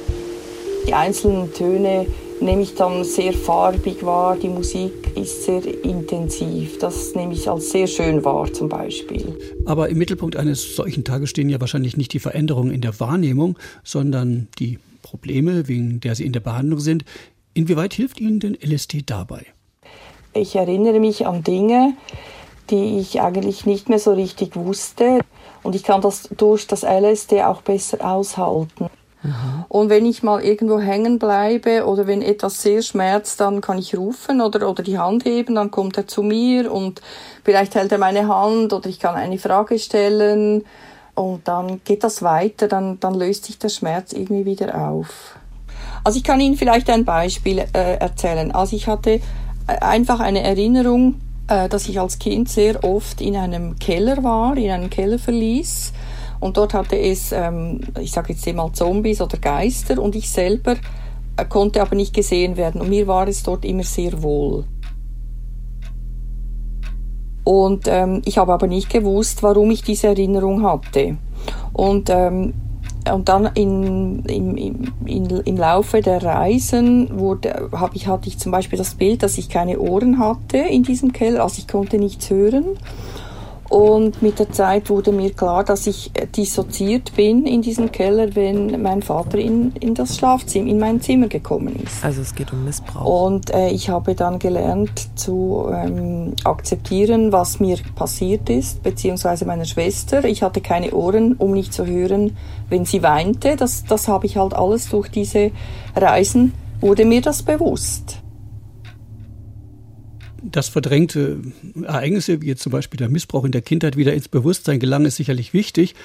Die 0.88 0.94
einzelnen 0.94 1.54
Töne 1.54 2.08
nehme 2.40 2.62
ich 2.62 2.76
dann 2.76 3.04
sehr 3.04 3.34
farbig 3.34 4.06
wahr, 4.06 4.38
die 4.38 4.50
Musik 4.50 5.18
ist 5.18 5.44
sehr 5.44 5.64
intensiv. 5.84 6.80
Das 6.80 7.14
nehme 7.16 7.34
ich 7.34 7.50
als 7.50 7.72
sehr 7.72 7.88
schön 7.88 8.24
wahr 8.24 8.52
zum 8.54 8.70
Beispiel. 8.70 9.38
Aber 9.66 9.90
im 9.90 9.98
Mittelpunkt 9.98 10.36
eines 10.36 10.76
solchen 10.76 11.04
Tages 11.04 11.30
stehen 11.30 11.50
ja 11.50 11.60
wahrscheinlich 11.60 11.98
nicht 11.98 12.14
die 12.14 12.20
Veränderungen 12.20 12.72
in 12.72 12.82
der 12.82 13.00
Wahrnehmung, 13.00 13.58
sondern 13.84 14.48
die 14.60 14.80
Probleme, 15.02 15.68
wegen 15.68 16.00
der 16.00 16.16
Sie 16.16 16.26
in 16.26 16.34
der 16.34 16.40
Behandlung 16.40 16.80
sind. 16.80 17.04
Inwieweit 17.54 17.94
hilft 17.94 18.20
Ihnen 18.20 18.40
denn 18.40 18.56
LSD 18.56 19.04
dabei? 19.06 19.46
Ich 20.38 20.56
erinnere 20.56 21.00
mich 21.00 21.26
an 21.26 21.44
Dinge, 21.44 21.94
die 22.70 23.00
ich 23.00 23.22
eigentlich 23.22 23.66
nicht 23.66 23.90
mehr 23.90 24.00
so 24.00 24.14
richtig 24.14 24.56
wusste. 24.56 25.20
Und 25.64 25.76
ich 25.76 25.84
kann 25.84 26.02
das 26.02 26.30
durch 26.36 26.68
das 26.68 26.84
LSD 26.84 27.44
auch 27.44 27.62
besser 27.62 28.06
aushalten. 28.06 28.90
Aha. 29.24 29.66
Und 29.68 29.90
wenn 29.90 30.06
ich 30.06 30.24
mal 30.24 30.44
irgendwo 30.44 30.80
hängen 30.80 31.20
bleibe 31.20 31.86
oder 31.86 32.08
wenn 32.08 32.22
etwas 32.22 32.62
sehr 32.62 32.82
schmerzt, 32.82 33.40
dann 33.40 33.62
kann 33.62 33.78
ich 33.78 33.98
rufen 33.98 34.42
oder, 34.42 34.70
oder 34.70 34.84
die 34.84 35.00
Hand 35.00 35.26
heben, 35.26 35.56
dann 35.56 35.72
kommt 35.72 35.98
er 35.98 36.08
zu 36.08 36.22
mir 36.22 36.72
und 36.72 37.02
vielleicht 37.44 37.76
hält 37.76 37.92
er 37.92 37.98
meine 37.98 38.28
Hand 38.28 38.74
oder 38.74 38.88
ich 38.88 39.00
kann 39.00 39.16
eine 39.16 39.40
Frage 39.40 39.80
stellen 39.80 40.64
und 41.16 41.48
dann 41.48 41.82
geht 41.84 42.04
das 42.04 42.22
weiter, 42.22 42.68
dann, 42.68 43.00
dann 43.00 43.16
löst 43.16 43.46
sich 43.46 43.58
der 43.58 43.70
Schmerz 43.70 44.14
irgendwie 44.14 44.46
wieder 44.46 44.90
auf. 44.90 45.36
Also 46.04 46.18
ich 46.18 46.24
kann 46.24 46.40
Ihnen 46.40 46.56
vielleicht 46.56 46.90
ein 46.90 47.04
Beispiel 47.04 47.66
äh, 47.74 47.98
erzählen. 47.98 48.52
Also 48.52 48.76
ich 48.76 48.88
hatte 48.88 49.20
einfach 49.68 50.20
eine 50.20 50.42
Erinnerung, 50.42 51.16
äh, 51.48 51.70
dass 51.70 51.88
ich 51.88 52.00
als 52.00 52.20
Kind 52.20 52.50
sehr 52.50 52.84
oft 52.84 53.22
in 53.22 53.36
einem 53.36 53.78
Keller 53.78 54.24
war, 54.24 54.58
in 54.58 54.72
einem 54.72 54.90
Kellerverlies. 54.90 55.94
Und 56.40 56.58
dort 56.58 56.74
hatte 56.74 56.98
es, 56.98 57.32
ähm, 57.32 57.82
ich 58.00 58.12
sage 58.12 58.34
jetzt 58.34 58.54
mal 58.54 58.72
Zombies 58.72 59.22
oder 59.22 59.38
Geister 59.38 60.02
und 60.02 60.16
ich 60.16 60.30
selber 60.30 60.76
äh, 61.36 61.46
konnte 61.46 61.82
aber 61.82 61.96
nicht 61.96 62.14
gesehen 62.14 62.58
werden. 62.58 62.82
Und 62.82 62.90
mir 62.90 63.08
war 63.08 63.28
es 63.28 63.44
dort 63.44 63.66
immer 63.66 63.84
sehr 63.84 64.22
wohl. 64.22 64.66
Und 67.44 67.88
ähm, 67.88 68.22
ich 68.26 68.38
habe 68.38 68.54
aber 68.54 68.68
nicht 68.68 68.90
gewusst, 68.90 69.42
warum 69.42 69.72
ich 69.72 69.82
diese 69.82 70.08
Erinnerung 70.08 70.64
hatte. 70.64 71.18
Und 71.72 72.10
ähm, 72.10 72.54
und 73.14 73.30
dann 73.30 73.50
in, 73.54 74.24
im, 74.26 74.58
im, 75.06 75.42
im 75.46 75.58
Laufe 75.58 76.02
der 76.02 76.24
Reisen 76.24 77.20
wurde, 77.20 77.70
hab 77.72 77.96
ich, 77.96 78.08
hatte 78.08 78.28
ich 78.28 78.38
zum 78.38 78.52
Beispiel 78.52 78.78
das 78.78 78.96
Bild, 78.96 79.24
dass 79.24 79.38
ich 79.38 79.50
keine 79.50 79.80
Ohren 79.80 80.20
hatte 80.20 80.58
in 80.58 80.84
diesem 80.84 81.14
Keller, 81.14 81.44
also 81.44 81.60
ich 81.60 81.68
konnte 81.68 81.98
nichts 81.98 82.30
hören. 82.30 82.66
Und 83.70 84.22
mit 84.22 84.40
der 84.40 84.52
Zeit 84.52 84.90
wurde 84.90 85.12
mir 85.12 85.32
klar, 85.34 85.64
dass 85.64 85.88
ich 85.88 86.12
äh, 86.14 86.26
dissoziiert 86.28 87.16
bin 87.16 87.46
in 87.46 87.62
diesem 87.62 87.92
Keller, 87.92 88.36
wenn 88.36 88.82
mein 88.82 89.02
Vater 89.02 89.38
in, 89.38 89.74
in 89.80 89.94
das 89.94 90.18
Schlafzimmer, 90.18 90.70
in 90.70 90.80
mein 90.80 91.02
Zimmer 91.02 91.28
gekommen 91.28 91.76
ist. 91.84 92.04
Also 92.04 92.22
es 92.22 92.34
geht 92.34 92.54
um 92.54 92.64
Missbrauch. 92.64 93.28
Und 93.28 93.54
äh, 93.54 93.70
ich 93.70 93.90
habe 93.90 94.16
dann 94.16 94.40
gelernt 94.40 95.10
zu 95.16 95.70
ähm, 95.74 96.34
akzeptieren, 96.44 97.32
was 97.32 97.60
mir 97.60 97.78
passiert 97.96 98.50
ist, 98.50 98.84
beziehungsweise 98.84 99.46
meiner 99.46 99.66
Schwester. 99.66 100.24
Ich 100.24 100.44
hatte 100.44 100.62
keine 100.62 100.94
Ohren, 100.94 101.34
um 101.34 101.52
nicht 101.52 101.74
zu 101.74 101.86
hören, 101.86 102.38
wenn 102.70 102.86
sie 102.86 103.04
weinte. 103.04 103.56
Das, 103.58 103.84
das 103.84 104.08
habe 104.08 104.26
ich 104.26 104.38
halt 104.38 104.54
alles 104.54 104.90
durch 104.90 105.10
diese 105.10 105.52
Reisen, 105.96 106.54
wurde 106.80 107.06
mir 107.06 107.22
das 107.22 107.44
bewusst 107.44 108.22
dass 110.52 110.70
verdrängte 110.70 111.42
Ereignisse, 111.84 112.42
wie 112.42 112.48
jetzt 112.48 112.64
zum 112.64 112.72
Beispiel 112.72 112.98
der 112.98 113.10
Missbrauch 113.10 113.46
in 113.46 113.52
der 113.52 113.62
Kindheit, 113.62 113.98
wieder 113.98 114.14
ins 114.14 114.28
Bewusstsein 114.28 114.80
gelangen, 114.80 115.06
ist 115.06 115.18
sicherlich 115.18 115.54
wichtig. 115.54 115.96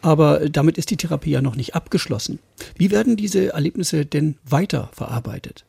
Aber 0.00 0.48
damit 0.48 0.78
ist 0.78 0.90
die 0.90 0.96
Therapie 0.96 1.32
ja 1.32 1.42
noch 1.42 1.56
nicht 1.56 1.74
abgeschlossen. 1.74 2.38
Wie 2.76 2.90
werden 2.90 3.16
diese 3.16 3.52
Erlebnisse 3.52 4.06
denn 4.06 4.36
weiter 4.44 4.90
verarbeitet? 4.92 5.64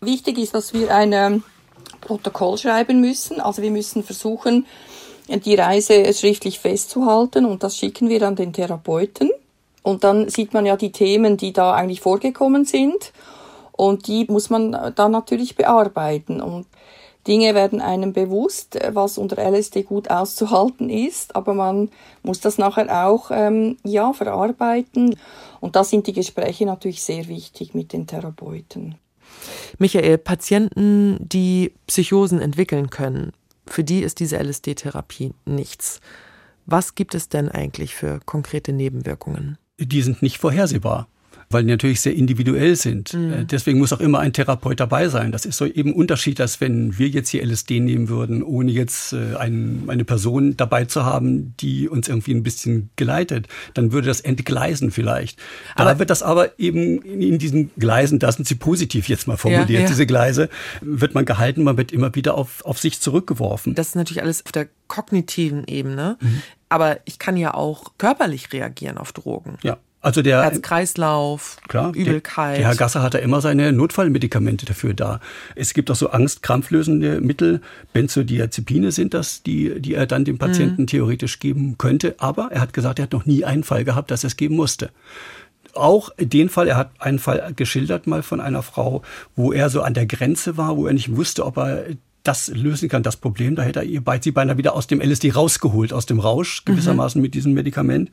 Wichtig 0.00 0.38
ist, 0.38 0.54
dass 0.54 0.72
wir 0.72 0.94
ein 0.94 1.12
ähm, 1.12 1.42
Protokoll 2.00 2.56
schreiben 2.56 3.00
müssen. 3.00 3.40
Also 3.40 3.62
wir 3.62 3.70
müssen 3.70 4.02
versuchen, 4.02 4.66
die 5.28 5.54
Reise 5.54 6.12
schriftlich 6.14 6.58
festzuhalten 6.58 7.44
und 7.44 7.62
das 7.62 7.76
schicken 7.76 8.08
wir 8.08 8.22
an 8.22 8.36
den 8.36 8.52
Therapeuten. 8.52 9.30
Und 9.82 10.04
dann 10.04 10.28
sieht 10.28 10.54
man 10.54 10.66
ja 10.66 10.76
die 10.76 10.92
Themen, 10.92 11.36
die 11.36 11.52
da 11.52 11.74
eigentlich 11.74 12.00
vorgekommen 12.00 12.64
sind. 12.64 13.12
Und 13.72 14.06
die 14.06 14.26
muss 14.28 14.50
man 14.50 14.92
dann 14.94 15.12
natürlich 15.12 15.54
bearbeiten. 15.54 16.40
Und 16.40 16.66
Dinge 17.28 17.54
werden 17.54 17.80
einem 17.80 18.12
bewusst, 18.12 18.76
äh, 18.76 18.94
was 18.94 19.18
unter 19.18 19.38
LSD 19.38 19.82
gut 19.82 20.10
auszuhalten 20.10 20.90
ist, 20.90 21.36
aber 21.36 21.54
man 21.54 21.90
muss 22.22 22.40
das 22.40 22.58
nachher 22.58 23.06
auch 23.06 23.30
ähm, 23.30 23.76
ja, 23.84 24.12
verarbeiten. 24.12 25.14
Und 25.60 25.76
da 25.76 25.84
sind 25.84 26.06
die 26.06 26.12
Gespräche 26.14 26.64
natürlich 26.64 27.02
sehr 27.02 27.28
wichtig 27.28 27.74
mit 27.74 27.92
den 27.92 28.06
Therapeuten. 28.06 28.96
Michael, 29.78 30.18
Patienten, 30.18 31.18
die 31.20 31.72
Psychosen 31.86 32.40
entwickeln 32.40 32.90
können, 32.90 33.32
für 33.66 33.84
die 33.84 34.00
ist 34.00 34.20
diese 34.20 34.38
LSD-Therapie 34.38 35.34
nichts. 35.44 36.00
Was 36.64 36.94
gibt 36.94 37.14
es 37.14 37.28
denn 37.28 37.50
eigentlich 37.50 37.94
für 37.94 38.20
konkrete 38.24 38.72
Nebenwirkungen? 38.72 39.58
Die 39.78 40.02
sind 40.02 40.22
nicht 40.22 40.38
vorhersehbar 40.38 41.08
weil 41.50 41.64
die 41.64 41.70
natürlich 41.70 42.00
sehr 42.00 42.14
individuell 42.14 42.76
sind. 42.76 43.14
Mhm. 43.14 43.32
Äh, 43.32 43.44
deswegen 43.44 43.78
muss 43.78 43.92
auch 43.92 44.00
immer 44.00 44.20
ein 44.20 44.32
Therapeut 44.32 44.80
dabei 44.80 45.08
sein. 45.08 45.32
Das 45.32 45.46
ist 45.46 45.56
so 45.56 45.66
eben 45.66 45.92
Unterschied, 45.94 46.38
dass 46.38 46.60
wenn 46.60 46.98
wir 46.98 47.08
jetzt 47.08 47.30
hier 47.30 47.44
LSD 47.44 47.80
nehmen 47.80 48.08
würden, 48.08 48.42
ohne 48.42 48.70
jetzt 48.70 49.12
äh, 49.12 49.36
ein, 49.36 49.84
eine 49.88 50.04
Person 50.04 50.56
dabei 50.56 50.84
zu 50.84 51.04
haben, 51.04 51.54
die 51.60 51.88
uns 51.88 52.08
irgendwie 52.08 52.34
ein 52.34 52.42
bisschen 52.42 52.90
geleitet, 52.96 53.48
dann 53.74 53.92
würde 53.92 54.08
das 54.08 54.20
entgleisen 54.20 54.90
vielleicht. 54.90 55.38
Da 55.76 55.84
aber 55.84 55.98
wird 55.98 56.10
das 56.10 56.22
aber 56.22 56.58
eben 56.58 57.00
in 57.02 57.38
diesen 57.38 57.70
Gleisen, 57.78 58.18
da 58.18 58.30
sind 58.30 58.46
sie 58.46 58.54
positiv 58.54 59.08
jetzt 59.08 59.26
mal 59.26 59.36
formuliert, 59.36 59.70
ja, 59.70 59.80
ja. 59.80 59.86
diese 59.86 60.06
Gleise, 60.06 60.48
wird 60.80 61.14
man 61.14 61.24
gehalten, 61.24 61.62
man 61.62 61.76
wird 61.76 61.92
immer 61.92 62.14
wieder 62.14 62.34
auf, 62.34 62.64
auf 62.64 62.78
sich 62.78 63.00
zurückgeworfen. 63.00 63.74
Das 63.74 63.88
ist 63.88 63.94
natürlich 63.96 64.22
alles 64.22 64.44
auf 64.44 64.52
der 64.52 64.68
kognitiven 64.86 65.64
Ebene. 65.66 66.16
Mhm. 66.20 66.42
Aber 66.68 66.98
ich 67.06 67.18
kann 67.18 67.36
ja 67.36 67.54
auch 67.54 67.92
körperlich 67.96 68.52
reagieren 68.52 68.98
auf 68.98 69.12
Drogen. 69.12 69.56
Ja. 69.62 69.78
Also 70.08 70.22
der 70.22 70.42
Herz-Kreislauf, 70.42 71.58
klar, 71.68 71.92
Übelkeit. 71.94 72.52
Der, 72.52 72.60
der, 72.60 72.68
Herr 72.68 72.76
Gasser 72.76 73.02
hat 73.02 73.12
da 73.12 73.18
immer 73.18 73.42
seine 73.42 73.72
Notfallmedikamente 73.72 74.64
dafür 74.64 74.94
da. 74.94 75.20
Es 75.54 75.74
gibt 75.74 75.90
auch 75.90 75.96
so 75.96 76.08
angstkrampflösende 76.08 77.20
Mittel. 77.20 77.60
Benzodiazepine 77.92 78.90
sind 78.90 79.12
das, 79.12 79.42
die, 79.42 79.80
die 79.82 79.92
er 79.92 80.06
dann 80.06 80.24
dem 80.24 80.38
Patienten 80.38 80.82
mhm. 80.82 80.86
theoretisch 80.86 81.40
geben 81.40 81.76
könnte. 81.76 82.14
Aber 82.18 82.48
er 82.50 82.62
hat 82.62 82.72
gesagt, 82.72 82.98
er 82.98 83.02
hat 83.02 83.12
noch 83.12 83.26
nie 83.26 83.44
einen 83.44 83.64
Fall 83.64 83.84
gehabt, 83.84 84.10
dass 84.10 84.24
er 84.24 84.28
es 84.28 84.36
geben 84.36 84.56
musste 84.56 84.90
auch 85.74 86.10
den 86.18 86.48
Fall, 86.48 86.66
er 86.66 86.76
hat 86.76 86.90
einen 86.98 87.20
Fall 87.20 87.52
geschildert 87.54 88.06
mal 88.08 88.22
von 88.22 88.40
einer 88.40 88.62
Frau, 88.62 89.02
wo 89.36 89.52
er 89.52 89.70
so 89.70 89.82
an 89.82 89.94
der 89.94 90.06
Grenze 90.06 90.56
war, 90.56 90.76
wo 90.76 90.86
er 90.86 90.92
nicht 90.92 91.14
wusste, 91.14 91.46
ob 91.46 91.58
er 91.58 91.84
das 92.28 92.48
lösen 92.48 92.90
kann, 92.90 93.02
das 93.02 93.16
Problem. 93.16 93.56
Da 93.56 93.62
hätte 93.62 93.80
er 93.80 93.84
ihr 93.86 94.02
sie 94.20 94.32
beinahe 94.32 94.58
wieder 94.58 94.74
aus 94.74 94.86
dem 94.86 95.00
LSD 95.00 95.32
rausgeholt, 95.32 95.94
aus 95.94 96.04
dem 96.04 96.20
Rausch 96.20 96.64
gewissermaßen 96.66 97.18
mhm. 97.18 97.22
mit 97.22 97.34
diesem 97.34 97.54
Medikament. 97.54 98.10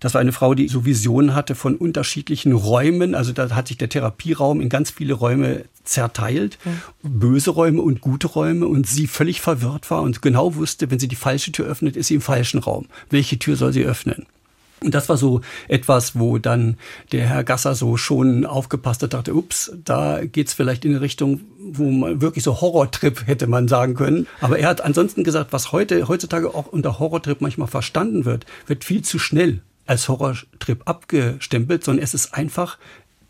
Das 0.00 0.12
war 0.12 0.20
eine 0.20 0.32
Frau, 0.32 0.54
die 0.54 0.66
so 0.66 0.84
Visionen 0.84 1.36
hatte 1.36 1.54
von 1.54 1.76
unterschiedlichen 1.76 2.52
Räumen. 2.52 3.14
Also 3.14 3.32
da 3.32 3.50
hat 3.50 3.68
sich 3.68 3.78
der 3.78 3.88
Therapieraum 3.88 4.60
in 4.60 4.68
ganz 4.68 4.90
viele 4.90 5.14
Räume 5.14 5.66
zerteilt. 5.84 6.58
Mhm. 6.64 7.20
Böse 7.20 7.50
Räume 7.50 7.80
und 7.80 8.00
gute 8.00 8.26
Räume. 8.26 8.66
Und 8.66 8.88
sie 8.88 9.06
völlig 9.06 9.40
verwirrt 9.40 9.88
war 9.88 10.02
und 10.02 10.20
genau 10.20 10.56
wusste, 10.56 10.90
wenn 10.90 10.98
sie 10.98 11.08
die 11.08 11.14
falsche 11.14 11.52
Tür 11.52 11.66
öffnet, 11.66 11.96
ist 11.96 12.08
sie 12.08 12.16
im 12.16 12.22
falschen 12.22 12.58
Raum. 12.58 12.86
Welche 13.10 13.38
Tür 13.38 13.54
soll 13.54 13.72
sie 13.72 13.84
öffnen? 13.84 14.26
Und 14.84 14.94
das 14.94 15.08
war 15.08 15.16
so 15.16 15.40
etwas, 15.68 16.18
wo 16.18 16.38
dann 16.38 16.76
der 17.12 17.26
Herr 17.26 17.44
Gasser 17.44 17.74
so 17.74 17.96
schon 17.96 18.44
aufgepasst 18.44 19.02
hat, 19.02 19.14
dachte, 19.14 19.34
ups, 19.34 19.72
da 19.84 20.24
geht's 20.24 20.52
vielleicht 20.52 20.84
in 20.84 20.92
eine 20.92 21.00
Richtung, 21.00 21.40
wo 21.58 21.90
man 21.90 22.20
wirklich 22.20 22.44
so 22.44 22.60
Horrortrip 22.60 23.26
hätte 23.26 23.46
man 23.46 23.66
sagen 23.66 23.94
können. 23.94 24.26
Aber 24.40 24.58
er 24.58 24.68
hat 24.68 24.82
ansonsten 24.82 25.24
gesagt, 25.24 25.52
was 25.52 25.72
heute, 25.72 26.06
heutzutage 26.08 26.54
auch 26.54 26.66
unter 26.66 26.98
Horrortrip 26.98 27.40
manchmal 27.40 27.68
verstanden 27.68 28.24
wird, 28.24 28.46
wird 28.66 28.84
viel 28.84 29.02
zu 29.02 29.18
schnell 29.18 29.62
als 29.86 30.08
Horrortrip 30.08 30.82
abgestempelt, 30.86 31.84
sondern 31.84 32.02
es 32.02 32.14
ist 32.14 32.34
einfach 32.34 32.78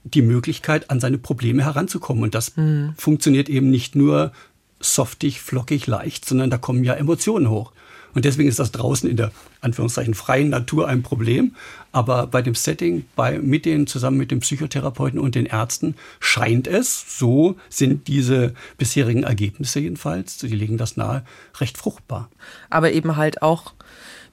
die 0.04 0.22
Möglichkeit, 0.22 0.90
an 0.90 1.00
seine 1.00 1.18
Probleme 1.18 1.64
heranzukommen. 1.64 2.22
Und 2.22 2.34
das 2.34 2.56
mhm. 2.56 2.94
funktioniert 2.96 3.48
eben 3.48 3.70
nicht 3.70 3.96
nur 3.96 4.32
softig, 4.80 5.40
flockig, 5.40 5.86
leicht, 5.86 6.26
sondern 6.26 6.50
da 6.50 6.58
kommen 6.58 6.84
ja 6.84 6.94
Emotionen 6.94 7.48
hoch. 7.48 7.72
Und 8.14 8.24
deswegen 8.24 8.48
ist 8.48 8.59
das 8.59 8.72
draußen 8.72 9.09
in 9.09 9.16
der 9.16 9.33
Anführungszeichen 9.61 10.14
freien 10.14 10.48
Natur 10.48 10.88
ein 10.88 11.03
Problem. 11.03 11.55
Aber 11.92 12.27
bei 12.27 12.42
dem 12.42 12.55
Setting, 12.55 13.05
bei, 13.16 13.38
mit 13.38 13.64
den, 13.64 13.87
zusammen 13.87 14.16
mit 14.16 14.31
den 14.31 14.40
Psychotherapeuten 14.40 15.18
und 15.18 15.35
den 15.35 15.46
Ärzten 15.46 15.96
scheint 16.20 16.66
es, 16.66 17.18
so 17.18 17.57
sind 17.68 18.09
diese 18.09 18.55
bisherigen 18.79 19.24
Ergebnisse 19.24 19.81
jedenfalls, 19.81 20.38
die 20.38 20.48
legen 20.48 20.79
das 20.79 20.96
nahe, 20.96 21.24
recht 21.59 21.77
fruchtbar. 21.77 22.31
Aber 22.70 22.92
eben 22.92 23.16
halt 23.16 23.42
auch 23.42 23.74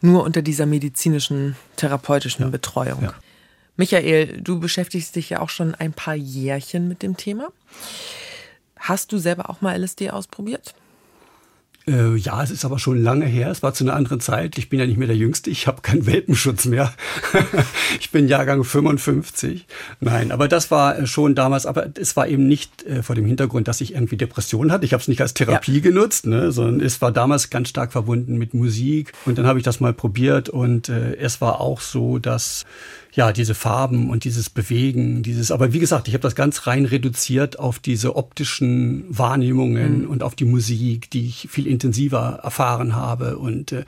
nur 0.01 0.23
unter 0.23 0.41
dieser 0.41 0.65
medizinischen, 0.65 1.55
therapeutischen 1.75 2.45
ja. 2.45 2.49
Betreuung. 2.49 3.03
Ja. 3.03 3.13
Michael, 3.77 4.41
du 4.41 4.59
beschäftigst 4.59 5.15
dich 5.15 5.29
ja 5.31 5.39
auch 5.39 5.49
schon 5.49 5.75
ein 5.75 5.93
paar 5.93 6.15
Jährchen 6.15 6.87
mit 6.87 7.01
dem 7.03 7.17
Thema. 7.17 7.49
Hast 8.77 9.11
du 9.11 9.17
selber 9.17 9.49
auch 9.49 9.61
mal 9.61 9.79
LSD 9.79 10.09
ausprobiert? 10.09 10.73
Äh, 11.87 12.15
ja, 12.15 12.43
es 12.43 12.51
ist 12.51 12.63
aber 12.63 12.77
schon 12.77 13.01
lange 13.01 13.25
her. 13.25 13.49
Es 13.49 13.63
war 13.63 13.73
zu 13.73 13.83
einer 13.83 13.95
anderen 13.95 14.19
Zeit. 14.19 14.57
Ich 14.57 14.69
bin 14.69 14.79
ja 14.79 14.85
nicht 14.85 14.97
mehr 14.97 15.07
der 15.07 15.17
Jüngste. 15.17 15.49
Ich 15.49 15.67
habe 15.67 15.81
keinen 15.81 16.05
Welpenschutz 16.05 16.65
mehr. 16.65 16.93
ich 17.99 18.11
bin 18.11 18.27
Jahrgang 18.27 18.63
55. 18.63 19.65
Nein, 19.99 20.31
aber 20.31 20.47
das 20.47 20.69
war 20.69 20.99
äh, 20.99 21.07
schon 21.07 21.33
damals. 21.33 21.65
Aber 21.65 21.87
es 21.95 22.15
war 22.15 22.27
eben 22.27 22.47
nicht 22.47 22.83
äh, 22.83 23.01
vor 23.01 23.15
dem 23.15 23.25
Hintergrund, 23.25 23.67
dass 23.67 23.81
ich 23.81 23.93
irgendwie 23.93 24.17
Depressionen 24.17 24.71
hatte. 24.71 24.85
Ich 24.85 24.93
habe 24.93 25.01
es 25.01 25.07
nicht 25.07 25.21
als 25.21 25.33
Therapie 25.33 25.75
ja. 25.75 25.81
genutzt, 25.81 26.27
ne, 26.27 26.51
sondern 26.51 26.85
es 26.85 27.01
war 27.01 27.11
damals 27.11 27.49
ganz 27.49 27.69
stark 27.69 27.91
verbunden 27.91 28.37
mit 28.37 28.53
Musik. 28.53 29.13
Und 29.25 29.37
dann 29.37 29.47
habe 29.47 29.57
ich 29.57 29.65
das 29.65 29.79
mal 29.79 29.93
probiert. 29.93 30.49
Und 30.49 30.89
äh, 30.89 31.15
es 31.15 31.41
war 31.41 31.59
auch 31.59 31.81
so, 31.81 32.19
dass 32.19 32.65
ja, 33.13 33.33
diese 33.33 33.55
Farben 33.55 34.09
und 34.09 34.23
dieses 34.23 34.49
Bewegen, 34.49 35.21
dieses, 35.21 35.51
aber 35.51 35.73
wie 35.73 35.79
gesagt, 35.79 36.07
ich 36.07 36.13
habe 36.13 36.21
das 36.21 36.35
ganz 36.35 36.65
rein 36.65 36.85
reduziert 36.85 37.59
auf 37.59 37.79
diese 37.79 38.15
optischen 38.15 39.03
Wahrnehmungen 39.09 40.03
mhm. 40.03 40.09
und 40.09 40.23
auf 40.23 40.33
die 40.33 40.45
Musik, 40.45 41.09
die 41.09 41.27
ich 41.27 41.47
viel 41.51 41.67
intensiver 41.67 42.39
erfahren 42.43 42.95
habe 42.95 43.37
und 43.37 43.73
äh, 43.73 43.83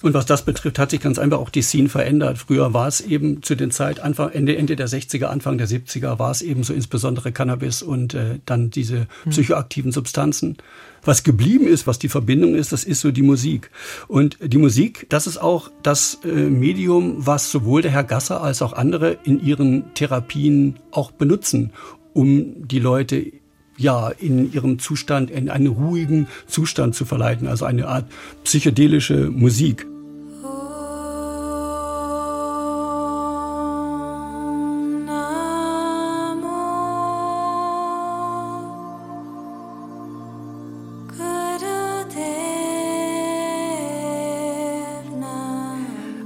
und 0.00 0.14
was 0.14 0.26
das 0.26 0.44
betrifft, 0.44 0.78
hat 0.78 0.90
sich 0.90 1.00
ganz 1.00 1.18
einfach 1.18 1.38
auch 1.38 1.50
die 1.50 1.62
Scene 1.62 1.88
verändert. 1.88 2.38
Früher 2.38 2.72
war 2.72 2.86
es 2.86 3.00
eben 3.00 3.42
zu 3.42 3.56
den 3.56 3.72
Zeit 3.72 3.98
Anfang 3.98 4.30
Ende 4.30 4.56
Ende 4.56 4.76
der 4.76 4.88
60er, 4.88 5.24
Anfang 5.24 5.58
der 5.58 5.66
70er 5.66 6.20
war 6.20 6.30
es 6.30 6.40
eben 6.40 6.62
so 6.62 6.72
insbesondere 6.72 7.32
Cannabis 7.32 7.82
und 7.82 8.14
äh, 8.14 8.38
dann 8.46 8.70
diese 8.70 9.08
mhm. 9.24 9.30
psychoaktiven 9.30 9.90
Substanzen. 9.90 10.56
Was 11.02 11.22
geblieben 11.22 11.66
ist, 11.66 11.86
was 11.86 11.98
die 11.98 12.08
Verbindung 12.08 12.54
ist, 12.54 12.72
das 12.72 12.84
ist 12.84 13.00
so 13.00 13.10
die 13.10 13.22
Musik. 13.22 13.70
Und 14.08 14.38
die 14.40 14.58
Musik, 14.58 15.06
das 15.08 15.26
ist 15.26 15.38
auch 15.38 15.70
das 15.82 16.18
äh, 16.24 16.28
Medium, 16.28 17.26
was 17.26 17.50
sowohl 17.50 17.82
der 17.82 17.90
Herr 17.90 18.04
Gasser 18.04 18.42
als 18.42 18.62
auch 18.62 18.72
andere 18.72 19.18
in 19.24 19.40
ihren 19.40 19.94
Therapien 19.94 20.78
auch 20.90 21.12
benutzen, 21.12 21.72
um 22.12 22.66
die 22.66 22.80
Leute 22.80 23.32
ja, 23.76 24.08
in 24.08 24.52
ihrem 24.52 24.80
Zustand, 24.80 25.30
in 25.30 25.48
einen 25.48 25.68
ruhigen 25.68 26.26
Zustand 26.46 26.96
zu 26.96 27.04
verleiten, 27.04 27.46
also 27.46 27.64
eine 27.64 27.86
Art 27.86 28.06
psychedelische 28.42 29.30
Musik. 29.30 29.86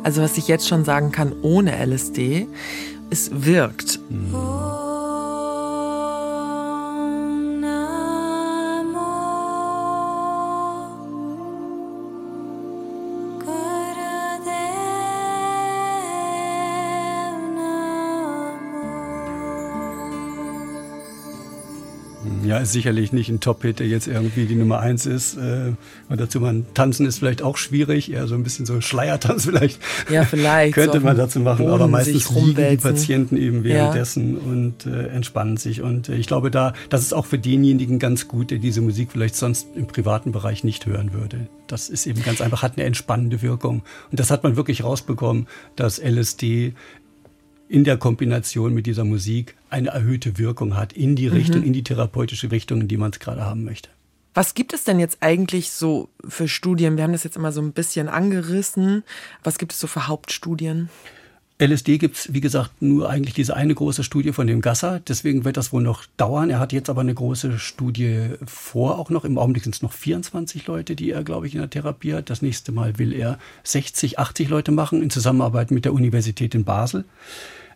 Also 0.02 0.22
was 0.22 0.36
ich 0.36 0.48
jetzt 0.48 0.68
schon 0.68 0.84
sagen 0.84 1.12
kann, 1.12 1.32
ohne 1.42 1.84
LSD, 1.84 2.46
es 3.10 3.30
wirkt. 3.32 4.00
Mhm. 4.08 4.61
Ist 22.62 22.72
sicherlich 22.72 23.12
nicht 23.12 23.28
ein 23.28 23.40
Top-Hit, 23.40 23.80
der 23.80 23.88
jetzt 23.88 24.06
irgendwie 24.06 24.46
die 24.46 24.54
Nummer 24.54 24.78
eins 24.78 25.06
ist. 25.06 25.36
Äh, 25.36 25.72
und 26.08 26.20
dazu 26.20 26.40
man 26.40 26.66
tanzen 26.74 27.06
ist 27.06 27.18
vielleicht 27.18 27.42
auch 27.42 27.56
schwierig, 27.56 28.12
eher 28.12 28.28
so 28.28 28.34
ein 28.34 28.44
bisschen 28.44 28.66
so 28.66 28.80
Schleiertanz 28.80 29.44
vielleicht. 29.46 29.80
Ja, 30.10 30.24
vielleicht. 30.24 30.74
Könnte 30.74 31.00
man 31.00 31.16
dazu 31.16 31.40
machen, 31.40 31.64
Boden 31.64 31.72
aber 31.72 31.88
meistens 31.88 32.30
liegen 32.30 32.54
die 32.54 32.76
Patienten 32.76 33.36
eben 33.36 33.64
währenddessen 33.64 34.34
ja. 34.34 34.40
und 34.40 34.86
äh, 34.86 35.08
entspannen 35.08 35.56
sich. 35.56 35.82
Und 35.82 36.08
äh, 36.08 36.14
ich 36.14 36.26
glaube, 36.26 36.50
da, 36.50 36.72
das 36.88 37.02
ist 37.02 37.12
auch 37.12 37.26
für 37.26 37.38
denjenigen 37.38 37.98
ganz 37.98 38.28
gut, 38.28 38.50
der 38.50 38.58
diese 38.58 38.80
Musik 38.80 39.10
vielleicht 39.12 39.34
sonst 39.34 39.66
im 39.74 39.86
privaten 39.86 40.30
Bereich 40.30 40.62
nicht 40.62 40.86
hören 40.86 41.12
würde. 41.12 41.48
Das 41.66 41.88
ist 41.88 42.06
eben 42.06 42.22
ganz 42.22 42.40
einfach, 42.40 42.62
hat 42.62 42.76
eine 42.76 42.86
entspannende 42.86 43.42
Wirkung. 43.42 43.82
Und 44.10 44.20
das 44.20 44.30
hat 44.30 44.42
man 44.44 44.56
wirklich 44.56 44.84
rausbekommen, 44.84 45.46
dass 45.74 45.98
LSD 45.98 46.74
in 47.72 47.84
der 47.84 47.96
Kombination 47.96 48.74
mit 48.74 48.84
dieser 48.84 49.04
Musik 49.04 49.56
eine 49.70 49.88
erhöhte 49.88 50.36
Wirkung 50.36 50.76
hat 50.76 50.92
in 50.92 51.16
die 51.16 51.26
Richtung, 51.26 51.62
mhm. 51.62 51.68
in 51.68 51.72
die 51.72 51.82
therapeutische 51.82 52.50
Richtung, 52.50 52.82
in 52.82 52.88
die 52.88 52.98
man 52.98 53.12
es 53.12 53.18
gerade 53.18 53.46
haben 53.46 53.64
möchte. 53.64 53.88
Was 54.34 54.52
gibt 54.52 54.74
es 54.74 54.84
denn 54.84 55.00
jetzt 55.00 55.18
eigentlich 55.20 55.70
so 55.70 56.10
für 56.28 56.48
Studien? 56.48 56.98
Wir 56.98 57.04
haben 57.04 57.12
das 57.12 57.24
jetzt 57.24 57.36
immer 57.36 57.50
so 57.50 57.62
ein 57.62 57.72
bisschen 57.72 58.08
angerissen. 58.08 59.04
Was 59.42 59.56
gibt 59.56 59.72
es 59.72 59.80
so 59.80 59.86
für 59.86 60.06
Hauptstudien? 60.06 60.90
LSD 61.58 61.96
gibt 61.96 62.16
es, 62.16 62.34
wie 62.34 62.42
gesagt, 62.42 62.82
nur 62.82 63.08
eigentlich 63.08 63.34
diese 63.34 63.56
eine 63.56 63.74
große 63.74 64.04
Studie 64.04 64.32
von 64.32 64.46
dem 64.46 64.60
Gasser. 64.60 65.00
Deswegen 65.00 65.44
wird 65.44 65.56
das 65.56 65.72
wohl 65.72 65.82
noch 65.82 66.04
dauern. 66.18 66.50
Er 66.50 66.58
hat 66.58 66.74
jetzt 66.74 66.90
aber 66.90 67.00
eine 67.00 67.14
große 67.14 67.58
Studie 67.58 68.30
vor, 68.44 68.98
auch 68.98 69.08
noch. 69.08 69.24
Im 69.24 69.38
Augenblick 69.38 69.64
sind 69.64 69.74
es 69.74 69.80
noch 69.80 69.92
24 69.92 70.66
Leute, 70.66 70.94
die 70.94 71.10
er, 71.10 71.24
glaube 71.24 71.46
ich, 71.46 71.54
in 71.54 71.60
der 71.60 71.70
Therapie 71.70 72.12
hat. 72.12 72.28
Das 72.28 72.42
nächste 72.42 72.72
Mal 72.72 72.98
will 72.98 73.14
er 73.14 73.38
60, 73.64 74.18
80 74.18 74.50
Leute 74.50 74.72
machen 74.72 75.02
in 75.02 75.08
Zusammenarbeit 75.08 75.70
mit 75.70 75.86
der 75.86 75.94
Universität 75.94 76.54
in 76.54 76.64
Basel. 76.64 77.04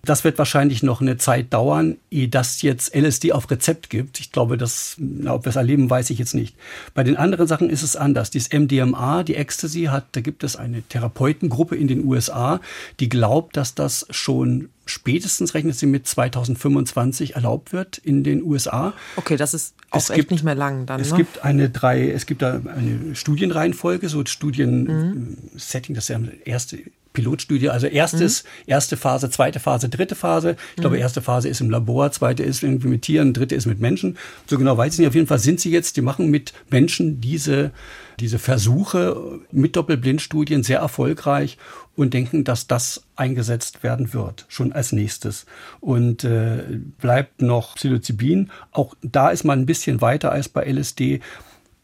Das 0.06 0.24
wird 0.24 0.38
wahrscheinlich 0.38 0.82
noch 0.82 1.00
eine 1.00 1.16
Zeit 1.16 1.52
dauern, 1.52 1.96
ehe 2.10 2.28
das 2.28 2.62
jetzt 2.62 2.94
LSD 2.94 3.32
auf 3.32 3.50
Rezept 3.50 3.90
gibt. 3.90 4.20
Ich 4.20 4.32
glaube, 4.32 4.56
das, 4.56 4.96
ob 5.26 5.44
wir 5.44 5.50
es 5.50 5.56
erleben, 5.56 5.90
weiß 5.90 6.10
ich 6.10 6.18
jetzt 6.18 6.34
nicht. 6.34 6.56
Bei 6.94 7.02
den 7.02 7.16
anderen 7.16 7.46
Sachen 7.46 7.68
ist 7.68 7.82
es 7.82 7.96
anders. 7.96 8.30
Dieses 8.30 8.52
MDMA, 8.52 9.24
die 9.24 9.34
Ecstasy 9.34 9.84
hat, 9.84 10.04
da 10.12 10.20
gibt 10.20 10.44
es 10.44 10.56
eine 10.56 10.82
Therapeutengruppe 10.82 11.76
in 11.76 11.88
den 11.88 12.04
USA, 12.04 12.60
die 13.00 13.08
glaubt, 13.08 13.56
dass 13.56 13.74
das 13.74 14.06
schon 14.10 14.70
spätestens 14.86 15.54
rechnet 15.54 15.74
sie 15.74 15.86
mit 15.86 16.06
2025 16.06 17.34
erlaubt 17.34 17.72
wird 17.72 17.98
in 17.98 18.22
den 18.22 18.42
USA. 18.42 18.94
Okay, 19.16 19.36
das 19.36 19.52
ist 19.52 19.74
auch 19.90 19.98
es 19.98 20.10
echt 20.10 20.20
gibt, 20.20 20.30
nicht 20.30 20.44
mehr 20.44 20.54
lang 20.54 20.86
dann. 20.86 21.00
Es 21.00 21.10
ne? 21.10 21.18
gibt 21.18 21.44
eine 21.44 21.68
drei, 21.68 22.08
es 22.08 22.26
gibt 22.26 22.42
da 22.42 22.60
eine 22.64 23.14
Studienreihenfolge, 23.14 24.08
so 24.08 24.24
Studien-Setting, 24.24 25.92
mhm. 25.92 25.96
das 25.96 26.04
ist 26.04 26.08
ja 26.08 26.20
erste 26.44 26.78
Pilotstudie, 27.16 27.70
also 27.70 27.86
erstes, 27.86 28.44
mhm. 28.44 28.48
erste 28.66 28.96
Phase, 28.98 29.30
zweite 29.30 29.58
Phase, 29.58 29.88
dritte 29.88 30.14
Phase. 30.14 30.56
Ich 30.76 30.82
glaube, 30.82 30.96
mhm. 30.96 31.02
erste 31.02 31.22
Phase 31.22 31.48
ist 31.48 31.62
im 31.62 31.70
Labor, 31.70 32.12
zweite 32.12 32.42
ist 32.42 32.62
irgendwie 32.62 32.88
mit 32.88 33.02
Tieren, 33.02 33.32
dritte 33.32 33.54
ist 33.54 33.64
mit 33.64 33.80
Menschen. 33.80 34.18
So 34.46 34.58
genau 34.58 34.76
weiß 34.76 34.92
ich 34.92 34.98
nicht. 34.98 35.08
Auf 35.08 35.14
jeden 35.14 35.26
Fall 35.26 35.38
sind 35.38 35.58
sie 35.58 35.70
jetzt, 35.70 35.96
die 35.96 36.02
machen 36.02 36.30
mit 36.30 36.52
Menschen 36.68 37.22
diese, 37.22 37.72
diese 38.20 38.38
Versuche 38.38 39.40
mit 39.50 39.76
Doppelblindstudien 39.76 40.62
sehr 40.62 40.80
erfolgreich 40.80 41.56
und 41.96 42.12
denken, 42.12 42.44
dass 42.44 42.66
das 42.66 43.04
eingesetzt 43.16 43.82
werden 43.82 44.12
wird, 44.12 44.44
schon 44.48 44.72
als 44.72 44.92
nächstes. 44.92 45.46
Und 45.80 46.22
äh, 46.22 46.64
bleibt 47.00 47.40
noch 47.40 47.76
Psilocybin. 47.76 48.50
Auch 48.72 48.94
da 49.00 49.30
ist 49.30 49.44
man 49.44 49.60
ein 49.60 49.66
bisschen 49.66 50.02
weiter 50.02 50.32
als 50.32 50.50
bei 50.50 50.70
LSD. 50.70 51.20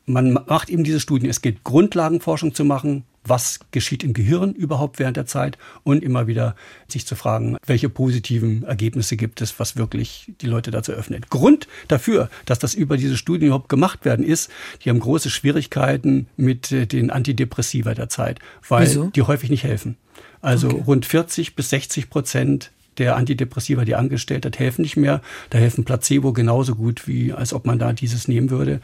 Man 0.04 0.32
macht 0.32 0.68
eben 0.68 0.84
diese 0.84 1.00
Studien. 1.00 1.30
Es 1.30 1.40
geht 1.40 1.64
Grundlagenforschung 1.64 2.54
zu 2.54 2.66
machen, 2.66 3.04
was 3.24 3.60
geschieht 3.70 4.02
im 4.02 4.12
Gehirn 4.12 4.52
überhaupt 4.52 4.98
während 4.98 5.16
der 5.16 5.26
Zeit 5.26 5.58
und 5.84 6.02
immer 6.02 6.26
wieder 6.26 6.56
sich 6.88 7.06
zu 7.06 7.14
fragen, 7.14 7.56
welche 7.66 7.88
positiven 7.88 8.64
Ergebnisse 8.64 9.16
gibt 9.16 9.40
es, 9.40 9.58
was 9.58 9.76
wirklich 9.76 10.32
die 10.40 10.46
Leute 10.46 10.70
dazu 10.70 10.92
öffnet. 10.92 11.30
Grund 11.30 11.68
dafür, 11.88 12.30
dass 12.46 12.58
das 12.58 12.74
über 12.74 12.96
diese 12.96 13.16
Studien 13.16 13.48
überhaupt 13.48 13.68
gemacht 13.68 14.04
werden, 14.04 14.24
ist, 14.24 14.50
die 14.84 14.90
haben 14.90 15.00
große 15.00 15.30
Schwierigkeiten 15.30 16.26
mit 16.36 16.72
äh, 16.72 16.86
den 16.86 17.10
Antidepressiva 17.10 17.94
der 17.94 18.08
Zeit, 18.08 18.40
weil 18.68 18.86
Wieso? 18.86 19.10
die 19.10 19.22
häufig 19.22 19.50
nicht 19.50 19.64
helfen. 19.64 19.96
Also 20.40 20.68
okay. 20.68 20.82
rund 20.86 21.06
40 21.06 21.54
bis 21.54 21.70
60 21.70 22.10
Prozent 22.10 22.72
der 22.98 23.16
Antidepressiva, 23.16 23.84
die 23.84 23.94
angestellt 23.94 24.44
hat, 24.44 24.58
helfen 24.58 24.82
nicht 24.82 24.96
mehr. 24.96 25.22
Da 25.50 25.58
helfen 25.58 25.84
Placebo 25.84 26.32
genauso 26.32 26.74
gut, 26.74 27.06
wie 27.08 27.32
als 27.32 27.52
ob 27.52 27.66
man 27.66 27.78
da 27.78 27.92
dieses 27.92 28.28
nehmen 28.28 28.50
würde. 28.50 28.80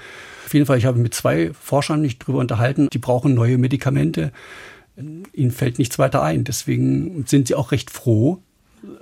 Auf 0.46 0.54
jeden 0.54 0.66
Fall, 0.66 0.78
ich 0.78 0.86
habe 0.86 0.98
mit 0.98 1.14
zwei 1.14 1.52
Forschern 1.52 2.00
nicht 2.00 2.18
drüber 2.18 2.38
unterhalten, 2.38 2.88
die 2.92 2.98
brauchen 2.98 3.34
neue 3.34 3.58
Medikamente. 3.58 4.32
Ihnen 4.96 5.50
fällt 5.50 5.78
nichts 5.78 5.98
weiter 5.98 6.22
ein. 6.22 6.44
Deswegen 6.44 7.24
sind 7.26 7.48
sie 7.48 7.54
auch 7.54 7.70
recht 7.70 7.90
froh, 7.90 8.38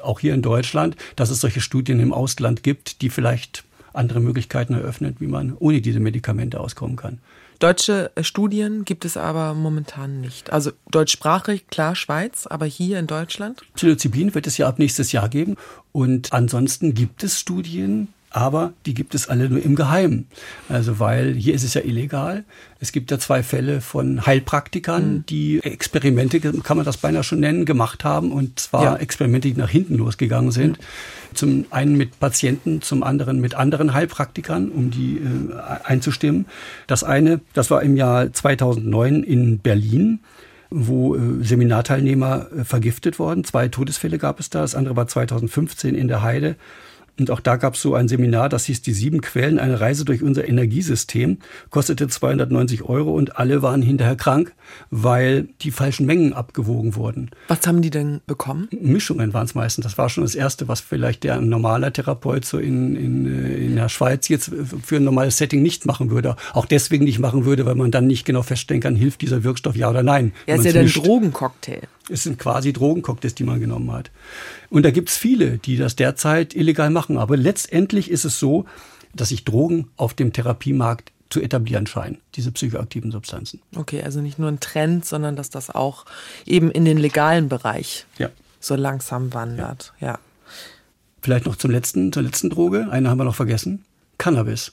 auch 0.03 0.21
hier 0.21 0.35
in 0.35 0.43
Deutschland, 0.43 0.97
dass 1.15 1.31
es 1.31 1.41
solche 1.41 1.61
Studien 1.61 2.01
im 2.01 2.13
Ausland 2.13 2.63
gibt, 2.63 3.03
die 3.03 3.11
vielleicht 3.11 3.65
andere 3.93 4.21
Möglichkeiten 4.21 4.75
eröffnen, 4.75 5.17
wie 5.19 5.27
man 5.27 5.55
ohne 5.59 5.81
diese 5.81 6.01
Medikamente 6.01 6.61
auskommen 6.61 6.97
kann. 6.97 7.19
Deutsche 7.59 8.11
äh, 8.15 8.23
Studien 8.23 8.85
gibt 8.85 9.05
es 9.05 9.17
aber 9.17 9.55
momentan 9.55 10.21
nicht. 10.21 10.53
Also 10.53 10.73
deutschsprachig, 10.91 11.69
klar, 11.69 11.95
Schweiz, 11.95 12.47
aber 12.47 12.67
hier 12.67 12.99
in 12.99 13.07
Deutschland? 13.07 13.63
Psilocybin 13.75 14.35
wird 14.35 14.47
es 14.47 14.59
ja 14.59 14.69
ab 14.69 14.79
nächstes 14.79 15.13
Jahr 15.13 15.29
geben. 15.29 15.57
Und 15.93 16.33
ansonsten 16.33 16.95
gibt 16.95 17.23
es 17.25 17.41
Studien, 17.41 18.09
aber 18.31 18.73
die 18.85 18.95
gibt 18.95 19.15
es 19.15 19.29
alle 19.29 19.49
nur 19.49 19.63
im 19.63 19.77
Geheimen. 19.77 20.27
Also 20.69 20.99
weil 20.99 21.35
hier 21.35 21.55
ist 21.55 21.65
es 21.65 21.75
ja 21.75 21.83
illegal. 21.83 22.45
Es 22.81 22.93
gibt 22.93 23.11
ja 23.11 23.19
zwei 23.19 23.43
Fälle 23.43 23.81
von 23.81 24.27
Heilpraktikern, 24.27 25.15
mhm. 25.15 25.27
die 25.27 25.61
Experimente, 25.63 26.41
kann 26.41 26.77
man 26.77 26.85
das 26.85 26.99
beinahe 26.99 27.25
schon 27.25 27.41
nennen, 27.41 27.65
gemacht 27.65 28.05
haben. 28.05 28.33
Und 28.33 28.61
zwar 28.61 28.83
ja. 28.85 28.97
Experimente, 28.97 29.49
die 29.49 29.59
nach 29.59 29.71
hinten 29.71 29.97
losgegangen 29.97 30.51
sind. 30.51 30.79
Mhm. 30.79 31.35
Zum 31.35 31.67
einen 31.71 31.97
mit 31.97 32.19
Patienten, 32.21 32.83
zum 32.83 33.03
anderen 33.03 33.41
mit 33.41 33.55
anderen 33.55 33.95
Heilpraktikern, 33.95 34.71
um 34.71 34.91
die 34.91 35.17
äh, 35.17 35.53
einzustimmen. 35.85 36.47
Das 36.87 37.05
eine, 37.05 37.41
das 37.55 37.71
war 37.71 37.83
im 37.83 37.97
Jahr 37.97 38.33
2009 38.33 39.23
in 39.23 39.59
Berlin 39.59 40.21
wo 40.69 41.15
äh, 41.15 41.43
Seminarteilnehmer 41.43 42.49
äh, 42.51 42.65
vergiftet 42.65 43.19
worden. 43.19 43.45
Zwei 43.45 43.69
Todesfälle 43.69 44.19
gab 44.19 44.41
es 44.41 44.51
da. 44.51 44.63
Das 44.63 44.75
andere 44.75 44.97
war 44.97 45.07
2015 45.07 45.95
in 45.95 46.09
der 46.09 46.23
Heide. 46.23 46.57
Und 47.19 47.31
auch 47.31 47.41
da 47.41 47.57
gab 47.57 47.75
es 47.75 47.83
so 47.83 47.95
ein 47.95 48.09
Seminar, 48.09 48.49
das 48.49 48.67
hieß 48.67 48.83
Die 48.83 48.93
sieben 48.93 49.21
Quellen, 49.21 49.59
eine 49.59 49.81
Reise 49.81 50.05
durch 50.05 50.23
unser 50.23 50.47
Energiesystem, 50.47 51.39
kostete 51.71 52.09
290 52.09 52.83
Euro 52.83 53.13
und 53.13 53.39
alle 53.39 53.63
waren 53.63 53.83
hinterher 53.83 54.17
krank, 54.17 54.55
weil 54.91 55.49
die 55.63 55.71
falschen 55.71 56.07
Mengen 56.07 56.33
abgewogen 56.33 56.95
wurden. 56.95 57.31
Was 57.49 57.67
haben 57.67 57.81
die 57.81 57.91
denn 57.91 58.21
bekommen? 58.27 58.69
Mischungen 58.71 59.33
waren 59.33 59.47
es 59.47 59.55
meistens. 59.55 59.85
Das 59.85 59.97
war 59.97 60.09
schon 60.09 60.25
das 60.25 60.35
Erste, 60.35 60.69
was 60.69 60.81
vielleicht 60.81 61.25
der 61.25 61.41
normaler 61.41 61.93
Therapeut 61.93 62.45
so 62.45 62.59
in, 62.59 62.97
in, 62.97 63.57
in 63.57 63.77
der 63.77 63.89
Schweiz 63.89 64.29
jetzt 64.29 64.51
für 64.85 64.97
ein 64.97 65.05
normales 65.05 65.39
Setting 65.39 65.63
nicht 65.63 65.87
machen 65.87 66.11
würde. 66.11 66.37
Auch 66.53 66.67
deswegen 66.67 67.05
nicht 67.05 67.19
machen 67.19 67.45
würde, 67.45 67.65
weil 67.65 67.75
man 67.75 67.91
dann 67.91 68.07
nicht 68.07 68.25
genau 68.25 68.43
feststellen 68.43 68.83
kann, 68.83 68.95
hilft 68.95 69.23
dieser 69.23 69.43
Wirkstoff 69.43 69.77
ja 69.77 69.89
oder 69.89 70.03
nein. 70.03 70.33
Ja, 70.47 70.57
ist 70.57 70.65
ja 70.65 70.81
ein 70.81 70.89
Drogencocktail. 70.89 71.83
Es 72.09 72.23
sind 72.23 72.39
quasi 72.39 72.73
Drogencocktails, 72.73 73.35
die 73.35 73.45
man 73.45 73.61
genommen 73.61 73.91
hat. 73.93 74.11
Und 74.71 74.85
da 74.85 74.91
gibt 74.91 75.09
es 75.09 75.17
viele, 75.17 75.59
die 75.59 75.77
das 75.77 75.97
derzeit 75.97 76.55
illegal 76.55 76.91
machen. 76.91 77.19
Aber 77.19 77.37
letztendlich 77.37 78.11
ist 78.11 78.25
es 78.25 78.39
so, 78.39 78.65
dass 79.15 79.31
sich 79.31 79.45
Drogen 79.45 79.89
auf 79.97 80.15
dem 80.15 80.33
Therapiemarkt 80.33 81.13
zu 81.31 81.41
etablieren 81.41 81.87
scheinen, 81.87 82.19
diese 82.35 82.53
psychoaktiven 82.53 83.11
Substanzen. 83.11 83.61
Okay, 83.75 84.03
also 84.03 84.21
nicht 84.21 84.39
nur 84.39 84.49
ein 84.49 84.61
Trend, 84.61 85.05
sondern 85.05 85.35
dass 85.35 85.51
das 85.51 85.71
auch 85.71 86.05
eben 86.45 86.71
in 86.71 86.85
den 86.85 86.99
legalen 86.99 87.49
Bereich 87.49 88.07
ja. 88.19 88.31
so 88.61 88.77
langsam 88.77 89.35
wandert. 89.35 89.93
Ja. 90.01 90.07
ja. 90.07 90.19
Vielleicht 91.23 91.47
noch 91.47 91.57
zum 91.57 91.73
letzten, 91.73 92.13
zur 92.13 92.23
letzten 92.23 92.51
Droge. 92.51 92.89
Eine 92.91 93.11
haben 93.11 93.19
wir 93.19 93.25
noch 93.25 93.35
vergessen. 93.35 93.85
Cannabis. 94.19 94.73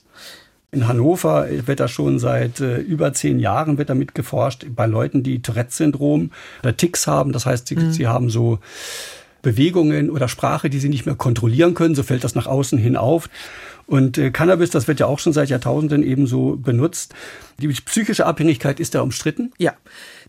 In 0.74 0.88
Hannover 0.88 1.46
wird 1.66 1.80
da 1.80 1.88
schon 1.88 2.18
seit 2.18 2.60
äh, 2.60 2.78
über 2.78 3.12
zehn 3.12 3.38
Jahren 3.38 3.78
wird 3.78 3.90
damit 3.90 4.14
geforscht 4.14 4.66
bei 4.74 4.86
Leuten, 4.86 5.22
die 5.22 5.40
Tourette-Syndrom 5.40 6.30
oder 6.62 6.76
Ticks 6.76 7.06
haben. 7.06 7.32
Das 7.32 7.46
heißt, 7.46 7.68
sie, 7.68 7.76
mhm. 7.76 7.92
sie 7.92 8.06
haben 8.08 8.28
so 8.28 8.58
Bewegungen 9.42 10.10
oder 10.10 10.26
Sprache, 10.26 10.70
die 10.70 10.80
sie 10.80 10.88
nicht 10.88 11.06
mehr 11.06 11.14
kontrollieren 11.14 11.74
können. 11.74 11.94
So 11.94 12.02
fällt 12.02 12.24
das 12.24 12.34
nach 12.34 12.46
außen 12.46 12.78
hin 12.78 12.96
auf. 12.96 13.28
Und 13.86 14.18
äh, 14.18 14.30
Cannabis, 14.30 14.70
das 14.70 14.88
wird 14.88 15.00
ja 15.00 15.06
auch 15.06 15.18
schon 15.18 15.32
seit 15.32 15.50
Jahrtausenden 15.50 16.02
ebenso 16.02 16.56
benutzt. 16.56 17.14
Die 17.58 17.68
psychische 17.68 18.26
Abhängigkeit 18.26 18.80
ist 18.80 18.94
da 18.94 19.02
umstritten. 19.02 19.52
Ja. 19.58 19.74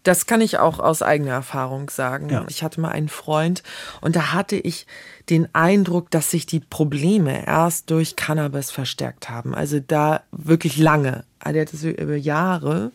Das 0.05 0.27
kann 0.27 0.39
ich 0.39 0.59
auch 0.59 0.79
aus 0.79 1.01
eigener 1.01 1.31
Erfahrung 1.31 1.89
sagen. 1.89 2.29
Ja. 2.29 2.45
Ich 2.47 2.63
hatte 2.63 2.79
mal 2.79 2.91
einen 2.91 3.09
Freund 3.09 3.63
und 4.01 4.15
da 4.15 4.33
hatte 4.33 4.55
ich 4.55 4.85
den 5.29 5.53
Eindruck, 5.53 6.11
dass 6.11 6.29
sich 6.29 6.45
die 6.45 6.59
Probleme 6.59 7.45
erst 7.47 7.89
durch 7.89 8.15
Cannabis 8.15 8.69
verstärkt 8.69 9.29
haben. 9.29 9.55
Also 9.55 9.79
da 9.79 10.21
wirklich 10.31 10.77
lange. 10.77 11.23
Also 11.39 11.59
er 11.59 11.65
hat 11.65 11.99
über 11.99 12.15
Jahre 12.15 12.91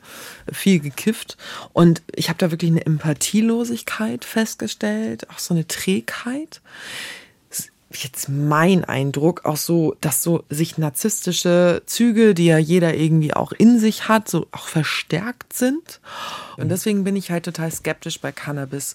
viel 0.52 0.78
gekifft 0.78 1.36
und 1.72 2.00
ich 2.14 2.28
habe 2.28 2.38
da 2.38 2.52
wirklich 2.52 2.70
eine 2.70 2.86
Empathielosigkeit 2.86 4.24
festgestellt, 4.24 5.28
auch 5.30 5.40
so 5.40 5.52
eine 5.52 5.66
Trägheit 5.66 6.60
jetzt 7.92 8.28
mein 8.28 8.84
Eindruck 8.84 9.44
auch 9.44 9.56
so, 9.56 9.96
dass 10.00 10.22
so 10.22 10.44
sich 10.48 10.78
narzisstische 10.78 11.82
Züge, 11.86 12.34
die 12.34 12.46
ja 12.46 12.58
jeder 12.58 12.94
irgendwie 12.94 13.34
auch 13.34 13.52
in 13.52 13.78
sich 13.78 14.08
hat, 14.08 14.28
so 14.28 14.46
auch 14.52 14.68
verstärkt 14.68 15.52
sind. 15.52 16.00
Und 16.56 16.68
deswegen 16.68 17.04
bin 17.04 17.16
ich 17.16 17.30
halt 17.30 17.44
total 17.44 17.70
skeptisch 17.72 18.20
bei 18.20 18.32
Cannabis, 18.32 18.94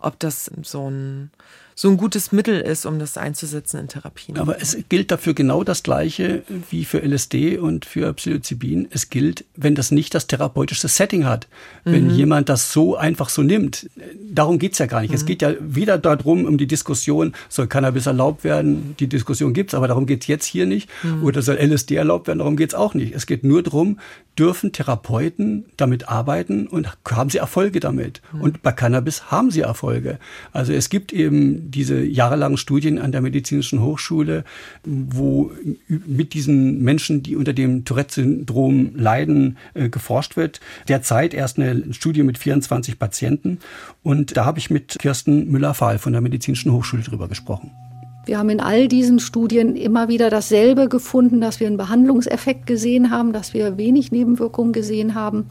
ob 0.00 0.18
das 0.20 0.50
so 0.62 0.88
ein 0.88 1.30
so 1.78 1.88
ein 1.88 1.96
gutes 1.96 2.32
Mittel 2.32 2.60
ist, 2.60 2.86
um 2.86 2.98
das 2.98 3.16
einzusetzen 3.16 3.78
in 3.78 3.86
Therapien. 3.86 4.36
Aber 4.36 4.60
es 4.60 4.76
gilt 4.88 5.12
dafür 5.12 5.32
genau 5.32 5.62
das 5.62 5.84
Gleiche 5.84 6.42
wie 6.70 6.84
für 6.84 6.98
LSD 6.98 7.56
und 7.56 7.84
für 7.84 8.12
Psilocybin. 8.14 8.88
Es 8.90 9.10
gilt, 9.10 9.44
wenn 9.54 9.76
das 9.76 9.92
nicht 9.92 10.12
das 10.12 10.26
therapeutische 10.26 10.88
Setting 10.88 11.24
hat. 11.24 11.46
Wenn 11.84 12.08
mhm. 12.08 12.14
jemand 12.16 12.48
das 12.48 12.72
so 12.72 12.96
einfach 12.96 13.28
so 13.28 13.44
nimmt. 13.44 13.88
Darum 14.28 14.58
geht's 14.58 14.78
ja 14.78 14.86
gar 14.86 15.02
nicht. 15.02 15.10
Mhm. 15.10 15.14
Es 15.18 15.24
geht 15.24 15.40
ja 15.40 15.52
weder 15.60 15.98
darum, 15.98 16.46
um 16.46 16.58
die 16.58 16.66
Diskussion, 16.66 17.32
soll 17.48 17.68
Cannabis 17.68 18.06
erlaubt 18.06 18.42
werden, 18.42 18.96
die 18.98 19.06
Diskussion 19.06 19.52
gibt's, 19.52 19.72
aber 19.72 19.86
darum 19.86 20.06
geht's 20.06 20.26
jetzt 20.26 20.46
hier 20.46 20.66
nicht. 20.66 20.90
Mhm. 21.04 21.22
Oder 21.22 21.42
soll 21.42 21.58
LSD 21.58 21.94
erlaubt 21.94 22.26
werden, 22.26 22.40
darum 22.40 22.56
geht's 22.56 22.74
auch 22.74 22.94
nicht. 22.94 23.14
Es 23.14 23.26
geht 23.26 23.44
nur 23.44 23.62
darum, 23.62 24.00
dürfen 24.38 24.72
Therapeuten 24.72 25.64
damit 25.76 26.08
arbeiten 26.08 26.66
und 26.66 26.96
haben 27.10 27.30
sie 27.30 27.38
Erfolge 27.38 27.80
damit. 27.80 28.22
Mhm. 28.32 28.40
Und 28.40 28.62
bei 28.62 28.72
Cannabis 28.72 29.30
haben 29.30 29.50
sie 29.50 29.60
Erfolge. 29.60 30.18
Also 30.52 30.72
es 30.72 30.90
gibt 30.90 31.12
eben 31.12 31.70
diese 31.70 32.02
jahrelangen 32.04 32.56
Studien 32.56 32.98
an 32.98 33.10
der 33.10 33.20
Medizinischen 33.20 33.82
Hochschule, 33.82 34.44
wo 34.84 35.50
mit 35.88 36.34
diesen 36.34 36.82
Menschen, 36.82 37.22
die 37.22 37.34
unter 37.34 37.52
dem 37.52 37.84
Tourette-Syndrom 37.84 38.92
leiden, 38.94 39.58
äh, 39.74 39.88
geforscht 39.88 40.36
wird. 40.36 40.60
Derzeit 40.86 41.34
erst 41.34 41.58
eine 41.58 41.92
Studie 41.92 42.22
mit 42.22 42.38
24 42.38 42.98
Patienten. 42.98 43.58
Und 44.02 44.36
da 44.36 44.44
habe 44.44 44.58
ich 44.58 44.70
mit 44.70 44.96
Kirsten 44.98 45.50
Müller-Fahl 45.50 45.98
von 45.98 46.12
der 46.12 46.22
Medizinischen 46.22 46.72
Hochschule 46.72 47.02
drüber 47.02 47.28
gesprochen. 47.28 47.72
Wir 48.28 48.36
haben 48.36 48.50
in 48.50 48.60
all 48.60 48.88
diesen 48.88 49.20
Studien 49.20 49.74
immer 49.74 50.08
wieder 50.08 50.28
dasselbe 50.28 50.90
gefunden, 50.90 51.40
dass 51.40 51.60
wir 51.60 51.66
einen 51.66 51.78
Behandlungseffekt 51.78 52.66
gesehen 52.66 53.10
haben, 53.10 53.32
dass 53.32 53.54
wir 53.54 53.78
wenig 53.78 54.12
Nebenwirkungen 54.12 54.74
gesehen 54.74 55.14
haben. 55.14 55.46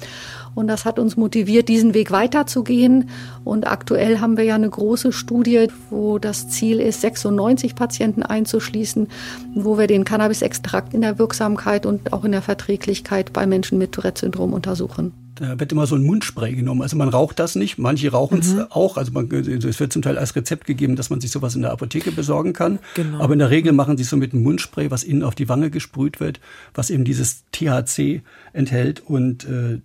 Und 0.54 0.68
das 0.68 0.86
hat 0.86 1.00
uns 1.00 1.18
motiviert, 1.18 1.70
diesen 1.70 1.96
Weg 1.96 2.12
weiterzugehen. 2.12 3.10
Und 3.44 3.66
aktuell 3.66 4.20
haben 4.20 4.38
wir 4.38 4.44
ja 4.44 4.54
eine 4.54 4.70
große 4.70 5.12
Studie, 5.12 5.70
wo 5.90 6.20
das 6.20 6.50
Ziel 6.50 6.80
ist, 6.80 7.02
96 7.02 7.74
Patienten 7.74 8.22
einzuschließen, 8.22 9.08
wo 9.56 9.80
wir 9.80 9.88
den 9.88 10.04
Cannabisextrakt 10.04 10.94
in 10.94 11.02
der 11.02 11.18
Wirksamkeit 11.18 11.88
und 11.88 12.14
auch 12.14 12.26
in 12.26 12.32
der 12.32 12.44
Verträglichkeit 12.44 13.34
bei 13.34 13.48
Menschen 13.48 13.80
mit 13.80 13.94
Tourette-Syndrom 13.94 14.54
untersuchen 14.54 15.27
da 15.40 15.60
wird 15.60 15.72
immer 15.72 15.88
so 15.88 15.96
ein 15.96 16.04
Mundspray 16.04 16.54
genommen. 16.54 16.82
Also 16.82 16.98
man 16.98 17.10
raucht 17.10 17.40
das 17.40 17.56
nicht, 17.56 17.78
manche 17.78 18.12
rauchen 18.12 18.40
es 18.40 18.54
mhm. 18.54 18.68
auch. 18.70 18.98
Also 18.98 19.12
man, 19.12 19.32
es 19.32 19.80
wird 19.80 19.94
zum 19.94 20.02
Teil 20.02 20.18
als 20.18 20.36
Rezept 20.36 20.66
gegeben, 20.66 20.96
dass 20.96 21.10
man 21.10 21.22
sich 21.22 21.32
sowas 21.32 21.56
in 21.56 21.62
der 21.62 21.72
Apotheke 21.72 22.12
besorgen 22.12 22.54
kann. 22.54 22.80
Genau. 22.96 23.20
Aber 23.20 23.34
in 23.34 23.40
der 23.40 23.50
Regel 23.50 23.74
machen 23.74 23.98
sie 23.98 24.04
es 24.04 24.10
so 24.10 24.18
mit 24.18 24.34
einem 24.34 24.44
Mundspray, 24.44 24.92
was 24.92 25.04
innen 25.04 25.24
auf 25.24 25.36
die 25.36 25.50
Wange 25.50 25.70
gesprüht 25.70 26.20
wird, 26.20 26.40
was 26.74 26.90
eben 26.90 27.04
dieses 27.04 27.44
THC 27.52 28.22
enthält 28.54 29.02
und 29.06 29.46
äh, 29.46 29.80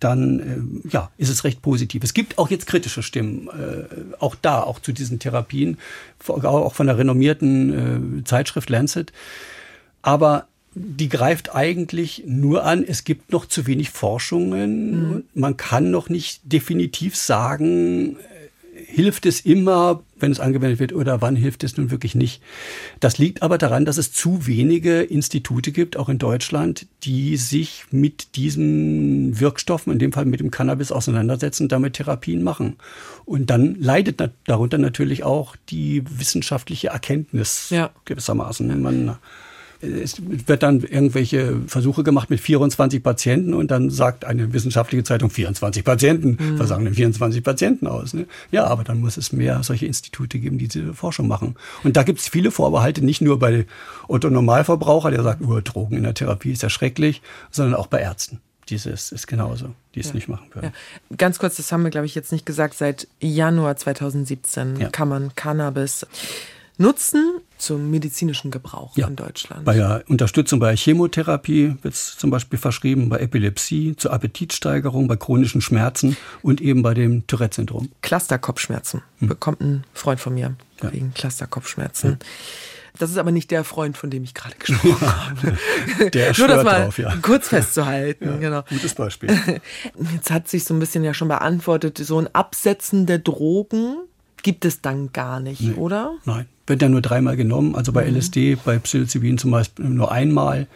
dann 0.00 0.40
äh, 0.84 0.88
ja, 0.88 1.10
ist 1.18 1.28
es 1.28 1.44
recht 1.44 1.62
positiv. 1.62 2.02
Es 2.02 2.14
gibt 2.14 2.38
auch 2.38 2.50
jetzt 2.50 2.66
kritische 2.66 3.02
Stimmen, 3.02 3.48
äh, 3.48 3.84
auch 4.18 4.34
da, 4.34 4.62
auch 4.62 4.80
zu 4.80 4.92
diesen 4.92 5.18
Therapien, 5.18 5.78
auch 6.26 6.74
von 6.74 6.86
der 6.86 6.98
renommierten 6.98 8.20
äh, 8.20 8.24
Zeitschrift 8.24 8.70
Lancet. 8.70 9.12
Aber 10.02 10.46
die 10.74 11.08
greift 11.08 11.54
eigentlich 11.54 12.24
nur 12.26 12.64
an, 12.64 12.84
es 12.84 13.04
gibt 13.04 13.32
noch 13.32 13.46
zu 13.46 13.66
wenig 13.66 13.90
Forschungen. 13.90 15.10
Mhm. 15.10 15.24
Man 15.34 15.56
kann 15.56 15.90
noch 15.90 16.08
nicht 16.08 16.40
definitiv 16.44 17.16
sagen, 17.16 18.16
hilft 18.86 19.26
es 19.26 19.40
immer, 19.40 20.02
wenn 20.18 20.32
es 20.32 20.40
angewendet 20.40 20.78
wird, 20.78 20.92
oder 20.92 21.20
wann 21.22 21.36
hilft 21.36 21.64
es 21.64 21.76
nun 21.76 21.90
wirklich 21.90 22.14
nicht. 22.14 22.42
Das 22.98 23.18
liegt 23.18 23.42
aber 23.42 23.58
daran, 23.58 23.84
dass 23.84 23.98
es 23.98 24.12
zu 24.12 24.46
wenige 24.46 25.02
Institute 25.02 25.72
gibt, 25.72 25.96
auch 25.96 26.08
in 26.08 26.18
Deutschland, 26.18 26.86
die 27.04 27.36
sich 27.36 27.84
mit 27.90 28.36
diesen 28.36 29.40
Wirkstoffen, 29.40 29.92
in 29.92 29.98
dem 29.98 30.12
Fall 30.12 30.24
mit 30.24 30.40
dem 30.40 30.50
Cannabis 30.50 30.92
auseinandersetzen, 30.92 31.68
damit 31.68 31.94
Therapien 31.94 32.42
machen. 32.42 32.76
Und 33.24 33.50
dann 33.50 33.76
leidet 33.76 34.22
darunter 34.46 34.78
natürlich 34.78 35.24
auch 35.24 35.56
die 35.68 36.02
wissenschaftliche 36.06 36.88
Erkenntnis 36.88 37.70
ja. 37.70 37.90
gewissermaßen. 38.04 38.80
Man 38.80 39.16
es 39.80 40.16
wird 40.20 40.62
dann 40.62 40.80
irgendwelche 40.80 41.56
Versuche 41.66 42.02
gemacht 42.02 42.28
mit 42.28 42.40
24 42.40 43.02
Patienten 43.02 43.54
und 43.54 43.70
dann 43.70 43.90
sagt 43.90 44.24
eine 44.24 44.52
wissenschaftliche 44.52 45.04
Zeitung 45.04 45.30
24 45.30 45.84
Patienten. 45.84 46.36
Mhm. 46.38 46.58
Was 46.58 46.68
sagen 46.68 46.84
denn 46.84 46.94
24 46.94 47.42
Patienten 47.42 47.86
aus? 47.86 48.12
Ne? 48.12 48.26
Ja, 48.50 48.66
aber 48.66 48.84
dann 48.84 49.00
muss 49.00 49.16
es 49.16 49.32
mehr 49.32 49.62
solche 49.62 49.86
Institute 49.86 50.38
geben, 50.38 50.58
die 50.58 50.68
diese 50.68 50.92
Forschung 50.92 51.28
machen. 51.28 51.56
Und 51.82 51.96
da 51.96 52.02
gibt 52.02 52.20
es 52.20 52.28
viele 52.28 52.50
Vorbehalte, 52.50 53.04
nicht 53.04 53.22
nur 53.22 53.38
bei 53.38 53.66
Otto 54.08 54.28
Normalverbraucher, 54.28 55.10
der 55.10 55.22
sagt, 55.22 55.42
oh, 55.42 55.60
Drogen 55.60 55.96
in 55.96 56.02
der 56.02 56.14
Therapie 56.14 56.52
ist 56.52 56.62
ja 56.62 56.68
schrecklich, 56.68 57.22
sondern 57.50 57.74
auch 57.74 57.86
bei 57.86 58.00
Ärzten 58.00 58.40
dieses 58.68 59.10
ist 59.10 59.26
genauso, 59.26 59.74
die 59.96 60.00
es 60.00 60.08
ja. 60.08 60.14
nicht 60.14 60.28
machen 60.28 60.46
würden. 60.52 60.72
Ja. 61.10 61.16
Ganz 61.16 61.40
kurz, 61.40 61.56
das 61.56 61.72
haben 61.72 61.82
wir, 61.82 61.90
glaube 61.90 62.06
ich, 62.06 62.14
jetzt 62.14 62.30
nicht 62.30 62.46
gesagt. 62.46 62.74
Seit 62.74 63.08
Januar 63.18 63.76
2017 63.76 64.76
ja. 64.76 64.88
kann 64.90 65.08
man 65.08 65.34
Cannabis 65.34 66.06
nutzen 66.78 67.40
zum 67.60 67.90
medizinischen 67.90 68.50
Gebrauch 68.50 68.96
ja. 68.96 69.06
in 69.06 69.16
Deutschland. 69.16 69.64
Bei 69.64 69.74
der 69.74 70.04
Unterstützung 70.08 70.60
bei 70.60 70.74
Chemotherapie 70.76 71.76
wird 71.82 71.94
es 71.94 72.16
zum 72.16 72.30
Beispiel 72.30 72.58
verschrieben, 72.58 73.08
bei 73.08 73.18
Epilepsie, 73.18 73.94
zur 73.96 74.12
Appetitsteigerung, 74.12 75.08
bei 75.08 75.16
chronischen 75.16 75.60
Schmerzen 75.60 76.16
und 76.42 76.60
eben 76.60 76.82
bei 76.82 76.94
dem 76.94 77.26
Tourette-Syndrom. 77.26 77.90
Clusterkopfschmerzen 78.02 79.02
hm. 79.18 79.28
bekommt 79.28 79.60
ein 79.60 79.84
Freund 79.92 80.20
von 80.20 80.34
mir 80.34 80.54
ja. 80.82 80.92
wegen 80.92 81.12
Clusterkopfschmerzen. 81.14 82.10
Ja. 82.10 82.18
Das 82.98 83.10
ist 83.10 83.18
aber 83.18 83.30
nicht 83.30 83.50
der 83.50 83.64
Freund, 83.64 83.96
von 83.96 84.10
dem 84.10 84.24
ich 84.24 84.34
gerade 84.34 84.56
gesprochen 84.56 85.00
habe. 85.00 86.10
Der 86.10 86.36
Nur 86.36 86.48
das 86.48 86.64
mal 86.64 86.84
drauf, 86.84 86.98
ja. 86.98 87.16
kurz 87.22 87.48
festzuhalten. 87.48 88.26
Ja, 88.26 88.36
genau. 88.36 88.62
Gutes 88.68 88.94
Beispiel. 88.94 89.30
Jetzt 90.12 90.30
hat 90.30 90.48
sich 90.48 90.64
so 90.64 90.74
ein 90.74 90.80
bisschen 90.80 91.04
ja 91.04 91.14
schon 91.14 91.28
beantwortet, 91.28 91.98
so 91.98 92.18
ein 92.18 92.28
Absetzen 92.34 93.06
der 93.06 93.18
Drogen 93.18 93.96
gibt 94.42 94.64
es 94.64 94.80
dann 94.80 95.12
gar 95.12 95.40
nicht, 95.40 95.60
nee. 95.60 95.74
oder? 95.74 96.14
Nein, 96.24 96.46
wird 96.66 96.82
ja 96.82 96.88
nur 96.88 97.00
dreimal 97.00 97.36
genommen. 97.36 97.74
Also 97.74 97.92
bei 97.92 98.04
mhm. 98.08 98.16
LSD, 98.16 98.56
bei 98.64 98.78
Psilocybin 98.78 99.38
zum 99.38 99.50
Beispiel 99.50 99.86
nur 99.86 100.12
einmal. 100.12 100.66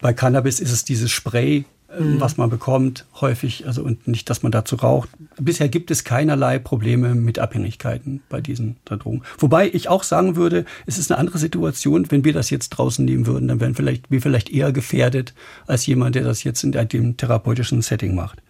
Bei 0.00 0.12
Cannabis 0.12 0.60
ist 0.60 0.72
es 0.72 0.84
dieses 0.84 1.10
Spray, 1.10 1.64
ähm, 1.96 2.14
mhm. 2.14 2.20
was 2.20 2.36
man 2.36 2.50
bekommt, 2.50 3.04
häufig, 3.20 3.66
also 3.66 3.82
und 3.82 4.06
nicht, 4.06 4.30
dass 4.30 4.42
man 4.42 4.52
dazu 4.52 4.76
raucht. 4.76 5.10
Bisher 5.38 5.68
gibt 5.68 5.90
es 5.90 6.04
keinerlei 6.04 6.58
Probleme 6.58 7.14
mit 7.14 7.38
Abhängigkeiten 7.38 8.22
bei 8.28 8.40
diesen 8.40 8.76
Drogen. 8.84 9.22
Wobei 9.38 9.68
ich 9.68 9.88
auch 9.88 10.04
sagen 10.04 10.36
würde, 10.36 10.64
es 10.86 10.98
ist 10.98 11.10
eine 11.10 11.18
andere 11.18 11.38
Situation, 11.38 12.10
wenn 12.10 12.24
wir 12.24 12.32
das 12.32 12.50
jetzt 12.50 12.70
draußen 12.70 13.04
nehmen 13.04 13.26
würden, 13.26 13.48
dann 13.48 13.60
wären 13.60 13.74
vielleicht, 13.74 14.10
wir 14.10 14.22
vielleicht 14.22 14.50
eher 14.50 14.72
gefährdet 14.72 15.34
als 15.66 15.86
jemand, 15.86 16.14
der 16.14 16.24
das 16.24 16.44
jetzt 16.44 16.62
in 16.62 16.72
dem 16.72 17.16
therapeutischen 17.16 17.82
Setting 17.82 18.14
macht. 18.14 18.40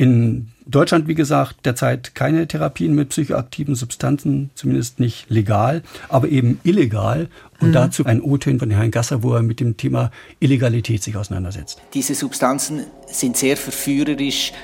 In 0.00 0.48
Deutschland, 0.64 1.08
wie 1.08 1.14
gesagt, 1.14 1.66
derzeit 1.66 2.14
keine 2.14 2.48
Therapien 2.48 2.94
mit 2.94 3.10
psychoaktiven 3.10 3.74
Substanzen, 3.74 4.48
zumindest 4.54 4.98
nicht 4.98 5.28
legal, 5.28 5.82
aber 6.08 6.30
eben 6.30 6.58
illegal. 6.64 7.28
Und 7.60 7.68
mhm. 7.68 7.72
dazu 7.74 8.06
ein 8.06 8.22
O-Ton 8.22 8.58
von 8.58 8.70
Herrn 8.70 8.90
Gasser, 8.90 9.22
wo 9.22 9.34
er 9.34 9.42
mit 9.42 9.60
dem 9.60 9.76
Thema 9.76 10.10
Illegalität 10.38 11.02
sich 11.02 11.18
auseinandersetzt. 11.18 11.82
Diese 11.92 12.14
Substanzen 12.14 12.86
sind 13.08 13.36
sehr 13.36 13.58
verführerisch, 13.58 14.54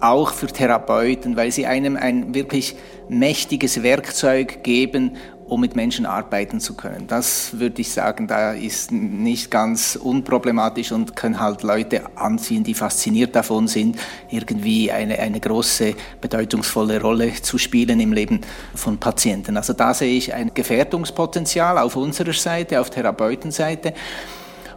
auch 0.00 0.32
für 0.32 0.46
Therapeuten, 0.46 1.36
weil 1.36 1.50
sie 1.50 1.66
einem 1.66 1.96
ein 1.96 2.32
wirklich 2.32 2.76
mächtiges 3.08 3.82
Werkzeug 3.82 4.62
geben, 4.62 5.16
um 5.48 5.60
mit 5.60 5.76
Menschen 5.76 6.06
arbeiten 6.06 6.60
zu 6.60 6.74
können. 6.74 7.06
Das 7.06 7.58
würde 7.58 7.80
ich 7.80 7.92
sagen, 7.92 8.26
da 8.26 8.52
ist 8.52 8.90
nicht 8.90 9.50
ganz 9.50 9.96
unproblematisch 9.96 10.92
und 10.92 11.14
können 11.14 11.40
halt 11.40 11.62
Leute 11.62 12.02
anziehen, 12.16 12.64
die 12.64 12.74
fasziniert 12.74 13.36
davon 13.36 13.68
sind, 13.68 13.96
irgendwie 14.28 14.90
eine, 14.90 15.18
eine 15.18 15.38
große, 15.38 15.94
bedeutungsvolle 16.20 17.00
Rolle 17.00 17.32
zu 17.34 17.58
spielen 17.58 18.00
im 18.00 18.12
Leben 18.12 18.40
von 18.74 18.98
Patienten. 18.98 19.56
Also 19.56 19.72
da 19.72 19.94
sehe 19.94 20.16
ich 20.16 20.34
ein 20.34 20.52
Gefährdungspotenzial 20.52 21.78
auf 21.78 21.96
unserer 21.96 22.32
Seite, 22.32 22.80
auf 22.80 22.90
Therapeutenseite. 22.90 23.94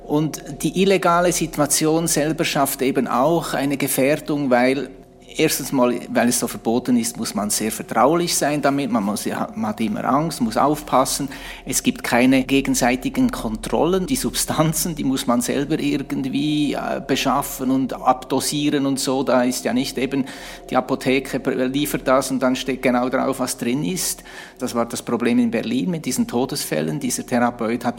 Und 0.06 0.42
die 0.64 0.82
illegale 0.82 1.32
Situation 1.32 2.08
selber 2.08 2.44
schafft 2.44 2.82
eben 2.82 3.08
auch 3.08 3.54
eine 3.54 3.78
Gefährdung, 3.78 4.50
weil 4.50 4.90
Erstens 5.38 5.72
mal, 5.72 6.00
weil 6.10 6.30
es 6.30 6.40
so 6.40 6.48
verboten 6.48 6.98
ist, 6.98 7.18
muss 7.18 7.36
man 7.36 7.50
sehr 7.50 7.72
vertraulich 7.72 8.36
sein 8.36 8.62
damit. 8.62 8.92
Man, 8.92 9.04
muss, 9.04 9.26
man 9.26 9.68
hat 9.68 9.82
immer 9.82 10.04
Angst, 10.06 10.42
muss 10.42 10.58
aufpassen. 10.58 11.30
Es 11.66 11.84
gibt 11.84 12.04
keine 12.04 12.44
gegenseitigen 12.44 13.32
Kontrollen. 13.32 14.08
Die 14.08 14.16
Substanzen, 14.16 14.96
die 14.96 15.04
muss 15.04 15.28
man 15.28 15.42
selber 15.42 15.80
irgendwie 15.80 16.74
äh, 16.74 17.02
beschaffen 17.06 17.72
und 17.72 17.94
abdosieren 17.94 18.86
und 18.86 19.00
so. 19.00 19.24
Da 19.24 19.44
ist 19.44 19.66
ja 19.66 19.74
nicht 19.74 19.98
eben 19.98 20.26
die 20.70 20.76
Apotheke 20.76 21.38
liefert 21.68 22.08
das 22.08 22.32
und 22.32 22.42
dann 22.42 22.56
steht 22.56 22.82
genau 22.82 23.10
drauf, 23.10 23.40
was 23.40 23.58
drin 23.58 23.84
ist. 23.84 24.24
Das 24.58 24.76
war 24.76 24.86
das 24.86 25.02
Problem 25.02 25.40
in 25.40 25.52
Berlin 25.52 25.92
mit 25.92 26.06
diesen 26.06 26.28
Todesfällen. 26.28 27.00
Dieser 27.00 27.26
Therapeut 27.26 27.86
hat 27.86 27.96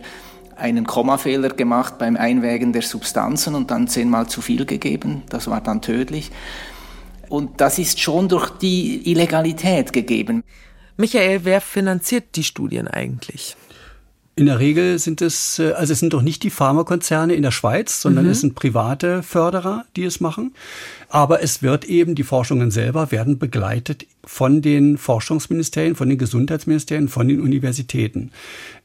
einen 0.57 0.87
Kommafehler 0.87 1.49
gemacht 1.51 1.99
beim 1.99 2.16
Einwägen 2.16 2.72
der 2.72 2.83
Substanzen 2.83 3.55
und 3.55 3.70
dann 3.70 3.89
zehnmal 3.89 4.26
zu 4.28 4.41
viel 4.41 4.66
gegeben. 4.66 5.22
Das 5.31 5.49
war 5.49 5.61
dann 5.61 5.81
tödlich. 5.81 6.31
Und 7.31 7.61
das 7.61 7.78
ist 7.78 8.01
schon 8.01 8.28
durch 8.28 8.51
die 8.51 9.09
Illegalität 9.11 9.93
gegeben. 9.93 10.43
Michael, 10.97 11.45
wer 11.45 11.61
finanziert 11.61 12.35
die 12.35 12.43
Studien 12.43 12.89
eigentlich? 12.89 13.57
In 14.35 14.47
der 14.47 14.59
Regel 14.59 14.99
sind 14.99 15.22
es, 15.22 15.59
äh, 15.59 15.72
also 15.72 15.93
es 15.93 16.01
sind 16.01 16.12
doch 16.12 16.22
nicht 16.22 16.43
die 16.43 16.51
Pharmakonzerne 16.51 17.35
in 17.35 17.43
der 17.43 17.51
Schweiz, 17.53 18.01
sondern 18.01 18.24
mhm. 18.24 18.31
es 18.33 18.41
sind 18.41 18.55
private 18.55 19.22
Förderer, 19.22 19.85
die 19.95 20.05
es 20.05 20.20
machen. 20.20 20.55
Aber 21.09 21.43
es 21.43 21.62
wird 21.62 21.85
eben, 21.85 22.14
die 22.14 22.22
Forschungen 22.24 22.70
selber 22.70 23.12
werden 23.12 23.39
begleitet 23.39 24.07
von 24.24 24.61
den 24.61 24.99
Forschungsministerien, 24.99 25.95
von 25.95 26.09
den 26.09 26.18
Gesundheitsministerien, 26.18 27.09
von 27.09 27.28
den 27.28 27.41
Universitäten. 27.41 28.33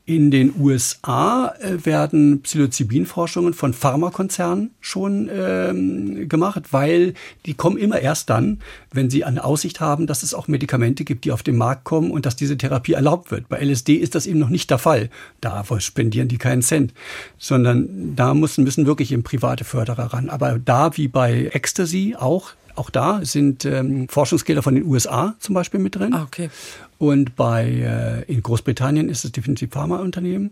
In 0.08 0.30
den 0.30 0.54
USA 0.60 1.56
äh, 1.60 1.84
werden 1.84 2.44
Psilocybin-Forschungen 2.44 3.56
von 3.56 3.74
Pharmakonzernen 3.74 4.70
schon 4.80 5.32
ähm, 5.34 6.30
gemacht, 6.30 6.72
weil 6.72 7.16
die 7.48 7.56
kommen 7.56 7.78
immer 7.78 8.00
erst 8.00 8.30
dann, 8.30 8.60
wenn 8.92 9.10
sie 9.10 9.24
eine 9.24 9.44
Aussicht 9.44 9.80
haben, 9.80 10.06
dass 10.06 10.22
es 10.22 10.36
auch 10.36 10.48
Medikamente 10.48 11.06
gibt, 11.06 11.26
die 11.26 11.32
auf 11.32 11.42
den 11.42 11.58
Markt 11.58 11.86
kommen 11.86 12.12
und 12.12 12.28
dass 12.28 12.36
diese 12.36 12.56
Therapie 12.56 12.94
erlaubt 12.94 13.32
wird. 13.32 13.50
Bei 13.50 13.60
LSD 13.60 13.96
ist 13.96 14.14
das 14.14 14.28
eben 14.28 14.38
noch 14.38 14.50
nicht 14.50 14.70
der 14.70 14.78
Fall. 14.78 15.10
Da 15.42 15.64
spendieren 15.80 16.28
die 16.28 16.38
keinen 16.38 16.62
Cent, 16.62 16.94
sondern 17.40 18.16
da 18.16 18.36
müssen, 18.36 18.64
müssen 18.64 18.86
wirklich 18.86 19.12
eben 19.12 19.24
private 19.24 19.64
Förderer 19.64 20.14
ran. 20.14 20.30
Aber 20.30 20.60
da 20.60 20.96
wie 20.98 21.08
bei 21.08 21.50
Ecstasy 21.52 22.16
auch 22.16 22.54
auch 22.76 22.90
da 22.90 23.22
sind 23.24 23.66
ähm, 23.66 24.08
Forschungsgelder 24.10 24.62
von 24.62 24.76
den 24.76 24.86
USA 24.86 25.36
zum 25.40 25.56
Beispiel 25.56 25.80
mit 25.80 25.96
drin. 25.96 26.14
Ah, 26.14 26.24
okay. 26.24 26.50
Und 26.98 27.36
bei, 27.36 27.66
äh, 27.66 28.32
in 28.32 28.42
Großbritannien 28.42 29.10
ist 29.10 29.26
es 29.26 29.32
definitiv 29.32 29.72
Pharmaunternehmen. 29.72 30.52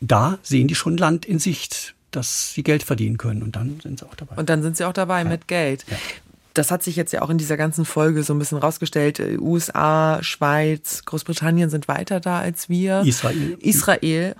Da 0.00 0.38
sehen 0.42 0.68
die 0.68 0.74
schon 0.74 0.96
Land 0.96 1.24
in 1.24 1.38
Sicht, 1.38 1.94
dass 2.10 2.54
sie 2.54 2.62
Geld 2.62 2.82
verdienen 2.82 3.18
können. 3.18 3.42
Und 3.42 3.56
dann 3.56 3.80
sind 3.80 3.98
sie 3.98 4.06
auch 4.06 4.14
dabei. 4.14 4.36
Und 4.36 4.48
dann 4.48 4.62
sind 4.62 4.76
sie 4.76 4.84
auch 4.84 4.92
dabei 4.92 5.22
ja. 5.22 5.28
mit 5.28 5.48
Geld. 5.48 5.84
Ja 5.88 5.96
das 6.54 6.70
hat 6.70 6.82
sich 6.82 6.96
jetzt 6.96 7.12
ja 7.12 7.22
auch 7.22 7.30
in 7.30 7.38
dieser 7.38 7.56
ganzen 7.56 7.84
Folge 7.84 8.22
so 8.22 8.34
ein 8.34 8.38
bisschen 8.38 8.58
rausgestellt. 8.58 9.20
USA, 9.38 10.22
Schweiz, 10.22 11.04
Großbritannien 11.04 11.70
sind 11.70 11.88
weiter 11.88 12.20
da 12.20 12.40
als 12.40 12.68
wir. 12.68 13.02
Israel. 13.04 13.56
Israel. 13.60 14.36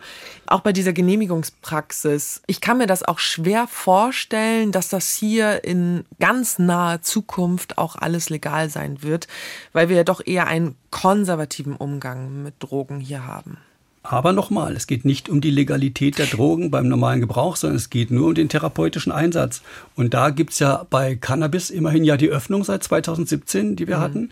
Auch 0.46 0.60
bei 0.60 0.72
dieser 0.72 0.92
Genehmigungspraxis. 0.92 2.42
Ich 2.46 2.60
kann 2.60 2.78
mir 2.78 2.86
das 2.86 3.02
auch 3.02 3.18
schwer 3.18 3.66
vorstellen, 3.66 4.72
dass 4.72 4.88
das 4.88 5.14
hier 5.14 5.64
in 5.64 6.04
ganz 6.20 6.58
naher 6.58 7.02
Zukunft 7.02 7.78
auch 7.78 7.96
alles 7.96 8.28
legal 8.30 8.68
sein 8.68 9.02
wird, 9.02 9.28
weil 9.72 9.88
wir 9.88 9.96
ja 9.96 10.04
doch 10.04 10.20
eher 10.24 10.46
einen 10.46 10.76
konservativen 10.90 11.76
Umgang 11.76 12.42
mit 12.42 12.54
Drogen 12.58 13.00
hier 13.00 13.26
haben. 13.26 13.58
Aber 14.04 14.32
nochmal, 14.32 14.74
es 14.74 14.88
geht 14.88 15.04
nicht 15.04 15.28
um 15.28 15.40
die 15.40 15.52
Legalität 15.52 16.18
der 16.18 16.26
Drogen 16.26 16.72
beim 16.72 16.88
normalen 16.88 17.20
Gebrauch, 17.20 17.54
sondern 17.54 17.76
es 17.76 17.88
geht 17.88 18.10
nur 18.10 18.28
um 18.28 18.34
den 18.34 18.48
therapeutischen 18.48 19.12
Einsatz. 19.12 19.62
Und 19.94 20.12
da 20.12 20.30
gibt's 20.30 20.58
ja 20.58 20.86
bei 20.90 21.14
Cannabis 21.14 21.70
immerhin 21.70 22.02
ja 22.02 22.16
die 22.16 22.28
Öffnung 22.28 22.64
seit 22.64 22.82
2017, 22.82 23.76
die 23.76 23.86
wir 23.86 23.98
mhm. 23.98 24.00
hatten. 24.00 24.30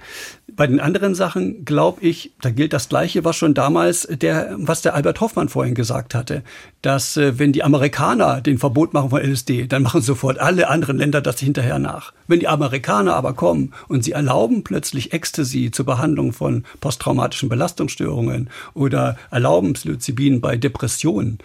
Bei 0.48 0.66
den 0.66 0.80
anderen 0.80 1.14
Sachen 1.14 1.64
glaube 1.64 2.00
ich, 2.02 2.32
da 2.40 2.50
gilt 2.50 2.72
das 2.72 2.88
Gleiche, 2.88 3.24
was 3.24 3.36
schon 3.36 3.54
damals 3.54 4.08
der, 4.10 4.56
was 4.58 4.82
der 4.82 4.94
Albert 4.94 5.20
Hoffmann 5.20 5.48
vorhin 5.48 5.76
gesagt 5.76 6.16
hatte, 6.16 6.42
dass 6.82 7.16
äh, 7.16 7.38
wenn 7.38 7.52
die 7.52 7.62
Amerikaner 7.62 8.40
den 8.40 8.58
Verbot 8.58 8.94
machen 8.94 9.10
von 9.10 9.20
LSD, 9.20 9.66
dann 9.66 9.82
machen 9.82 10.02
sofort 10.02 10.38
alle 10.38 10.68
anderen 10.68 10.98
Länder 10.98 11.20
das 11.20 11.40
hinterher 11.40 11.78
nach. 11.78 12.12
Wenn 12.26 12.40
die 12.40 12.48
Amerikaner 12.48 13.14
aber 13.14 13.34
kommen 13.34 13.72
und 13.88 14.04
sie 14.04 14.12
erlauben 14.12 14.64
plötzlich 14.64 15.12
Ecstasy 15.12 15.70
zur 15.70 15.86
Behandlung 15.86 16.32
von 16.32 16.64
posttraumatischen 16.80 17.48
Belastungsstörungen 17.48 18.50
oder 18.74 19.16
erlauben 19.30 19.74
Psilocybin 19.74 20.40
bei 20.40 20.56
Depressionen, 20.56 21.38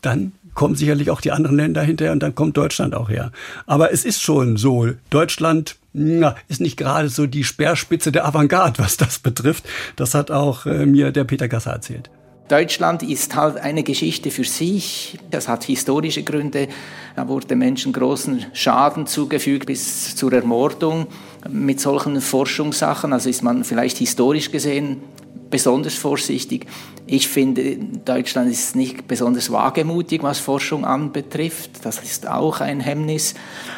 dann 0.00 0.32
kommen 0.54 0.74
sicherlich 0.74 1.10
auch 1.10 1.20
die 1.20 1.30
anderen 1.30 1.56
Länder 1.56 1.82
hinterher 1.82 2.12
und 2.12 2.20
dann 2.20 2.34
kommt 2.34 2.56
Deutschland 2.56 2.94
auch 2.94 3.08
her. 3.08 3.30
Aber 3.66 3.92
es 3.92 4.04
ist 4.04 4.20
schon 4.22 4.56
so, 4.56 4.88
Deutschland 5.10 5.76
na, 5.92 6.36
ist 6.48 6.60
nicht 6.60 6.76
gerade 6.76 7.08
so 7.08 7.26
die 7.26 7.44
Speerspitze 7.44 8.12
der 8.12 8.26
Avantgarde, 8.26 8.82
was 8.82 8.96
das 8.96 9.18
betrifft. 9.18 9.64
Das 9.96 10.14
hat 10.14 10.30
auch 10.30 10.66
äh, 10.66 10.86
mir 10.86 11.12
der 11.12 11.24
Peter 11.24 11.48
Gasser 11.48 11.72
erzählt. 11.72 12.10
Deutschland 12.48 13.02
ist 13.02 13.36
halt 13.36 13.58
eine 13.58 13.82
Geschichte 13.82 14.30
für 14.30 14.44
sich. 14.44 15.18
Das 15.30 15.48
hat 15.48 15.64
historische 15.64 16.22
Gründe. 16.22 16.68
Da 17.14 17.28
wurde 17.28 17.54
Menschen 17.56 17.92
großen 17.92 18.46
Schaden 18.54 19.06
zugefügt 19.06 19.66
bis 19.66 20.16
zur 20.16 20.32
Ermordung 20.32 21.06
mit 21.48 21.80
solchen 21.80 22.20
Forschungssachen. 22.20 23.12
Also 23.12 23.28
ist 23.28 23.42
man 23.42 23.64
vielleicht 23.64 23.98
historisch 23.98 24.50
gesehen 24.50 25.02
besonders 25.50 25.94
vorsichtig. 25.94 26.66
Ich 27.06 27.28
finde, 27.28 27.76
Deutschland 28.04 28.50
ist 28.50 28.76
nicht 28.76 29.06
besonders 29.06 29.50
wagemutig, 29.50 30.22
was 30.22 30.38
Forschung 30.38 30.84
anbetrifft. 30.84 31.84
Das 31.84 31.98
ist 31.98 32.28
auch 32.28 32.60
ein 32.60 32.80
Hemmnis. 32.80 33.34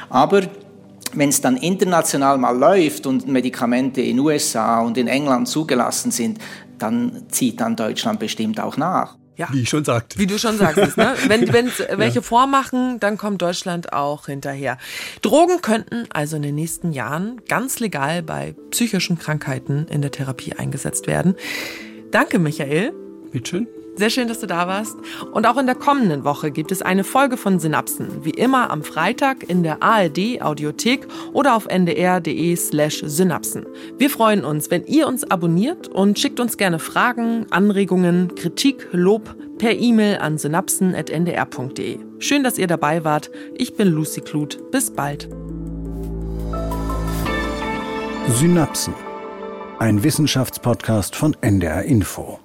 Aber 0.09 0.43
wenn 1.13 1.29
es 1.29 1.41
dann 1.41 1.57
international 1.57 2.39
mal 2.39 2.57
läuft 2.57 3.07
und 3.07 3.27
Medikamente 3.27 4.01
in 4.01 4.19
USA 4.19 4.81
und 4.81 4.97
in 4.97 5.09
England 5.09 5.49
zugelassen 5.49 6.11
sind, 6.11 6.39
dann 6.83 7.25
zieht 7.29 7.61
dann 7.61 7.77
Deutschland 7.77 8.21
bestimmt 8.21 8.61
auch 8.61 8.77
nach. 8.77 9.17
Ja. 9.37 9.49
Wie 9.53 9.63
ich 9.63 9.71
schon 9.71 9.85
sagte. 9.85 10.19
Wie 10.19 10.27
du 10.27 10.39
schon 10.39 10.59
sagst, 10.59 10.99
ne? 10.99 11.15
Wenn, 11.29 11.51
wenn 11.51 11.71
welche 11.97 12.17
ja. 12.17 12.21
vormachen, 12.21 13.01
dann 13.01 13.17
kommt 13.17 13.41
Deutschland 13.41 13.95
auch 13.95 14.27
hinterher. 14.27 14.77
Drogen 15.23 15.63
könnten 15.63 16.07
also 16.11 16.37
in 16.37 16.43
den 16.43 16.57
nächsten 16.57 16.93
Jahren 16.93 17.41
ganz 17.49 17.81
legal 17.81 18.23
bei 18.23 18.55
psychischen 18.71 19.19
Krankheiten 19.19 19.87
in 19.89 20.03
der 20.03 20.11
Therapie 20.11 20.53
eingesetzt 20.53 21.07
werden. 21.07 21.37
Danke, 22.11 22.39
Michael. 22.39 22.93
Bitteschön. 23.33 23.67
Sehr 24.01 24.09
schön, 24.09 24.29
dass 24.29 24.41
du 24.41 24.47
da 24.47 24.67
warst. 24.67 24.97
Und 25.31 25.47
auch 25.47 25.59
in 25.59 25.67
der 25.67 25.75
kommenden 25.75 26.25
Woche 26.25 26.51
gibt 26.51 26.73
es 26.73 26.81
eine 26.81 27.05
Folge 27.05 27.37
von 27.37 27.61
Synapsen. 27.61 28.25
Wie 28.25 28.31
immer 28.31 28.71
am 28.71 28.83
Freitag 28.83 29.43
in 29.47 29.63
der 29.63 29.83
ARD 29.83 30.41
Audiothek 30.41 31.07
oder 31.35 31.55
auf 31.55 31.67
ndr.de 31.67 32.57
slash 32.57 33.03
Synapsen. 33.05 33.67
Wir 33.99 34.09
freuen 34.09 34.43
uns, 34.43 34.71
wenn 34.71 34.87
ihr 34.87 35.07
uns 35.07 35.31
abonniert 35.31 35.89
und 35.89 36.19
schickt 36.19 36.41
uns 36.41 36.57
gerne 36.57 36.79
Fragen, 36.79 37.45
Anregungen, 37.51 38.35
Kritik, 38.37 38.89
Lob 38.93 39.37
per 39.59 39.73
E-Mail 39.73 40.17
an 40.17 40.39
synapsen.ndr.de. 40.39 41.99
Schön, 42.21 42.43
dass 42.43 42.57
ihr 42.57 42.69
dabei 42.69 43.05
wart. 43.05 43.31
Ich 43.55 43.77
bin 43.77 43.89
Lucy 43.89 44.23
Kluth. 44.23 44.59
Bis 44.71 44.91
bald. 44.91 45.29
Synapsen. 48.29 48.95
Ein 49.79 50.03
Wissenschaftspodcast 50.03 51.15
von 51.15 51.37
NDR 51.43 51.83
Info. 51.83 52.41